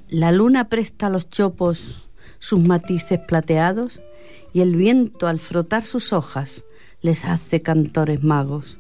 la 0.07 0.31
luna 0.31 0.69
presta 0.69 1.07
a 1.07 1.09
los 1.09 1.29
chopos 1.29 2.07
sus 2.39 2.59
matices 2.65 3.19
plateados 3.19 4.01
y 4.53 4.61
el 4.61 4.73
viento 4.73 5.27
al 5.27 5.39
frotar 5.39 5.81
sus 5.81 6.13
hojas 6.13 6.63
les 7.05 7.23
hace 7.23 7.61
cantores 7.61 8.23
magos, 8.23 8.79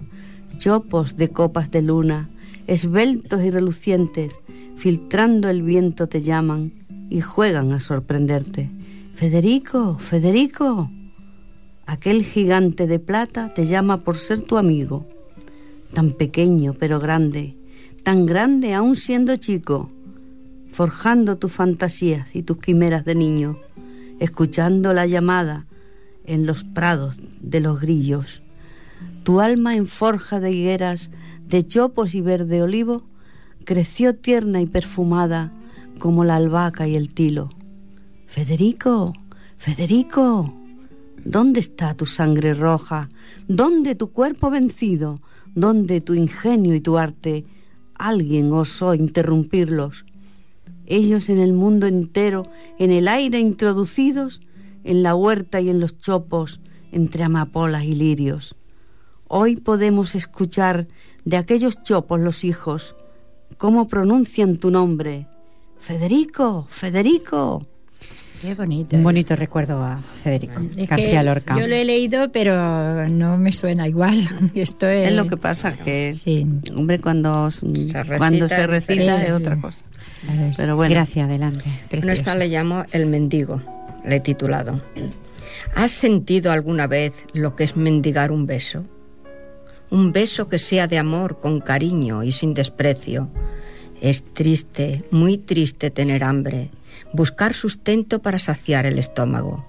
chopos 0.57 1.15
de 1.15 1.29
copas 1.29 1.69
de 1.69 1.83
luna, 1.83 2.27
esbeltos 2.65 3.43
y 3.43 3.51
relucientes, 3.51 4.39
filtrando 4.75 5.47
el 5.47 5.61
viento 5.61 6.07
te 6.07 6.21
llaman 6.21 6.73
y 7.11 7.21
juegan 7.21 7.71
a 7.71 7.79
sorprenderte. 7.79 8.71
Federico, 9.13 9.99
Federico, 9.99 10.89
aquel 11.85 12.23
gigante 12.25 12.87
de 12.87 12.97
plata 12.97 13.53
te 13.53 13.67
llama 13.67 13.99
por 13.99 14.17
ser 14.17 14.41
tu 14.41 14.57
amigo, 14.57 15.05
tan 15.93 16.11
pequeño 16.11 16.73
pero 16.73 16.99
grande, 16.99 17.55
tan 18.01 18.25
grande 18.25 18.73
aún 18.73 18.95
siendo 18.95 19.35
chico, 19.37 19.91
forjando 20.67 21.37
tus 21.37 21.51
fantasías 21.51 22.35
y 22.35 22.41
tus 22.41 22.57
quimeras 22.57 23.05
de 23.05 23.13
niño, 23.13 23.59
escuchando 24.19 24.93
la 24.93 25.05
llamada 25.05 25.67
en 26.27 26.45
los 26.45 26.63
prados 26.63 27.21
de 27.41 27.59
los 27.59 27.81
grillos. 27.81 28.41
Tu 29.23 29.39
alma 29.41 29.75
en 29.75 29.87
forja 29.87 30.39
de 30.39 30.51
higueras, 30.51 31.11
de 31.47 31.65
chopos 31.65 32.15
y 32.15 32.21
verde 32.21 32.61
olivo, 32.61 33.03
creció 33.63 34.15
tierna 34.15 34.61
y 34.61 34.67
perfumada 34.67 35.51
como 35.99 36.23
la 36.23 36.35
albahaca 36.35 36.87
y 36.87 36.95
el 36.95 37.13
tilo. 37.13 37.49
Federico, 38.25 39.13
Federico, 39.57 40.53
¿dónde 41.23 41.59
está 41.59 41.93
tu 41.93 42.05
sangre 42.05 42.53
roja? 42.53 43.09
¿Dónde 43.47 43.95
tu 43.95 44.11
cuerpo 44.11 44.49
vencido? 44.49 45.21
¿Dónde 45.55 46.01
tu 46.01 46.13
ingenio 46.13 46.75
y 46.75 46.81
tu 46.81 46.97
arte? 46.97 47.45
Alguien 47.95 48.51
osó 48.51 48.93
interrumpirlos. 48.93 50.05
Ellos 50.85 51.29
en 51.29 51.39
el 51.39 51.53
mundo 51.53 51.87
entero, 51.87 52.45
en 52.77 52.91
el 52.91 53.07
aire 53.07 53.39
introducidos, 53.39 54.41
en 54.85 55.03
la 55.03 55.15
huerta 55.15 55.59
y 55.59 55.69
en 55.69 55.79
los 55.79 55.97
chopos, 55.97 56.61
entre 56.91 57.23
amapolas 57.23 57.83
y 57.83 57.95
lirios. 57.95 58.55
Hoy 59.27 59.57
podemos 59.57 60.15
escuchar 60.15 60.87
de 61.25 61.37
aquellos 61.37 61.83
chopos 61.83 62.19
los 62.21 62.43
hijos, 62.43 62.95
cómo 63.57 63.87
pronuncian 63.87 64.57
tu 64.57 64.69
nombre. 64.69 65.27
Federico, 65.77 66.67
Federico. 66.69 67.65
Qué 68.39 68.53
bonito. 68.53 68.95
Un 68.95 69.03
bonito 69.03 69.35
recuerdo 69.35 69.81
a 69.81 69.97
Federico 69.97 70.61
García 70.87 71.23
Lorca. 71.23 71.57
Yo 71.57 71.67
lo 71.67 71.73
he 71.73 71.83
leído, 71.83 72.31
pero 72.31 73.09
no 73.09 73.37
me 73.37 73.51
suena 73.51 73.87
igual. 73.87 74.51
Esto 74.55 74.87
es... 74.87 75.11
lo 75.13 75.25
que 75.25 75.37
pasa, 75.37 75.75
que, 75.75 76.13
sí. 76.13 76.45
hombre, 76.75 76.99
cuando 76.99 77.49
se 77.49 77.65
recita, 77.65 78.17
cuando 78.17 78.47
se 78.47 78.67
recita 78.67 79.21
es 79.23 79.31
otra 79.31 79.59
cosa. 79.59 79.85
Pero 80.57 80.75
bueno. 80.75 80.93
Gracias, 80.93 81.27
adelante. 81.27 81.63
Bueno, 81.89 82.11
esta 82.11 82.35
le 82.35 82.47
llamo 82.47 82.83
El 82.91 83.07
Mendigo 83.07 83.61
le 84.05 84.17
he 84.17 84.19
titulado. 84.19 84.81
¿Has 85.75 85.91
sentido 85.91 86.51
alguna 86.51 86.87
vez 86.87 87.25
lo 87.33 87.55
que 87.55 87.63
es 87.63 87.75
mendigar 87.75 88.31
un 88.31 88.45
beso? 88.45 88.83
Un 89.89 90.11
beso 90.11 90.49
que 90.49 90.57
sea 90.57 90.87
de 90.87 90.97
amor, 90.97 91.39
con 91.39 91.59
cariño 91.59 92.23
y 92.23 92.31
sin 92.31 92.53
desprecio. 92.53 93.29
Es 94.01 94.23
triste, 94.23 95.03
muy 95.11 95.37
triste 95.37 95.89
tener 95.89 96.23
hambre, 96.23 96.69
buscar 97.13 97.53
sustento 97.53 98.21
para 98.21 98.39
saciar 98.39 98.85
el 98.85 98.99
estómago. 98.99 99.65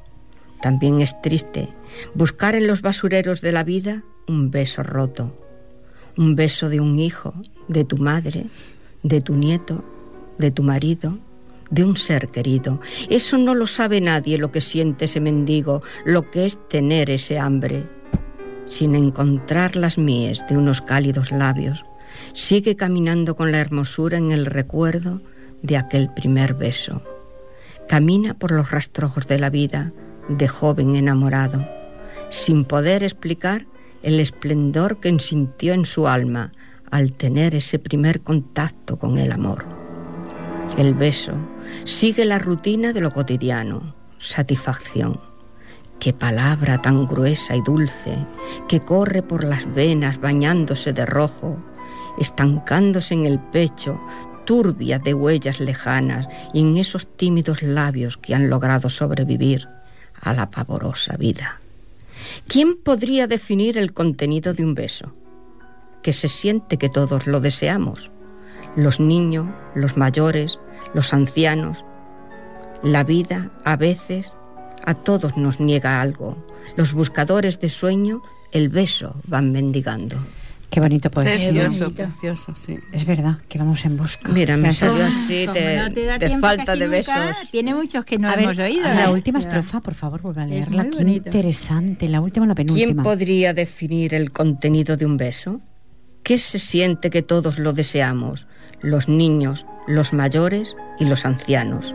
También 0.61 1.01
es 1.01 1.21
triste 1.23 1.69
buscar 2.15 2.55
en 2.55 2.67
los 2.67 2.83
basureros 2.83 3.41
de 3.41 3.53
la 3.53 3.65
vida 3.65 4.03
un 4.27 4.51
beso 4.51 4.83
roto, 4.83 5.35
un 6.17 6.35
beso 6.35 6.69
de 6.69 6.81
un 6.81 6.99
hijo, 6.99 7.35
de 7.69 7.85
tu 7.85 7.97
madre, 7.97 8.47
de 9.03 9.21
tu 9.21 9.37
nieto, 9.37 9.85
de 10.39 10.51
tu 10.51 10.63
marido, 10.63 11.19
de 11.71 11.85
un 11.85 11.97
ser 11.97 12.29
querido. 12.29 12.81
Eso 13.09 13.39
no 13.39 13.55
lo 13.55 13.67
sabe 13.67 14.01
nadie 14.01 14.39
lo 14.39 14.51
que 14.51 14.61
siente 14.61 15.07
ese 15.07 15.21
mendigo, 15.21 15.83
lo 16.05 16.31
que 16.31 16.47
es 16.47 16.59
tener 16.69 17.11
ese 17.11 17.39
hambre. 17.39 17.85
Sin 18.67 18.95
encontrar 18.95 19.77
las 19.77 19.99
mías 19.99 20.45
de 20.49 20.57
unos 20.57 20.81
cálidos 20.81 21.31
labios, 21.31 21.85
sigue 22.33 22.77
caminando 22.77 23.37
con 23.37 23.53
la 23.53 23.59
hermosura 23.59 24.19
en 24.19 24.33
el 24.33 24.47
recuerdo 24.47 25.21
de 25.63 25.77
aquel 25.77 26.11
primer 26.13 26.55
beso. 26.55 27.03
Camina 27.89 28.35
por 28.35 28.51
los 28.51 28.71
rastrojos 28.71 29.27
de 29.27 29.39
la 29.39 29.51
vida 29.51 29.93
de 30.29 30.49
joven 30.49 30.97
enamorado, 30.97 31.67
sin 32.31 32.65
poder 32.65 33.05
explicar 33.05 33.67
el 34.03 34.19
esplendor 34.21 34.99
que 34.99 35.17
sintió 35.21 35.73
en 35.73 35.85
su 35.85 36.09
alma 36.09 36.51
al 36.91 37.13
tener 37.13 37.55
ese 37.55 37.79
primer 37.79 38.21
contacto 38.21 38.99
con 38.99 39.19
el 39.19 39.33
amor. 39.33 39.65
El 40.79 40.95
beso 40.95 41.33
Sigue 41.85 42.25
la 42.25 42.39
rutina 42.39 42.93
de 42.93 43.01
lo 43.01 43.11
cotidiano, 43.11 43.95
satisfacción. 44.19 45.21
Qué 45.99 46.13
palabra 46.13 46.83
tan 46.83 47.07
gruesa 47.07 47.57
y 47.57 47.63
dulce, 47.63 48.17
que 48.69 48.81
corre 48.81 49.23
por 49.23 49.45
las 49.45 49.73
venas 49.73 50.21
bañándose 50.21 50.93
de 50.93 51.07
rojo, 51.07 51.57
estancándose 52.19 53.15
en 53.15 53.27
el 53.27 53.39
pecho, 53.39 54.01
turbia 54.45 54.99
de 54.99 55.15
huellas 55.15 55.61
lejanas 55.61 56.29
y 56.53 56.61
en 56.61 56.77
esos 56.77 57.07
tímidos 57.17 57.63
labios 57.63 58.17
que 58.17 58.35
han 58.35 58.49
logrado 58.49 58.91
sobrevivir 58.91 59.69
a 60.21 60.33
la 60.33 60.51
pavorosa 60.51 61.17
vida. 61.17 61.61
¿Quién 62.47 62.77
podría 62.77 63.27
definir 63.27 63.77
el 63.77 63.93
contenido 63.93 64.55
de 64.55 64.65
un 64.65 64.75
beso? 64.75 65.13
Que 66.03 66.13
se 66.13 66.29
siente 66.29 66.79
que 66.79 66.89
todos 66.89 67.27
lo 67.27 67.41
deseamos. 67.41 68.11
Los 68.77 69.01
niños, 69.01 69.47
los 69.75 69.97
mayores, 69.97 70.59
los 70.95 71.13
ancianos. 71.13 71.85
La 72.83 73.05
vida 73.05 73.51
a 73.65 73.77
veces 73.77 74.37
a 74.85 74.95
todos 74.95 75.37
nos 75.37 75.61
niega 75.61 76.01
algo. 76.01 76.37
Los 76.77 76.93
buscadores 76.93 77.61
de 77.61 77.69
sueño 77.69 78.23
el 78.53 78.69
beso 78.69 79.17
van 79.27 79.53
mendigando. 79.53 80.17
Qué 80.71 80.81
bonito 80.81 81.11
poesía. 81.11 81.51
Precioso, 81.51 81.93
precioso, 81.93 82.55
sí. 82.55 82.77
Es 82.93 83.07
verdad 83.07 83.39
que 83.49 83.59
vamos 83.59 83.85
en 83.85 83.97
busca. 83.97 84.31
Mira, 84.31 84.57
me 84.57 84.73
salió 84.73 85.07
así 85.07 85.47
de, 85.47 86.39
falta 86.41 86.75
de 86.75 86.89
besos. 86.89 87.37
tiene 87.51 87.75
muchos 87.75 88.05
que 88.05 88.19
no 88.19 88.33
hemos 88.33 88.59
oído. 88.59 88.83
La 88.83 89.05
¿eh? 89.05 89.11
última 89.11 89.39
estrofa, 89.39 89.81
por 89.81 89.95
favor, 89.95 90.23
vuelva 90.23 90.43
a 90.43 90.47
leerla. 90.47 90.89
Qué 90.91 91.03
interesante. 91.03 92.09
La 92.09 92.21
última, 92.21 92.47
la 92.47 92.55
penúltima. 92.55 92.93
¿Quién 92.93 93.03
podría 93.03 93.55
definir 93.55 94.15
el 94.15 94.33
contenido 94.33 94.97
de 94.97 95.07
un 95.07 95.17
beso? 95.17 95.61
¿Qué 96.23 96.39
se 96.39 96.59
siente 96.59 97.09
que 97.11 97.23
todos 97.23 97.59
lo 97.59 97.73
deseamos? 97.73 98.47
Los 98.83 99.09
niños, 99.09 99.65
los 99.87 100.13
mayores 100.13 100.77
y 100.99 101.05
los 101.07 101.25
ancianos. 101.27 101.95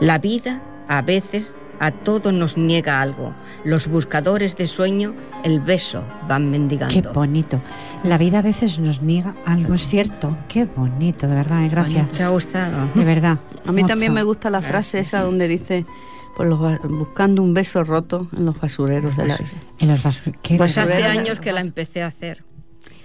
La 0.00 0.18
vida, 0.18 0.60
a 0.88 1.02
veces, 1.02 1.54
A 1.80 1.90
todos 1.90 2.32
nos 2.32 2.56
niega 2.56 3.00
algo. 3.02 3.34
Los 3.64 3.88
buscadores 3.88 4.54
de 4.54 4.68
sueño, 4.68 5.12
el 5.42 5.58
beso 5.60 6.04
van 6.28 6.48
mendigando. 6.48 6.94
Qué 6.94 7.02
bonito. 7.08 7.60
La 8.04 8.16
vida 8.16 8.38
a 8.38 8.42
veces 8.42 8.78
nos 8.78 9.02
niega 9.02 9.34
algo, 9.44 9.74
es 9.74 9.88
cierto. 9.88 10.38
Qué 10.46 10.66
bonito, 10.66 11.26
de 11.26 11.34
verdad, 11.34 11.64
eh, 11.64 11.68
gracias. 11.68 12.12
¿Te 12.12 12.22
ha 12.22 12.28
gustado? 12.28 12.88
De 12.94 13.04
verdad. 13.04 13.38
A 13.66 13.72
mí 13.72 13.82
también 13.82 14.12
me 14.14 14.22
gusta 14.22 14.50
la 14.50 14.62
frase 14.62 15.00
esa 15.00 15.22
donde 15.22 15.48
dice, 15.48 15.84
pues 16.36 16.48
los 16.48 16.60
buscando 16.84 17.42
un 17.42 17.54
beso 17.54 17.82
roto 17.82 18.28
en 18.36 18.46
los 18.46 18.58
basureros 18.60 19.16
de 19.16 19.26
la 19.26 19.36
vida. 19.36 19.48
En 19.80 19.88
los 19.88 20.00
basur- 20.04 20.38
qué 20.42 20.56
Pues 20.56 20.78
hace 20.78 21.02
años 21.04 21.40
que 21.40 21.52
la 21.52 21.60
empecé 21.60 22.04
a 22.04 22.06
hacer. 22.06 22.44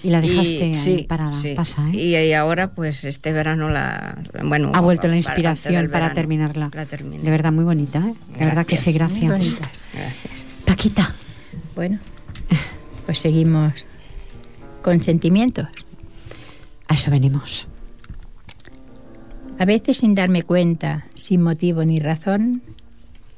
Y 0.02 0.10
la 0.12 0.22
dejaste 0.22 0.50
Y- 0.50 0.62
ahí 0.62 0.76
sí, 0.76 1.06
parada. 1.08 1.34
sí. 1.34 1.54
Pasa, 1.56 1.86
¿eh? 1.90 1.98
Y, 1.98 2.16
y 2.16 2.34
ahora, 2.34 2.72
pues 2.74 3.04
este 3.04 3.34
verano 3.34 3.70
la. 3.70 4.18
Bueno, 4.44 4.72
ha 4.74 4.80
vuelto 4.82 5.08
la 5.10 5.18
inspiración 5.18 5.86
para 5.88 6.06
verano, 6.06 6.16
terminarla. 6.16 6.70
La 6.74 6.86
terminé. 6.86 7.22
De 7.24 7.30
verdad, 7.32 7.52
muy 7.52 7.66
bonita, 7.66 8.00
¿eh? 8.00 8.14
De 8.40 8.46
verdad 8.46 8.66
que 8.66 8.76
Gracias. 8.78 8.82
sí, 9.12 9.20
Muy 9.26 9.28
gracias. 9.30 9.60
bonitas. 9.60 9.88
Gracias. 9.94 10.46
Paquita, 10.66 11.16
Bueno, 11.76 12.00
pues 13.06 13.20
seguimos 13.20 13.74
con 14.82 15.04
sentimientos. 15.04 15.68
a 16.88 16.94
eso 16.94 17.12
venimos. 17.12 17.68
A 19.60 19.66
veces 19.66 19.98
sin 19.98 20.16
darme 20.16 20.44
cuenta, 20.44 21.08
sin 21.16 21.42
motivo 21.42 21.84
ni 21.84 22.00
razón, 22.00 22.62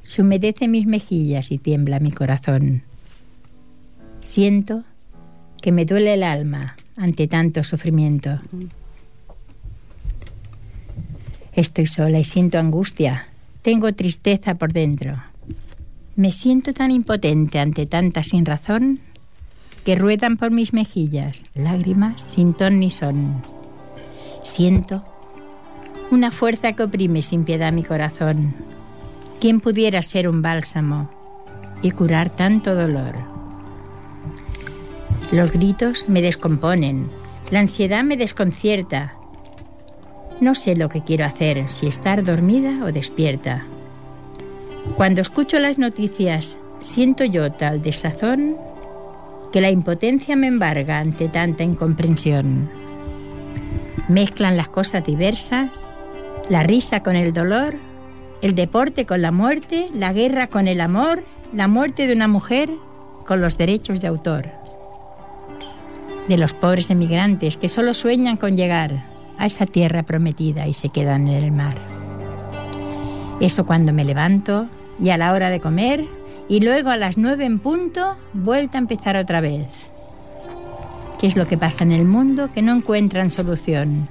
se 0.03 0.21
humedece 0.21 0.67
mis 0.67 0.85
mejillas 0.85 1.51
y 1.51 1.57
tiembla 1.57 1.99
mi 1.99 2.11
corazón. 2.11 2.83
Siento 4.19 4.83
que 5.61 5.71
me 5.71 5.85
duele 5.85 6.15
el 6.15 6.23
alma 6.23 6.75
ante 6.97 7.27
tanto 7.27 7.63
sufrimiento. 7.63 8.37
Estoy 11.53 11.87
sola 11.87 12.19
y 12.19 12.23
siento 12.23 12.59
angustia. 12.59 13.27
Tengo 13.61 13.93
tristeza 13.93 14.55
por 14.55 14.73
dentro. 14.73 15.21
Me 16.15 16.31
siento 16.31 16.73
tan 16.73 16.91
impotente 16.91 17.59
ante 17.59 17.85
tanta 17.85 18.23
sin 18.23 18.45
razón 18.45 18.99
que 19.85 19.95
ruedan 19.95 20.37
por 20.37 20.51
mis 20.51 20.73
mejillas 20.73 21.45
lágrimas 21.55 22.21
sin 22.21 22.53
ton 22.53 22.79
ni 22.79 22.91
son. 22.91 23.41
Siento 24.43 25.03
una 26.11 26.31
fuerza 26.31 26.73
que 26.73 26.83
oprime 26.83 27.21
sin 27.21 27.45
piedad 27.45 27.71
mi 27.71 27.83
corazón. 27.83 28.53
¿Quién 29.39 29.59
pudiera 29.59 30.03
ser 30.03 30.27
un 30.27 30.41
bálsamo 30.41 31.09
y 31.81 31.91
curar 31.91 32.29
tanto 32.29 32.75
dolor? 32.75 33.30
Los 35.31 35.51
gritos 35.51 36.05
me 36.07 36.21
descomponen, 36.21 37.09
la 37.51 37.59
ansiedad 37.59 38.03
me 38.03 38.17
desconcierta. 38.17 39.13
No 40.39 40.55
sé 40.55 40.75
lo 40.75 40.89
que 40.89 41.01
quiero 41.01 41.25
hacer, 41.25 41.69
si 41.69 41.87
estar 41.87 42.23
dormida 42.23 42.83
o 42.83 42.91
despierta. 42.91 43.63
Cuando 44.95 45.21
escucho 45.21 45.59
las 45.59 45.77
noticias, 45.77 46.57
siento 46.81 47.23
yo 47.23 47.51
tal 47.51 47.81
desazón 47.81 48.57
que 49.51 49.61
la 49.61 49.69
impotencia 49.69 50.35
me 50.35 50.47
embarga 50.47 50.99
ante 50.99 51.27
tanta 51.27 51.63
incomprensión. 51.63 52.69
Mezclan 54.07 54.57
las 54.57 54.69
cosas 54.69 55.05
diversas, 55.05 55.87
la 56.49 56.63
risa 56.63 57.03
con 57.03 57.15
el 57.15 57.33
dolor, 57.33 57.75
el 58.41 58.55
deporte 58.55 59.05
con 59.05 59.21
la 59.21 59.31
muerte, 59.31 59.87
la 59.93 60.13
guerra 60.13 60.47
con 60.47 60.67
el 60.67 60.81
amor, 60.81 61.23
la 61.53 61.67
muerte 61.67 62.07
de 62.07 62.13
una 62.13 62.27
mujer 62.27 62.69
con 63.25 63.41
los 63.41 63.57
derechos 63.57 64.01
de 64.01 64.07
autor. 64.07 64.60
De 66.31 66.37
los 66.37 66.53
pobres 66.53 66.89
emigrantes 66.89 67.57
que 67.57 67.67
solo 67.67 67.93
sueñan 67.93 68.37
con 68.37 68.55
llegar 68.55 69.03
a 69.37 69.47
esa 69.47 69.65
tierra 69.65 70.03
prometida 70.03 70.65
y 70.65 70.71
se 70.71 70.87
quedan 70.87 71.27
en 71.27 71.43
el 71.43 71.51
mar. 71.51 71.75
Eso 73.41 73.65
cuando 73.65 73.91
me 73.91 74.05
levanto 74.05 74.67
y 74.97 75.09
a 75.09 75.17
la 75.17 75.33
hora 75.33 75.49
de 75.49 75.59
comer 75.59 76.05
y 76.47 76.61
luego 76.61 76.89
a 76.89 76.95
las 76.95 77.17
nueve 77.17 77.43
en 77.43 77.59
punto 77.59 78.15
vuelta 78.31 78.77
a 78.77 78.79
empezar 78.79 79.17
otra 79.17 79.41
vez. 79.41 79.67
¿Qué 81.19 81.27
es 81.27 81.35
lo 81.35 81.47
que 81.47 81.57
pasa 81.57 81.83
en 81.83 81.91
el 81.91 82.05
mundo 82.05 82.47
que 82.47 82.61
no 82.61 82.73
encuentran 82.73 83.29
solución? 83.29 84.07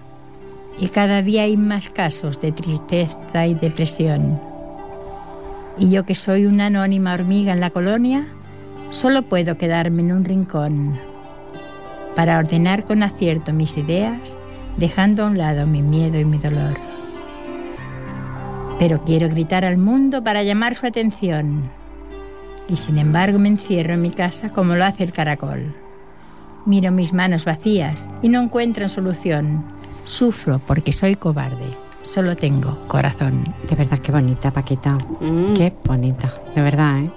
Y 0.78 0.90
cada 0.90 1.22
día 1.22 1.44
hay 1.44 1.56
más 1.56 1.88
casos 1.88 2.38
de 2.42 2.52
tristeza 2.52 3.46
y 3.46 3.54
depresión. 3.54 4.38
Y 5.78 5.88
yo 5.88 6.04
que 6.04 6.14
soy 6.14 6.44
una 6.44 6.66
anónima 6.66 7.14
hormiga 7.14 7.54
en 7.54 7.60
la 7.60 7.70
colonia, 7.70 8.26
solo 8.90 9.22
puedo 9.22 9.56
quedarme 9.56 10.02
en 10.02 10.12
un 10.12 10.24
rincón 10.24 11.09
para 12.14 12.38
ordenar 12.38 12.84
con 12.84 13.02
acierto 13.02 13.52
mis 13.52 13.76
ideas, 13.76 14.36
dejando 14.76 15.24
a 15.24 15.26
un 15.26 15.38
lado 15.38 15.66
mi 15.66 15.82
miedo 15.82 16.18
y 16.18 16.24
mi 16.24 16.38
dolor. 16.38 16.74
Pero 18.78 19.04
quiero 19.04 19.28
gritar 19.28 19.64
al 19.64 19.76
mundo 19.76 20.24
para 20.24 20.42
llamar 20.42 20.74
su 20.74 20.86
atención. 20.86 21.62
Y 22.68 22.76
sin 22.76 22.98
embargo 22.98 23.38
me 23.38 23.48
encierro 23.48 23.94
en 23.94 24.02
mi 24.02 24.10
casa 24.10 24.50
como 24.50 24.74
lo 24.74 24.84
hace 24.84 25.04
el 25.04 25.12
caracol. 25.12 25.74
Miro 26.66 26.90
mis 26.92 27.12
manos 27.12 27.44
vacías 27.44 28.06
y 28.22 28.28
no 28.28 28.40
encuentro 28.40 28.88
solución. 28.88 29.64
Sufro 30.04 30.60
porque 30.66 30.92
soy 30.92 31.16
cobarde. 31.16 31.66
Solo 32.02 32.36
tengo 32.36 32.86
corazón. 32.86 33.44
De 33.68 33.76
verdad, 33.76 33.98
qué 33.98 34.12
bonita, 34.12 34.50
Paquita. 34.50 34.94
Mm. 35.20 35.54
Qué 35.54 35.72
bonita. 35.84 36.32
De 36.54 36.62
verdad, 36.62 37.00
¿eh? 37.00 37.10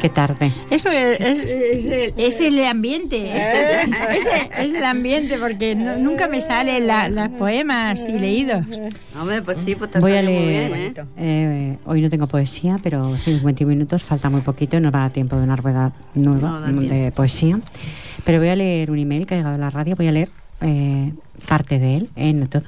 Qué 0.00 0.08
tarde. 0.08 0.52
Eso 0.70 0.90
es, 0.90 1.20
es- 1.20 1.38
es 1.40 1.84
el, 1.86 2.14
es 2.16 2.40
el 2.40 2.64
ambiente. 2.64 3.32
Es 4.58 4.74
el 4.74 4.84
ambiente 4.84 5.38
porque 5.38 5.74
no- 5.74 5.96
nunca 5.96 6.28
me 6.28 6.40
salen 6.40 6.86
la- 6.86 7.08
los 7.08 7.28
poemas 7.30 8.04
y 8.08 8.12
leídos. 8.18 8.64
Hombre, 9.18 9.42
pues 9.42 9.58
sí, 9.58 9.74
pues 9.74 9.90
te 9.90 9.98
Voy 10.00 10.12
a 10.12 10.16
salió 10.22 10.30
muy 10.30 10.46
leer. 10.48 10.72
bien, 10.72 10.96
¿eh? 10.96 11.04
eh, 11.16 11.76
hoy 11.84 12.00
no 12.00 12.10
tengo 12.10 12.26
poesía, 12.28 12.76
pero 12.82 13.16
50 13.16 13.64
minutos, 13.64 14.02
falta 14.02 14.30
muy 14.30 14.40
poquito 14.40 14.76
y 14.76 14.80
nos 14.80 14.94
va 14.94 14.98
a 14.98 15.02
dar 15.02 15.10
tiempo 15.12 15.36
de 15.36 15.42
una 15.42 15.56
rueda 15.56 15.92
nueva 16.14 16.60
No 16.70 16.80
de 16.80 17.10
poesía. 17.12 17.58
Pero 18.24 18.38
voy 18.38 18.48
a 18.48 18.56
leer 18.56 18.90
un 18.90 18.98
email 18.98 19.26
que 19.26 19.34
ha 19.34 19.38
llegado 19.38 19.54
a 19.56 19.58
la 19.58 19.70
radio, 19.70 19.96
voy 19.96 20.06
a 20.08 20.12
leer 20.12 20.28
eh, 20.60 21.12
parte 21.48 21.78
de 21.78 21.96
él, 21.96 22.10
eh, 22.16 22.32
no 22.32 22.48
todo. 22.48 22.64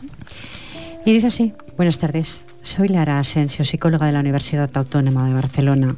Y 1.05 1.12
dice 1.12 1.28
así: 1.28 1.53
Buenas 1.76 1.99
tardes, 1.99 2.43
soy 2.62 2.89
Lara 2.89 3.18
Asensio, 3.18 3.64
psicóloga 3.64 4.07
de 4.07 4.12
la 4.12 4.20
Universidad 4.20 4.70
Autónoma 4.74 5.26
de 5.28 5.35
Barcelona. 5.35 5.95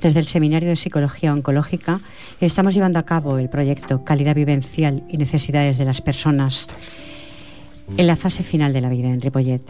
Desde 0.00 0.20
el 0.20 0.26
Seminario 0.26 0.70
de 0.70 0.76
Psicología 0.76 1.32
Oncológica 1.32 2.00
estamos 2.40 2.72
llevando 2.72 2.98
a 2.98 3.04
cabo 3.04 3.36
el 3.36 3.50
proyecto 3.50 4.02
Calidad 4.02 4.34
Vivencial 4.34 5.02
y 5.08 5.18
Necesidades 5.18 5.76
de 5.76 5.84
las 5.84 6.00
Personas 6.00 6.66
en 7.98 8.06
la 8.06 8.16
fase 8.16 8.42
final 8.42 8.72
de 8.72 8.80
la 8.80 8.88
vida 8.88 9.08
en 9.08 9.20
Ripollet. 9.20 9.60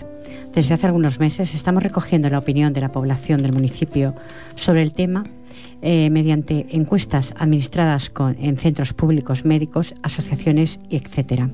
Desde 0.55 0.75
hace 0.75 0.87
algunos 0.87 1.19
meses 1.19 1.53
estamos 1.55 1.83
recogiendo 1.83 2.29
la 2.29 2.39
opinión 2.39 2.73
de 2.73 2.81
la 2.81 2.93
población 2.93 3.43
del 3.43 3.53
municipio 3.53 4.15
sobre 4.55 4.83
el 4.83 4.93
tema 4.93 5.25
eh, 5.83 6.11
mediante 6.11 6.67
encuestas 6.71 7.35
administradas 7.37 8.13
en 8.39 8.57
centros 8.57 8.93
públicos, 8.93 9.45
médicos, 9.45 9.95
asociaciones 10.03 10.79
etcétera. 10.91 11.51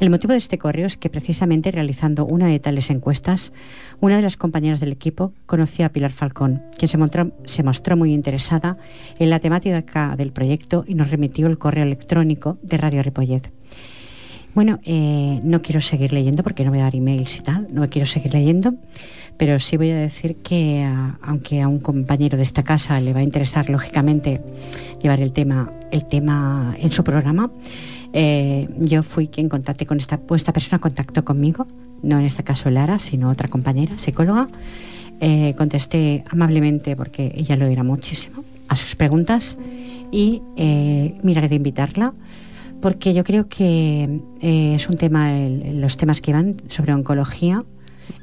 El 0.00 0.10
motivo 0.10 0.32
de 0.32 0.38
este 0.38 0.58
correo 0.58 0.86
es 0.86 0.96
que 0.96 1.10
precisamente 1.10 1.72
realizando 1.72 2.24
una 2.24 2.46
de 2.46 2.60
tales 2.60 2.88
encuestas, 2.90 3.52
una 4.00 4.14
de 4.16 4.22
las 4.22 4.36
compañeras 4.36 4.78
del 4.78 4.92
equipo 4.92 5.32
conocía 5.46 5.86
a 5.86 5.88
Pilar 5.88 6.12
Falcón, 6.12 6.62
quien 6.78 6.88
se 6.88 7.62
mostró, 7.64 7.96
muy 7.96 8.12
interesada 8.12 8.78
en 9.18 9.28
la 9.28 9.40
temática 9.40 10.14
del 10.16 10.30
proyecto 10.30 10.84
y 10.86 10.94
nos 10.94 11.10
remitió 11.10 11.48
el 11.48 11.58
correo 11.58 11.82
electrónico 11.82 12.58
de 12.62 12.76
Radio 12.76 13.02
Ripollet. 13.02 13.50
Bueno, 14.54 14.78
eh, 14.84 15.40
no 15.42 15.62
quiero 15.62 15.80
seguir 15.80 16.12
leyendo 16.12 16.42
porque 16.44 16.64
no 16.64 16.70
voy 16.70 16.80
a 16.80 16.84
dar 16.84 16.96
emails 16.96 17.36
y 17.36 17.42
tal, 17.42 17.66
no 17.72 17.88
quiero 17.90 18.06
seguir 18.06 18.32
leyendo, 18.32 18.74
pero 19.36 19.58
sí 19.58 19.76
voy 19.76 19.90
a 19.90 19.96
decir 19.96 20.36
que 20.36 20.82
a- 20.84 21.18
aunque 21.22 21.60
a 21.60 21.68
un 21.68 21.80
compañero 21.80 22.36
de 22.36 22.44
esta 22.44 22.62
casa 22.62 23.00
le 23.00 23.12
va 23.12 23.20
a 23.20 23.24
interesar 23.24 23.68
lógicamente 23.68 24.40
llevar 25.02 25.20
el 25.20 25.32
tema, 25.32 25.72
el 25.90 26.06
tema 26.06 26.74
en 26.80 26.90
su 26.92 27.04
programa, 27.04 27.50
eh, 28.12 28.68
yo 28.78 29.02
fui 29.02 29.28
quien 29.28 29.48
contacté 29.48 29.86
con 29.86 29.98
esta, 29.98 30.18
pues 30.18 30.42
esta 30.42 30.52
persona 30.52 30.78
contactó 30.78 31.24
conmigo, 31.24 31.66
no 32.02 32.18
en 32.18 32.24
este 32.24 32.44
caso 32.44 32.70
Lara, 32.70 32.98
sino 32.98 33.30
otra 33.30 33.48
compañera, 33.48 33.98
psicóloga. 33.98 34.48
Eh, 35.20 35.54
contesté 35.58 36.22
amablemente 36.30 36.94
porque 36.94 37.32
ella 37.34 37.56
lo 37.56 37.66
dirá 37.66 37.82
muchísimo 37.82 38.44
a 38.68 38.76
sus 38.76 38.94
preguntas 38.94 39.58
y 40.12 40.42
eh, 40.56 41.18
miraré 41.24 41.48
de 41.48 41.56
invitarla 41.56 42.14
porque 42.80 43.12
yo 43.12 43.24
creo 43.24 43.48
que 43.48 44.20
eh, 44.40 44.74
es 44.76 44.88
un 44.88 44.96
tema, 44.96 45.32
los 45.32 45.96
temas 45.96 46.20
que 46.20 46.32
van 46.32 46.56
sobre 46.68 46.94
oncología 46.94 47.64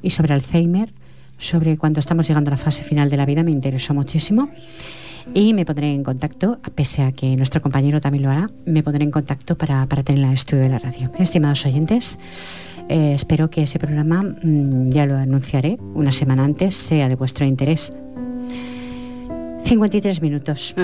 y 0.02 0.12
sobre 0.12 0.34
Alzheimer, 0.34 0.94
sobre 1.38 1.78
cuando 1.78 2.00
estamos 2.00 2.28
llegando 2.28 2.50
a 2.50 2.52
la 2.52 2.58
fase 2.58 2.84
final 2.84 3.10
de 3.10 3.18
la 3.18 3.26
vida, 3.26 3.44
me 3.44 3.52
interesó 3.52 3.94
muchísimo. 3.94 4.50
Y 5.34 5.54
me 5.54 5.66
pondré 5.66 5.94
en 5.94 6.04
contacto, 6.04 6.60
pese 6.76 7.02
a 7.02 7.12
que 7.12 7.36
nuestro 7.36 7.62
compañero 7.62 8.00
también 8.00 8.24
lo 8.24 8.30
hará, 8.30 8.50
me 8.66 8.84
pondré 8.84 9.04
en 9.04 9.12
contacto 9.12 9.58
para, 9.58 9.86
para 9.88 10.04
tener 10.04 10.24
el 10.24 10.34
estudio 10.34 10.64
de 10.64 10.70
la 10.70 10.80
radio. 10.80 11.12
Estimados 11.18 11.66
oyentes, 11.66 12.20
eh, 12.88 13.14
espero 13.16 13.50
que 13.50 13.64
ese 13.64 13.80
programa, 13.80 14.24
mm, 14.24 14.90
ya 14.92 15.06
lo 15.06 15.18
anunciaré 15.18 15.78
una 15.94 16.12
semana 16.12 16.44
antes, 16.46 16.76
sea 16.76 17.10
de 17.10 17.16
vuestro 17.16 17.46
interés. 17.46 17.92
53 19.64 20.22
minutos. 20.22 20.76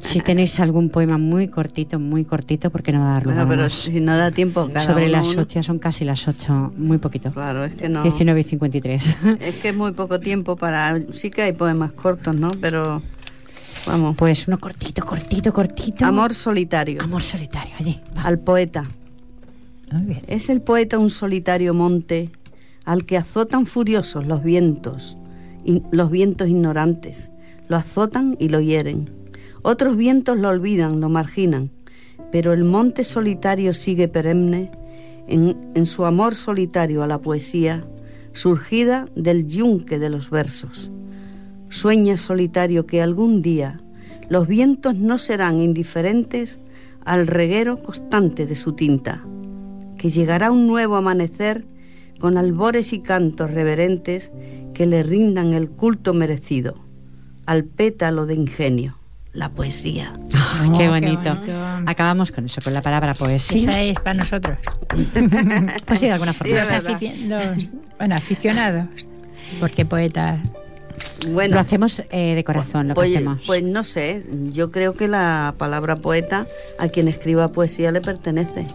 si 0.00 0.20
tenéis 0.24 0.60
algún 0.60 0.90
poema 0.90 1.18
muy 1.18 1.48
cortito, 1.48 1.98
muy 1.98 2.24
cortito, 2.24 2.70
porque 2.70 2.92
no 2.92 3.00
va 3.00 3.10
a 3.10 3.12
dar 3.14 3.24
lugar 3.24 3.38
Bueno, 3.38 3.50
pero 3.50 3.62
más. 3.64 3.72
si 3.72 4.00
no 4.00 4.16
da 4.16 4.30
tiempo, 4.30 4.68
cada 4.72 4.86
Sobre 4.86 5.06
uno 5.06 5.12
las 5.18 5.28
uno. 5.28 5.42
8, 5.42 5.62
son 5.64 5.78
casi 5.80 6.04
las 6.04 6.28
8, 6.28 6.72
muy 6.76 6.98
poquito. 6.98 7.32
Claro, 7.32 7.64
es 7.64 7.74
que 7.74 7.88
no. 7.88 8.02
19 8.04 8.40
y 8.40 8.44
53. 8.44 9.16
Es 9.40 9.54
que 9.56 9.68
es 9.70 9.76
muy 9.76 9.90
poco 9.90 10.20
tiempo 10.20 10.54
para. 10.56 10.96
Sí 11.10 11.30
que 11.30 11.42
hay 11.42 11.52
poemas 11.52 11.92
cortos, 11.92 12.34
¿no? 12.36 12.50
Pero. 12.60 13.02
Vamos. 13.88 14.16
pues 14.16 14.46
uno 14.48 14.58
cortito, 14.58 15.04
cortito, 15.04 15.52
cortito. 15.52 16.04
Amor 16.04 16.32
solitario. 16.34 17.02
Amor 17.02 17.22
solitario, 17.22 17.74
allí. 17.78 18.00
va. 18.16 18.22
Al 18.22 18.38
poeta. 18.38 18.84
Muy 19.92 20.02
bien. 20.06 20.20
Es 20.26 20.48
el 20.50 20.60
poeta 20.60 20.98
un 20.98 21.10
solitario 21.10 21.72
monte 21.74 22.30
al 22.84 23.04
que 23.04 23.16
azotan 23.16 23.66
furiosos 23.66 24.26
los 24.26 24.42
vientos, 24.42 25.16
in- 25.64 25.84
los 25.90 26.10
vientos 26.10 26.48
ignorantes, 26.48 27.30
lo 27.68 27.76
azotan 27.76 28.36
y 28.38 28.48
lo 28.50 28.60
hieren. 28.60 29.10
Otros 29.62 29.96
vientos 29.96 30.38
lo 30.38 30.48
olvidan, 30.48 31.00
lo 31.00 31.08
marginan, 31.08 31.70
pero 32.30 32.52
el 32.52 32.64
monte 32.64 33.04
solitario 33.04 33.72
sigue 33.72 34.08
perenne 34.08 34.70
en, 35.26 35.56
en 35.74 35.86
su 35.86 36.04
amor 36.04 36.34
solitario 36.34 37.02
a 37.02 37.06
la 37.06 37.18
poesía, 37.20 37.84
surgida 38.32 39.06
del 39.16 39.46
yunque 39.46 39.98
de 39.98 40.10
los 40.10 40.30
versos. 40.30 40.90
Sueña 41.68 42.16
solitario 42.16 42.86
que 42.86 43.02
algún 43.02 43.42
día 43.42 43.78
los 44.28 44.46
vientos 44.48 44.94
no 44.94 45.18
serán 45.18 45.60
indiferentes 45.60 46.60
al 47.04 47.26
reguero 47.26 47.82
constante 47.82 48.46
de 48.46 48.56
su 48.56 48.72
tinta 48.72 49.22
que 49.96 50.08
llegará 50.10 50.50
un 50.50 50.66
nuevo 50.66 50.96
amanecer 50.96 51.64
con 52.20 52.36
albores 52.38 52.92
y 52.92 53.00
cantos 53.00 53.50
reverentes 53.52 54.32
que 54.74 54.86
le 54.86 55.02
rindan 55.02 55.54
el 55.54 55.70
culto 55.70 56.12
merecido 56.14 56.74
al 57.46 57.64
pétalo 57.64 58.26
de 58.26 58.34
ingenio, 58.34 58.96
la 59.32 59.48
poesía. 59.50 60.12
Ah, 60.34 60.44
Oh, 60.68 60.72
qué 60.72 60.78
qué 60.78 60.88
bonito. 60.88 61.38
Acabamos 61.86 62.30
con 62.32 62.44
eso, 62.46 62.60
con 62.62 62.74
la 62.74 62.82
palabra 62.82 63.14
poesía. 63.14 63.58
Esa 63.60 63.80
es 63.82 63.98
para 64.00 64.14
nosotros. 64.14 64.58
Pues 65.86 66.00
sí, 66.00 66.06
de 66.06 66.12
alguna 66.12 66.32
forma. 66.32 66.52
afici- 66.60 67.26
los- 67.28 67.74
bueno, 67.98 68.14
aficionados. 68.16 68.86
Porque 69.60 69.84
poetas. 69.84 70.40
Bueno, 71.30 71.54
lo 71.54 71.60
hacemos 71.60 72.02
eh, 72.10 72.34
de 72.34 72.44
corazón, 72.44 72.88
lo 72.88 72.94
que 72.94 72.98
pues, 73.00 73.14
hacemos. 73.16 73.40
pues 73.46 73.62
no 73.62 73.84
sé, 73.84 74.24
yo 74.52 74.70
creo 74.70 74.94
que 74.94 75.08
la 75.08 75.54
palabra 75.58 75.96
poeta 75.96 76.46
a 76.78 76.88
quien 76.88 77.08
escriba 77.08 77.48
poesía 77.48 77.90
le 77.92 78.00
pertenece. 78.00 78.66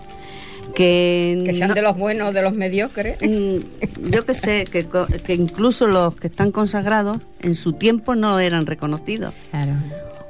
Que, 0.75 1.43
Que 1.45 1.53
sean 1.53 1.69
no- 1.69 1.75
de 1.75 1.81
los 1.83 1.97
buenos, 1.97 2.33
de 2.33 2.41
los 2.41 2.53
mediocres. 2.55 3.17
Mm, 3.21 4.09
yo 4.09 4.25
que 4.25 4.33
sé, 4.33 4.65
que, 4.71 4.85
co- 4.85 5.05
que 5.23 5.33
incluso 5.35 5.85
los 5.87 6.15
que 6.15 6.27
están 6.27 6.51
consagrados 6.51 7.17
en 7.41 7.53
su 7.53 7.73
tiempo 7.73 8.15
no 8.15 8.39
eran 8.39 8.65
reconocidos. 8.65 9.33
Claro. 9.51 9.73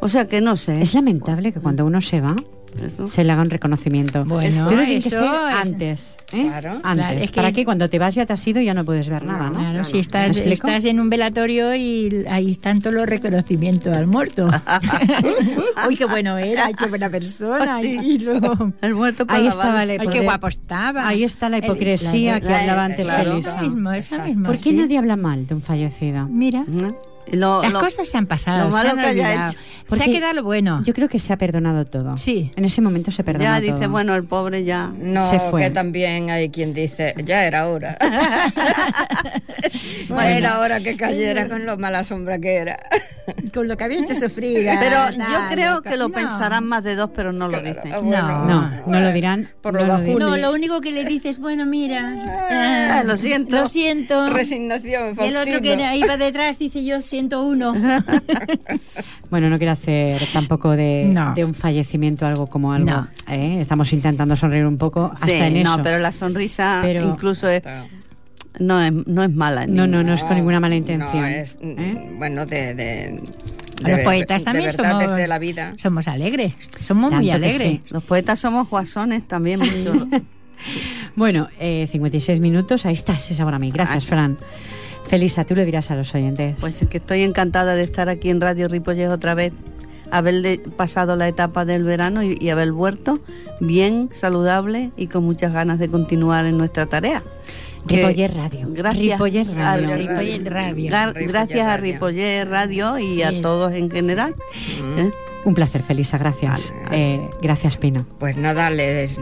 O 0.01 0.09
sea 0.09 0.27
que 0.27 0.41
no 0.41 0.57
sé. 0.57 0.81
es 0.81 0.93
lamentable 0.93 1.53
que 1.53 1.61
cuando 1.61 1.85
uno 1.85 2.01
se 2.01 2.19
va, 2.19 2.35
Eso. 2.82 3.07
se 3.07 3.24
le 3.24 3.32
haga 3.32 3.41
un 3.41 3.49
reconocimiento. 3.49 4.24
Bueno, 4.26 4.67
Tú 4.67 4.76
lo 4.76 4.84
tienes 4.84 5.03
que 5.03 5.09
eso 5.09 5.19
ser 5.24 5.34
es- 5.51 5.67
antes. 5.67 6.17
¿eh? 6.34 6.43
Claro. 6.47 6.80
Antes. 6.84 7.05
Claro, 7.05 7.19
es 7.19 7.32
que 7.32 7.36
para 7.36 7.47
es- 7.49 7.55
que 7.55 7.65
cuando 7.65 7.89
te 7.89 7.99
vas 7.99 8.15
ya 8.15 8.26
te 8.26 8.34
has 8.34 8.47
ido 8.47 8.59
y 8.61 8.65
ya 8.65 8.74
no 8.74 8.84
puedes 8.86 9.07
ver 9.09 9.24
nada, 9.26 9.49
¿no? 9.49 9.59
Claro, 9.59 9.86
si 9.86 9.99
estás, 9.99 10.38
estás 10.38 10.86
en 10.86 10.99
un 10.99 11.09
velatorio 11.09 11.76
y 11.76 12.26
ahí 12.30 12.51
están 12.51 12.80
todos 12.82 12.95
los 12.95 13.05
reconocimientos 13.07 13.93
al 13.93 14.07
muerto. 14.07 14.47
Uy, 15.88 15.95
qué 15.97 16.05
bueno 16.05 16.38
era, 16.38 16.71
qué 16.74 16.86
buena 16.88 17.09
persona. 17.09 17.80
Sí. 17.80 17.99
Y 18.03 18.17
luego, 18.19 18.74
El 18.82 18.95
muerto 18.95 19.26
Ahí 19.28 19.47
estaba 19.47 19.86
la 19.86 19.93
ay, 19.93 20.07
qué 20.11 20.21
guapo 20.21 20.47
estaba. 20.47 21.07
Ahí 21.07 21.24
está 21.24 21.49
la 21.49 21.57
El- 21.57 21.65
hipocresía 21.65 22.39
que 22.39 22.47
la- 22.49 22.59
hablaba 22.61 22.86
antes 22.86 23.05
claro. 23.05 23.32
Elisa. 23.34 23.51
Eso 23.55 23.61
mismo, 23.63 23.91
eso 23.91 24.19
mismo. 24.24 24.45
¿Por 24.45 24.55
qué 24.55 24.59
sí. 24.69 24.74
nadie 24.74 24.97
habla 24.97 25.15
mal 25.15 25.47
de 25.47 25.53
un 25.55 25.61
fallecido? 25.61 26.28
Mira, 26.28 26.63
¿no? 26.67 26.95
Lo- 27.32 27.61
las 27.63 27.74
lo- 27.74 27.80
cosas 27.80 28.07
se 28.07 28.17
han 28.17 28.28
pasado, 28.28 28.65
lo 28.65 28.71
se 28.71 28.78
malo 28.78 28.89
han 28.91 28.99
que 28.99 29.05
haya 29.07 29.34
hecho. 29.49 29.57
Se 29.88 30.03
ha 30.03 30.05
quedado 30.05 30.34
lo 30.34 30.43
bueno. 30.43 30.82
Yo 30.84 30.93
creo 30.93 31.07
que 31.07 31.19
se 31.19 31.32
ha 31.34 31.38
perdonado 31.38 31.86
todo. 31.86 32.17
Sí. 32.17 32.51
En 32.55 32.65
ese 32.65 32.82
momento 32.82 33.11
se 33.11 33.24
perdonó 33.24 33.45
ya 33.45 33.61
todo. 33.61 33.74
dice, 33.76 33.88
bueno, 33.88 34.13
el 34.15 34.24
pobre 34.26 34.63
ya. 34.63 34.91
No, 34.97 35.28
Se 35.30 35.39
fue. 35.39 35.63
que 35.63 35.69
también 35.69 36.30
hay 36.30 36.49
quien 36.49 36.74
dice, 36.74 37.13
ya 37.24 37.45
era 37.45 37.67
hora. 37.67 37.97
ya 38.01 38.51
Bueno. 40.09 40.30
era 40.30 40.59
hora 40.59 40.80
que 40.80 40.95
cayera 40.97 41.47
con 41.47 41.65
lo 41.65 41.78
mala 41.78 42.03
sombra 42.03 42.39
que 42.39 42.55
era. 42.55 42.78
Con 43.53 43.67
lo 43.67 43.78
que 43.78 43.84
había 43.84 43.99
hecho 43.99 44.15
sufrir. 44.15 44.67
Pero 44.80 44.97
yo 45.11 45.47
creo 45.49 45.82
que 45.82 45.95
lo 45.97 46.09
no. 46.09 46.13
pensarán 46.13 46.65
más 46.65 46.84
de 46.84 46.95
dos, 46.95 47.09
pero 47.15 47.32
no 47.32 47.47
lo 47.47 47.59
dicen. 47.61 47.93
Ah, 47.93 48.01
No. 48.03 48.45
No, 48.45 48.71
no 48.88 48.99
lo 48.99 49.11
dirán. 49.13 49.47
Por 49.61 49.74
no 49.74 49.82
lo 49.82 49.88
bajo. 49.93 50.19
No, 50.19 50.38
lo 50.38 50.51
único 50.51 50.82
que 50.82 50.91
le 50.91 51.05
dices, 51.05 51.39
bueno, 51.39 51.65
mira, 51.65 52.15
Ah, 52.49 52.99
eh, 53.01 53.03
lo 53.05 53.15
siento. 53.17 53.55
Lo 53.61 53.67
siento. 53.67 54.30
Resignación, 54.30 55.15
Y 55.19 55.24
el 55.28 55.38
otro 55.38 55.61
que 55.61 55.74
iba 55.95 56.17
detrás 56.17 56.59
dice, 56.59 56.84
yo 56.84 57.01
siento 57.14 57.43
uno. 57.43 57.74
Bueno, 59.30 59.49
no 59.49 59.57
quiero 59.57 59.74
hacer 59.74 60.22
tampoco 60.32 60.72
de, 60.72 61.05
No. 61.11 61.34
de 61.34 61.43
un 61.43 61.53
fallecimiento 61.55 62.26
algo 62.28 62.45
como 62.47 62.72
algo. 62.72 62.86
No. 62.89 63.07
¿eh? 63.28 63.57
Estamos 63.59 63.91
intentando 63.93 64.36
sonreír 64.36 64.68
un 64.68 64.78
poco 64.78 65.09
hasta 65.11 65.26
Sí, 65.26 65.32
en 65.34 65.64
no, 65.64 65.74
eso. 65.76 65.84
pero 65.84 65.97
la 65.99 66.11
sonrisa 66.11 66.80
Pero- 66.84 67.03
incluso 67.09 67.47
es, 67.47 67.64
no, 68.59 68.80
es, 68.82 68.91
no 69.07 69.24
es 69.24 69.32
mala. 69.32 69.66
No, 69.66 69.88
no, 69.88 70.03
no 70.03 70.14
es 70.14 70.24
con 70.24 70.36
ninguna 70.36 70.59
mala 70.59 70.76
intención. 70.76 71.22
No, 71.22 71.26
es, 71.28 71.57
mm, 71.59 71.80
¿eh? 71.80 72.11
bueno, 72.18 72.45
de, 72.45 72.76
de, 72.76 73.22
Los 73.82 73.99
poetas 74.01 74.43
también 74.43 74.68
de 74.68 74.72
verdad, 74.78 74.91
somos, 74.91 75.09
desde 75.09 75.28
la 75.28 75.39
vida. 75.39 75.74
somos 75.78 76.07
alegres. 76.07 76.55
Somos 76.80 77.11
muy 77.11 77.28
Tanto 77.30 77.39
que 77.41 77.45
alegres. 77.47 77.68
sí. 77.72 77.82
Los 77.91 78.03
poetas 78.03 78.39
somos 78.39 78.70
guasones 78.70 79.28
también 79.28 79.59
mucho. 79.59 80.07
Bueno, 81.16 81.49
eh, 81.59 81.86
56 81.91 82.39
minutos, 82.39 82.86
ahí 82.86 82.93
está, 82.93 83.14
ese 83.14 83.36
sabor 83.36 83.53
a 83.53 83.59
mí. 83.59 83.70
Gracias, 83.72 84.05
Fran. 84.05 84.38
Felisa, 85.14 85.43
tú 85.43 85.53
le 85.53 85.64
dirás 85.64 85.91
a 85.91 85.95
los 85.95 86.16
oyentes. 86.16 86.55
Pues 86.59 86.82
es 86.82 86.88
que 86.88 86.97
estoy 86.97 87.22
encantada 87.22 87.76
de 87.76 87.84
estar 87.84 88.09
aquí 88.09 88.30
en 88.32 88.41
Radio 88.41 88.68
Ripollés 88.68 89.09
otra 89.09 89.36
vez, 89.36 89.53
haber 90.09 90.59
pasado 90.76 91.16
la 91.16 91.28
etapa 91.28 91.66
del 91.66 91.84
verano 91.84 92.24
y, 92.24 92.36
y 92.41 92.49
haber 92.49 92.72
vuelto 92.72 93.20
bien, 93.59 94.09
saludable 94.11 94.89
y 94.97 95.05
con 95.05 95.24
muchas 95.24 95.53
ganas 95.53 95.78
de 95.78 95.88
continuar 95.88 96.45
en 96.47 96.57
nuestra 96.57 96.88
tarea. 96.88 97.22
Ripoller 97.86 98.34
Radio. 98.34 98.68
Gracias. 98.72 99.20
Ripoller 99.20 99.51
a- 99.51 99.76
Radio. 99.78 99.95
Ripoller 99.97 100.51
Radio. 100.51 100.89
Gar- 100.91 101.07
Ripoller 101.09 101.28
gracias 101.28 101.68
a. 101.68 101.78
Ripoller 101.78 102.49
Radio 102.49 102.97
y 102.97 103.14
Sí. 103.14 103.22
a 103.22 103.39
todos 103.39 103.72
en 103.74 103.91
general. 103.91 104.34
¿eh? 104.97 105.11
Un 105.45 105.53
placer, 105.53 105.84
Felisa, 105.84 106.18
gracias. 106.18 106.74
Vale. 106.86 107.16
Eh, 107.16 107.26
gracias, 107.39 107.78
Pino. 107.78 108.03
Pues 108.18 108.36
nada, 108.36 108.72
les, 108.72 109.20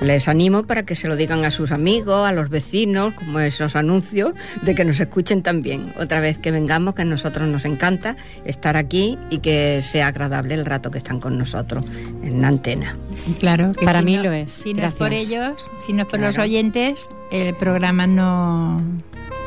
les 0.00 0.28
animo 0.28 0.62
para 0.62 0.84
que 0.84 0.94
se 0.94 1.08
lo 1.08 1.16
digan 1.16 1.44
a 1.44 1.50
sus 1.50 1.72
amigos, 1.72 2.28
a 2.28 2.32
los 2.32 2.50
vecinos, 2.50 3.14
como 3.14 3.40
esos 3.40 3.74
anuncios, 3.76 4.32
de 4.62 4.74
que 4.74 4.84
nos 4.84 5.00
escuchen 5.00 5.42
también. 5.42 5.92
Otra 6.00 6.20
vez 6.20 6.38
que 6.38 6.50
vengamos, 6.50 6.94
que 6.94 7.02
a 7.02 7.04
nosotros 7.04 7.48
nos 7.48 7.64
encanta 7.64 8.16
estar 8.44 8.76
aquí 8.76 9.18
y 9.30 9.38
que 9.38 9.80
sea 9.80 10.08
agradable 10.08 10.54
el 10.54 10.64
rato 10.66 10.90
que 10.90 10.98
están 10.98 11.18
con 11.20 11.36
nosotros 11.38 11.84
en 12.22 12.40
la 12.40 12.48
antena. 12.48 12.96
Claro, 13.40 13.72
que 13.72 13.84
Para 13.84 13.98
si 14.00 14.04
mí 14.04 14.16
no- 14.16 14.22
lo 14.24 14.32
es. 14.32 14.52
Si 14.52 14.74
no 14.74 14.86
es 14.86 14.94
por 14.94 15.12
ellos, 15.12 15.70
si 15.84 15.92
no 15.92 16.02
es 16.02 16.08
por 16.08 16.20
los 16.20 16.38
oyentes, 16.38 17.08
el 17.30 17.54
programa 17.54 18.06
no, 18.06 18.80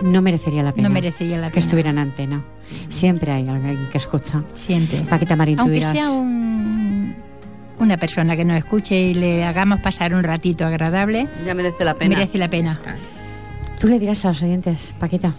No 0.02 0.22
merecería 0.22 0.64
la 0.64 0.72
pena 0.74 0.90
no 0.90 0.94
merecería 0.94 1.38
la 1.38 1.48
que 1.48 1.56
pena. 1.56 1.66
estuviera 1.66 1.90
en 1.92 1.98
antena. 2.00 2.44
Siempre 2.90 3.32
hay 3.32 3.48
alguien 3.48 3.88
que 3.92 3.98
escucha. 3.98 4.44
Siempre. 4.54 5.02
Paquita 5.02 5.36
Marín, 5.36 5.56
tú 5.58 5.62
Aunque 5.64 5.76
dirás. 5.76 5.92
sea 5.92 6.10
un, 6.10 7.16
una 7.82 7.98
persona 7.98 8.36
que 8.36 8.46
nos 8.46 8.58
escuche 8.58 9.00
y 9.00 9.14
le 9.14 9.44
hagamos 9.44 9.80
pasar 9.82 10.14
un 10.14 10.24
ratito 10.24 10.66
agradable, 10.66 11.28
Ya 11.46 11.54
merece 11.54 11.84
la 11.84 11.94
pena. 11.96 12.18
merece 12.18 12.38
la 12.38 12.48
pena. 12.50 12.80
Tú 13.80 13.88
le 13.88 14.00
dirás 14.00 14.24
a 14.26 14.30
los 14.30 14.42
oyentes, 14.44 14.96
Paquita, 15.00 15.34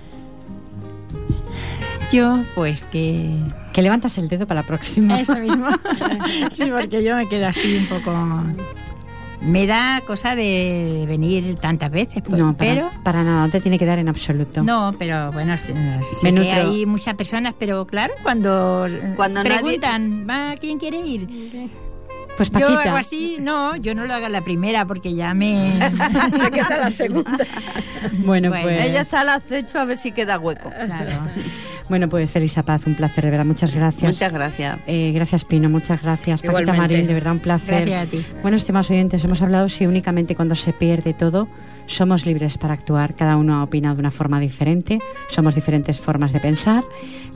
Yo, 2.13 2.41
pues 2.55 2.81
que... 2.93 3.31
que 3.73 3.83
levantas 3.83 4.19
el 4.19 4.29
dedo 4.29 4.47
para 4.47 4.61
la 4.63 4.67
próxima. 4.67 5.19
Eso 5.21 5.37
mismo. 5.37 5.67
sí, 6.51 6.65
porque 6.71 7.03
yo 7.03 7.17
me 7.17 7.29
quedo 7.29 7.47
así 7.47 7.77
un 7.77 7.87
poco... 7.87 8.13
Me 9.41 9.67
da 9.67 10.01
cosa 10.07 10.37
de 10.37 11.05
venir 11.09 11.57
tantas 11.57 11.91
veces, 11.91 12.23
pues, 12.25 12.41
No, 12.41 12.53
para, 12.57 12.75
pero... 12.75 12.91
para 13.03 13.25
nada, 13.25 13.47
no 13.47 13.51
te 13.51 13.61
tiene 13.61 13.77
que 13.77 13.85
dar 13.87 13.99
en 13.99 14.09
absoluto. 14.09 14.63
No, 14.63 14.95
pero 14.97 15.33
bueno, 15.33 15.57
sé 15.59 15.75
Me 16.23 16.33
que 16.33 16.53
hay 16.53 16.87
muchas 16.87 17.15
personas, 17.15 17.53
pero 17.59 17.85
claro, 17.87 18.15
cuando, 18.23 18.87
Cuando 19.17 19.43
nadie- 19.43 19.59
preguntan, 19.59 20.27
¿va 20.31 20.55
quién 20.61 20.79
quiere 20.79 21.01
ir? 21.01 21.71
Pues 22.37 22.51
Yo 22.51 22.61
Paquita, 22.61 22.83
hago 22.83 22.97
así, 22.97 23.37
no, 23.41 23.77
yo 23.77 23.95
no 23.95 24.07
lo 24.07 24.15
hago 24.15 24.29
la 24.29 24.41
primera 24.41 24.87
porque 24.87 25.15
ya 25.15 25.35
me... 25.35 25.79
Se 26.43 26.51
queda 26.51 26.79
la 26.79 26.91
segunda. 26.91 27.31
bueno, 28.25 28.49
Bueno. 28.49 28.63
pues 28.63 28.87
Ella 28.87 29.03
está 29.03 29.21
al 29.21 29.29
acecho 29.29 29.79
a 29.79 29.85
ver 29.85 29.97
si 29.97 30.13
queda 30.13 30.39
hueco. 30.39 30.71
Claro. 30.71 31.11
bueno, 31.89 32.09
pues 32.09 32.31
Felisa 32.31 32.63
Paz, 32.63 32.87
un 32.87 32.95
placer 32.95 33.25
de 33.25 33.31
verdad, 33.31 33.45
muchas 33.45 33.75
gracias. 33.75 34.13
Muchas 34.13 34.33
gracias. 34.33 34.79
Eh, 34.87 35.13
gracias 35.15 35.45
Pino, 35.45 35.69
muchas 35.69 36.01
gracias. 36.03 36.41
Paquita. 36.43 36.73
Marín, 36.73 37.07
de 37.07 37.15
verdad 37.15 37.33
un 37.35 37.39
placer. 37.41 37.87
Gracias 37.89 38.09
a 38.09 38.11
ti. 38.11 38.27
Bueno, 38.41 38.57
estimados 38.57 38.91
oyentes, 38.91 39.23
hemos 39.25 39.43
hablado 39.43 39.69
si 39.69 39.87
únicamente 39.87 40.35
cuando 40.35 40.55
se 40.55 40.73
pierde 40.73 41.13
todo 41.13 41.49
somos 41.93 42.25
libres 42.25 42.57
para 42.59 42.75
actuar, 42.75 43.15
cada 43.15 43.37
uno 43.37 43.55
ha 43.57 43.63
opinado 43.63 43.97
de 43.97 44.01
una 44.01 44.11
forma 44.11 44.41
diferente, 44.41 44.99
somos 45.29 45.55
diferentes 45.55 46.01
formas 46.01 46.33
de 46.33 46.41
pensar, 46.41 46.85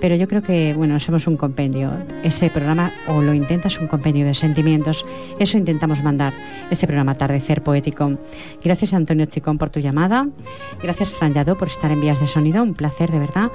pero 0.01 0.15
yo 0.15 0.27
creo 0.29 0.43
que, 0.43 0.75
bueno, 0.75 0.99
somos 0.99 1.27
un 1.27 1.37
compendio. 1.37 1.93
Ese 2.23 2.51
programa, 2.51 2.91
o 3.09 3.23
lo 3.23 3.35
intentas, 3.35 3.79
un 3.79 3.87
compendio 3.87 4.25
de 4.25 4.35
sentimientos, 4.35 5.05
eso 5.39 5.59
intentamos 5.59 6.03
mandar, 6.03 6.33
ese 6.71 6.87
programa 6.87 7.13
Atardecer 7.13 7.63
Poético. 7.63 8.19
Gracias 8.63 8.95
Antonio 8.95 9.27
Chicón 9.27 9.59
por 9.59 9.71
tu 9.71 9.81
llamada, 9.81 10.27
gracias 10.83 11.11
Fran 11.11 11.35
Yadó 11.35 11.57
por 11.59 11.69
estar 11.69 11.91
en 11.91 12.01
vías 12.01 12.21
de 12.21 12.27
sonido, 12.27 12.63
un 12.63 12.75
placer 12.75 13.11
de 13.11 13.19
verdad. 13.19 13.51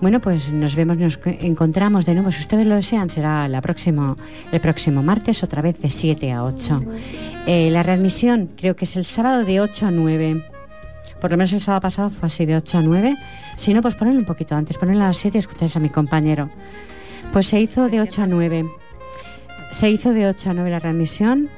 Bueno, 0.00 0.20
pues 0.20 0.50
nos 0.50 0.74
vemos, 0.74 0.96
nos 0.96 1.18
encontramos 1.24 2.06
de 2.06 2.14
nuevo, 2.14 2.32
si 2.32 2.40
ustedes 2.40 2.66
lo 2.66 2.74
desean, 2.74 3.10
será 3.10 3.48
la 3.48 3.60
próximo, 3.60 4.16
el 4.50 4.60
próximo 4.60 5.02
martes, 5.02 5.42
otra 5.42 5.62
vez 5.62 5.80
de 5.80 5.90
7 5.90 6.32
a 6.32 6.44
8. 6.44 6.80
Eh, 7.46 7.70
la 7.70 7.82
readmisión 7.82 8.50
creo 8.56 8.76
que 8.76 8.84
es 8.84 8.96
el 8.96 9.04
sábado 9.04 9.44
de 9.44 9.60
8 9.60 9.86
a 9.86 9.90
9. 9.90 10.39
Por 11.20 11.30
lo 11.30 11.36
menos 11.36 11.52
el 11.52 11.60
sábado 11.60 11.82
pasado 11.82 12.10
fue 12.10 12.26
así 12.26 12.46
de 12.46 12.56
8 12.56 12.78
a 12.78 12.82
9. 12.82 13.16
Si 13.56 13.74
no, 13.74 13.82
pues 13.82 13.94
ponerlo 13.94 14.20
un 14.20 14.26
poquito 14.26 14.54
antes, 14.54 14.78
ponerlo 14.78 15.04
a 15.04 15.08
las 15.08 15.18
7 15.18 15.38
y 15.38 15.40
escucháis 15.40 15.76
a 15.76 15.80
mi 15.80 15.90
compañero. 15.90 16.50
Pues 17.32 17.46
se 17.46 17.60
hizo 17.60 17.88
de 17.88 18.00
8 18.00 18.22
a 18.22 18.26
9. 18.26 18.70
Se 19.72 19.90
hizo 19.90 20.12
de 20.12 20.26
8 20.26 20.50
a 20.50 20.54
9 20.54 20.70
la 20.70 20.78
readmisión. 20.78 21.48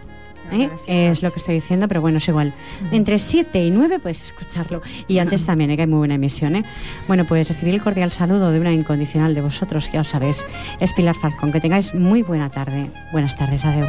¿eh? 0.52 0.68
Es 0.86 1.22
lo 1.22 1.30
que 1.30 1.38
estoy 1.38 1.54
diciendo, 1.54 1.88
pero 1.88 2.00
bueno, 2.00 2.18
es 2.18 2.28
igual. 2.28 2.52
Entre 2.90 3.18
7 3.18 3.64
y 3.64 3.70
9 3.70 3.98
puedes 4.00 4.24
escucharlo. 4.26 4.82
Y 5.08 5.18
antes 5.18 5.46
también, 5.46 5.70
¿eh? 5.70 5.76
que 5.76 5.82
hay 5.82 5.88
muy 5.88 5.98
buena 5.98 6.14
emisión. 6.14 6.56
¿eh? 6.56 6.64
Bueno, 7.08 7.24
pues 7.24 7.48
recibir 7.48 7.74
el 7.74 7.82
cordial 7.82 8.12
saludo 8.12 8.50
de 8.50 8.60
una 8.60 8.72
incondicional 8.72 9.34
de 9.34 9.40
vosotros, 9.40 9.90
ya 9.92 10.00
os 10.02 10.08
sabéis, 10.08 10.44
es 10.80 10.92
Pilar 10.92 11.14
Falcón. 11.14 11.52
Que 11.52 11.60
tengáis 11.60 11.94
muy 11.94 12.22
buena 12.22 12.50
tarde. 12.50 12.90
Buenas 13.12 13.36
tardes, 13.36 13.64
adiós. 13.64 13.88